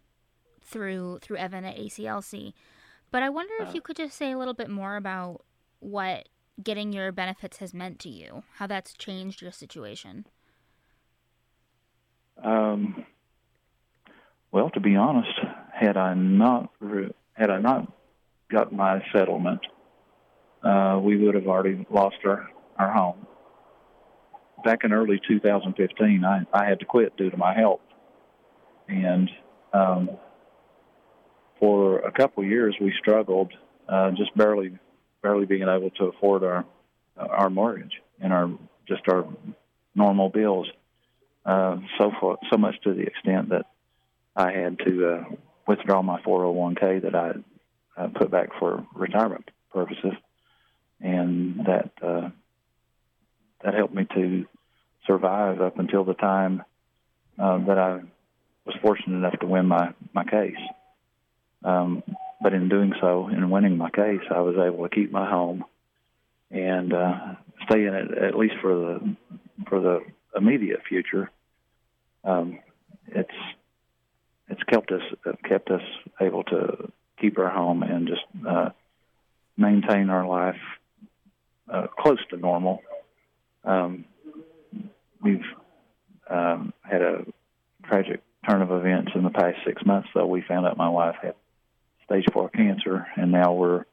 through 0.65 1.19
through 1.21 1.37
Evan 1.37 1.65
at 1.65 1.77
ACLC, 1.77 2.53
but 3.11 3.23
I 3.23 3.29
wonder 3.29 3.55
if 3.61 3.75
you 3.75 3.81
could 3.81 3.97
just 3.97 4.17
say 4.17 4.33
a 4.33 4.39
little 4.39 4.55
bit 4.55 4.71
more 4.71 4.97
about 4.97 5.45
what 5.81 6.29
getting 6.63 6.93
your 6.93 7.13
benefits 7.13 7.59
has 7.59 7.75
meant 7.75 7.99
to 8.01 8.09
you, 8.09 8.43
how 8.55 8.67
that's 8.67 8.93
changed 8.95 9.43
your 9.43 9.53
situation. 9.53 10.27
Um, 12.43 13.05
well, 14.51 14.71
to 14.71 14.81
be 14.81 14.97
honest, 14.97 15.33
had 15.73 15.97
I 15.97 16.15
not 16.15 16.71
had 17.35 17.51
I 17.51 17.59
not 17.59 17.91
got 18.51 18.73
my 18.73 19.03
settlement, 19.13 19.61
uh, 20.63 21.01
we 21.03 21.17
would 21.17 21.35
have 21.35 21.47
already 21.47 21.87
lost 21.91 22.17
our 22.25 22.51
our 22.79 22.93
home. 22.93 23.27
Back 24.65 24.85
in 24.85 24.93
early 24.93 25.21
2015, 25.27 26.25
I, 26.25 26.43
I 26.53 26.65
had 26.67 26.79
to 26.81 26.87
quit 26.87 27.17
due 27.17 27.31
to 27.31 27.37
my 27.37 27.53
health, 27.53 27.81
and 28.89 29.29
um, 29.73 30.11
for 31.63 32.01
a 32.01 32.11
couple 32.11 32.43
years 32.43 32.75
we 32.81 32.93
struggled, 32.99 33.53
uh, 33.89 34.11
just 34.11 34.37
barely 34.37 34.77
barely 35.23 35.47
being 35.47 35.63
able 35.63 35.91
to 35.91 36.07
afford 36.07 36.43
our 36.43 36.65
our 37.17 37.51
mortgage 37.51 38.03
and 38.21 38.33
our 38.33 38.51
just 38.89 39.03
our 39.09 39.25
normal 39.95 40.29
bills. 40.29 40.67
Uh, 41.47 41.77
so 41.99 42.11
for 42.19 42.37
so 42.51 42.59
much 42.59 42.75
to 42.83 42.93
the 42.93 43.03
extent 43.03 43.51
that 43.51 43.67
I 44.35 44.51
had 44.51 44.77
to 44.81 45.07
uh, 45.07 45.25
withdraw 45.69 46.03
my 46.03 46.21
401k 46.23 47.03
that 47.03 47.15
I 47.15 47.33
uh, 47.97 48.09
put 48.09 48.33
back 48.33 48.49
for 48.59 48.85
retirement 48.93 49.49
purposes, 49.73 50.15
and 51.01 51.61
that 51.67 51.93
uh, 52.03 52.31
that 53.63 53.75
helped 53.75 53.95
me 53.95 54.09
to 54.17 54.47
survive 55.07 55.61
up 55.61 55.79
until 55.79 56.05
the 56.05 56.15
time 56.15 56.65
uh, 57.39 57.59
that 57.67 57.79
I 57.79 58.01
was 58.67 58.75
fortunate 58.83 59.17
enough 59.17 59.39
to 59.39 59.47
win 59.47 59.67
my 59.67 59.95
my 60.13 60.25
case. 60.25 60.57
Um, 61.65 62.03
but 62.43 62.53
in 62.53 62.69
doing 62.69 62.93
so, 63.01 63.29
in 63.29 63.51
winning 63.51 63.77
my 63.77 63.91
case, 63.91 64.21
I 64.31 64.41
was 64.41 64.57
able 64.57 64.89
to 64.89 64.95
keep 64.95 65.13
my 65.13 65.29
home 65.29 65.65
and 66.51 66.93
uh, 66.93 67.35
stay 67.65 67.87
in 67.87 67.95
it 67.95 68.19
at 68.19 68.37
least 68.37 68.55
for 68.61 68.75
the 68.75 69.17
for 69.69 69.81
the 69.81 70.01
immediate 70.37 70.81
future. 70.89 71.31
Um, 72.25 72.59
it's 73.07 73.31
it's 74.49 74.63
kept 74.65 74.91
us 74.91 75.03
kept 75.49 75.71
us 75.71 75.83
able 76.21 76.45
to 76.45 76.91
keep 77.21 77.39
our 77.39 77.49
home 77.49 77.83
and 77.83 78.09
just 78.09 78.23
uh, 78.47 78.71
maintain 79.57 80.11
our 80.11 80.27
life 80.27 80.61
uh, 81.73 81.87
close 81.99 82.19
to 82.31 82.37
normal. 82.37 82.83
Um, 83.65 84.05
we've 85.23 85.45
um, 86.29 86.73
had 86.83 87.03
a 87.03 87.25
tragic 87.85 88.23
turn 88.49 88.63
of 88.63 88.73
events 88.73 89.13
in 89.15 89.23
the 89.23 89.31
past 89.31 89.59
six 89.65 89.85
months, 89.87 90.09
though. 90.15 90.27
We 90.27 90.43
found 90.43 90.67
out 90.67 90.77
my 90.77 90.89
wife 90.89 91.17
had 91.23 91.35
stage 92.05 92.25
four 92.33 92.49
cancer, 92.49 93.07
and 93.17 93.33
now 93.33 93.53
we're 93.53 93.85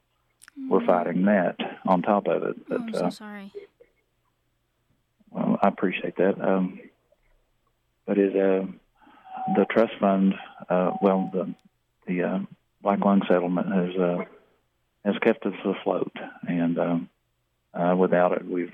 mm. 0.58 0.70
we're 0.70 0.86
fighting 0.86 1.26
that 1.26 1.56
on 1.86 2.02
top 2.02 2.28
of 2.28 2.44
it. 2.44 2.68
But, 2.68 2.80
oh, 2.80 2.84
I'm 2.84 2.94
so 2.94 3.06
uh, 3.06 3.10
sorry. 3.10 3.52
Well, 5.32 5.60
I 5.62 5.68
appreciate 5.68 6.16
that. 6.18 6.42
Um, 6.42 6.80
but 8.06 8.18
it, 8.18 8.36
uh, 8.36 8.66
the 9.56 9.66
trust 9.70 9.94
fund, 10.00 10.34
uh, 10.70 10.92
well, 11.02 11.30
the 11.32 11.54
the 12.08 12.24
uh, 12.24 12.40
black 12.82 13.00
lung 13.04 13.22
settlement 13.28 13.68
has 13.72 13.96
uh, 13.96 14.18
has 15.06 15.16
kept 15.20 15.46
us 15.46 15.54
afloat, 15.64 16.12
and 16.48 16.80
um, 16.80 17.10
uh, 17.74 17.96
without 17.96 18.34
it, 18.34 18.46
we've 18.46 18.74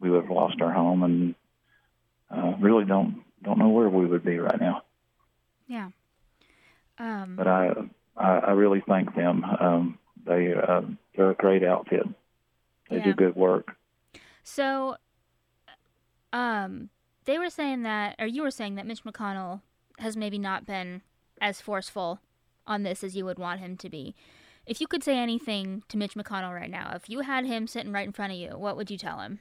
we 0.00 0.10
would 0.10 0.22
have 0.22 0.30
lost 0.30 0.60
our 0.60 0.72
home, 0.72 1.02
and 1.02 1.34
uh, 2.30 2.54
really 2.60 2.84
don't 2.84 3.22
don't 3.42 3.58
know 3.58 3.68
where 3.68 3.88
we 3.88 4.06
would 4.06 4.24
be 4.24 4.38
right 4.38 4.60
now. 4.60 4.82
Yeah. 5.66 5.90
Um, 6.98 7.34
but 7.36 7.46
I, 7.46 7.72
I 8.16 8.38
I 8.38 8.50
really 8.52 8.82
thank 8.86 9.14
them. 9.14 9.44
Um, 9.44 9.98
they 10.24 10.52
uh, 10.54 10.82
they're 11.16 11.30
a 11.30 11.34
great 11.34 11.64
outfit. 11.64 12.06
They 12.90 12.98
yeah. 12.98 13.04
do 13.04 13.14
good 13.14 13.36
work. 13.36 13.76
So, 14.42 14.96
um, 16.32 16.90
they 17.24 17.38
were 17.38 17.50
saying 17.50 17.82
that, 17.82 18.14
or 18.18 18.26
you 18.26 18.42
were 18.42 18.50
saying 18.50 18.76
that 18.76 18.86
Mitch 18.86 19.02
McConnell 19.02 19.60
has 19.98 20.16
maybe 20.16 20.38
not 20.38 20.66
been 20.66 21.02
as 21.40 21.60
forceful 21.60 22.20
on 22.66 22.82
this 22.82 23.02
as 23.02 23.16
you 23.16 23.24
would 23.24 23.38
want 23.38 23.60
him 23.60 23.76
to 23.78 23.88
be. 23.88 24.14
If 24.66 24.80
you 24.80 24.86
could 24.86 25.04
say 25.04 25.18
anything 25.18 25.84
to 25.88 25.96
Mitch 25.96 26.14
McConnell 26.14 26.54
right 26.54 26.70
now, 26.70 26.92
if 26.94 27.08
you 27.08 27.20
had 27.20 27.46
him 27.46 27.66
sitting 27.66 27.92
right 27.92 28.06
in 28.06 28.12
front 28.12 28.32
of 28.32 28.38
you, 28.38 28.50
what 28.50 28.76
would 28.76 28.90
you 28.90 28.98
tell 28.98 29.20
him? 29.20 29.38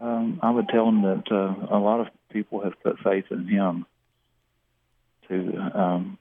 Um, 0.00 0.40
I 0.42 0.50
would 0.50 0.68
tell 0.68 0.88
him 0.88 1.02
that 1.02 1.24
uh, 1.30 1.76
a 1.76 1.78
lot 1.78 2.00
of 2.00 2.08
people 2.30 2.62
have 2.62 2.74
put 2.82 2.98
faith 3.00 3.24
in 3.30 3.46
him 3.46 3.86
to 5.28 5.70
um, 5.74 6.18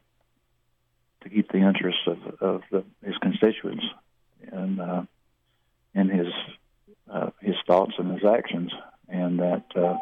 to 1.25 1.29
keep 1.31 1.51
the 1.51 1.57
interests 1.57 2.07
of, 2.07 2.17
of 2.39 2.61
the, 2.71 2.83
his 3.03 3.17
constituents 3.17 3.83
and 4.51 4.79
uh, 4.79 5.03
in 5.95 6.07
his 6.09 6.27
uh, 7.11 7.29
his 7.41 7.55
thoughts 7.67 7.93
and 7.97 8.11
his 8.11 8.23
actions 8.23 8.71
and 9.07 9.39
that 9.39 9.65
uh, 9.75 9.97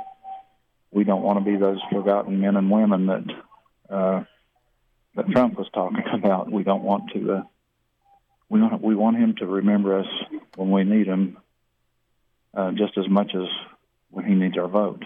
we 0.91 1.03
don't 1.03 1.23
want 1.23 1.39
to 1.39 1.51
be 1.51 1.57
those 1.57 1.79
forgotten 1.91 2.39
men 2.39 2.55
and 2.55 2.69
women 2.69 3.07
that 3.07 3.25
uh, 3.89 4.23
that 5.15 5.29
Trump 5.29 5.57
was 5.57 5.67
talking 5.73 6.03
about. 6.13 6.51
We 6.51 6.63
don't 6.63 6.83
want 6.83 7.11
to. 7.13 7.33
Uh, 7.33 7.43
we 8.49 8.61
want 8.61 8.81
we 8.81 8.95
want 8.95 9.17
him 9.17 9.35
to 9.39 9.45
remember 9.45 9.99
us 9.99 10.07
when 10.55 10.71
we 10.71 10.83
need 10.83 11.07
him, 11.07 11.37
uh, 12.53 12.71
just 12.71 12.97
as 12.97 13.07
much 13.09 13.31
as 13.33 13.47
when 14.09 14.25
he 14.25 14.35
needs 14.35 14.57
our 14.57 14.67
vote. 14.67 15.03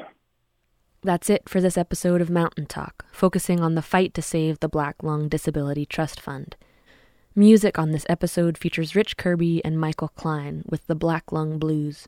That's 1.04 1.30
it 1.30 1.48
for 1.48 1.62
this 1.62 1.78
episode 1.78 2.22
of 2.22 2.30
Mountain 2.30 2.66
Talk, 2.66 3.06
focusing 3.12 3.60
on 3.60 3.76
the 3.76 3.82
fight 3.82 4.14
to 4.16 4.22
save 4.22 4.60
the 4.60 4.68
Black 4.68 4.95
Lung 5.04 5.30
Disability 5.30 5.86
Trust 5.86 6.20
Fund. 6.20 6.56
Music 7.36 7.78
on 7.78 7.91
this 7.91 8.06
episode 8.10 8.58
features 8.58 8.95
Rich 8.95 9.16
Kirby 9.16 9.64
and 9.64 9.80
Michael 9.80 10.08
Kline 10.10 10.64
with 10.66 10.88
the 10.88 10.95
Black 10.95 11.32
Lung 11.32 11.60
Blues. 11.60 12.08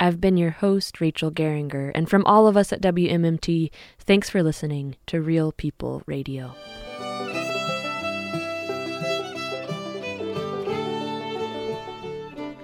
I've 0.00 0.20
been 0.20 0.36
your 0.36 0.50
host, 0.50 1.00
Rachel 1.00 1.30
Garringer, 1.30 1.92
and 1.94 2.10
from 2.10 2.24
all 2.26 2.48
of 2.48 2.56
us 2.56 2.72
at 2.72 2.82
WMMT, 2.82 3.70
thanks 4.00 4.28
for 4.28 4.42
listening 4.42 4.96
to 5.06 5.20
Real 5.20 5.52
People 5.52 6.02
Radio. 6.06 6.52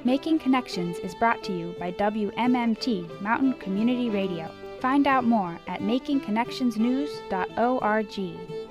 Making 0.02 0.40
Connections 0.40 0.98
is 0.98 1.14
brought 1.14 1.44
to 1.44 1.56
you 1.56 1.72
by 1.78 1.92
WMMT 1.92 3.22
Mountain 3.22 3.52
Community 3.54 4.10
Radio. 4.10 4.50
Find 4.80 5.06
out 5.06 5.24
more 5.24 5.58
at 5.66 5.80
makingconnectionsnews.org. 5.80 8.69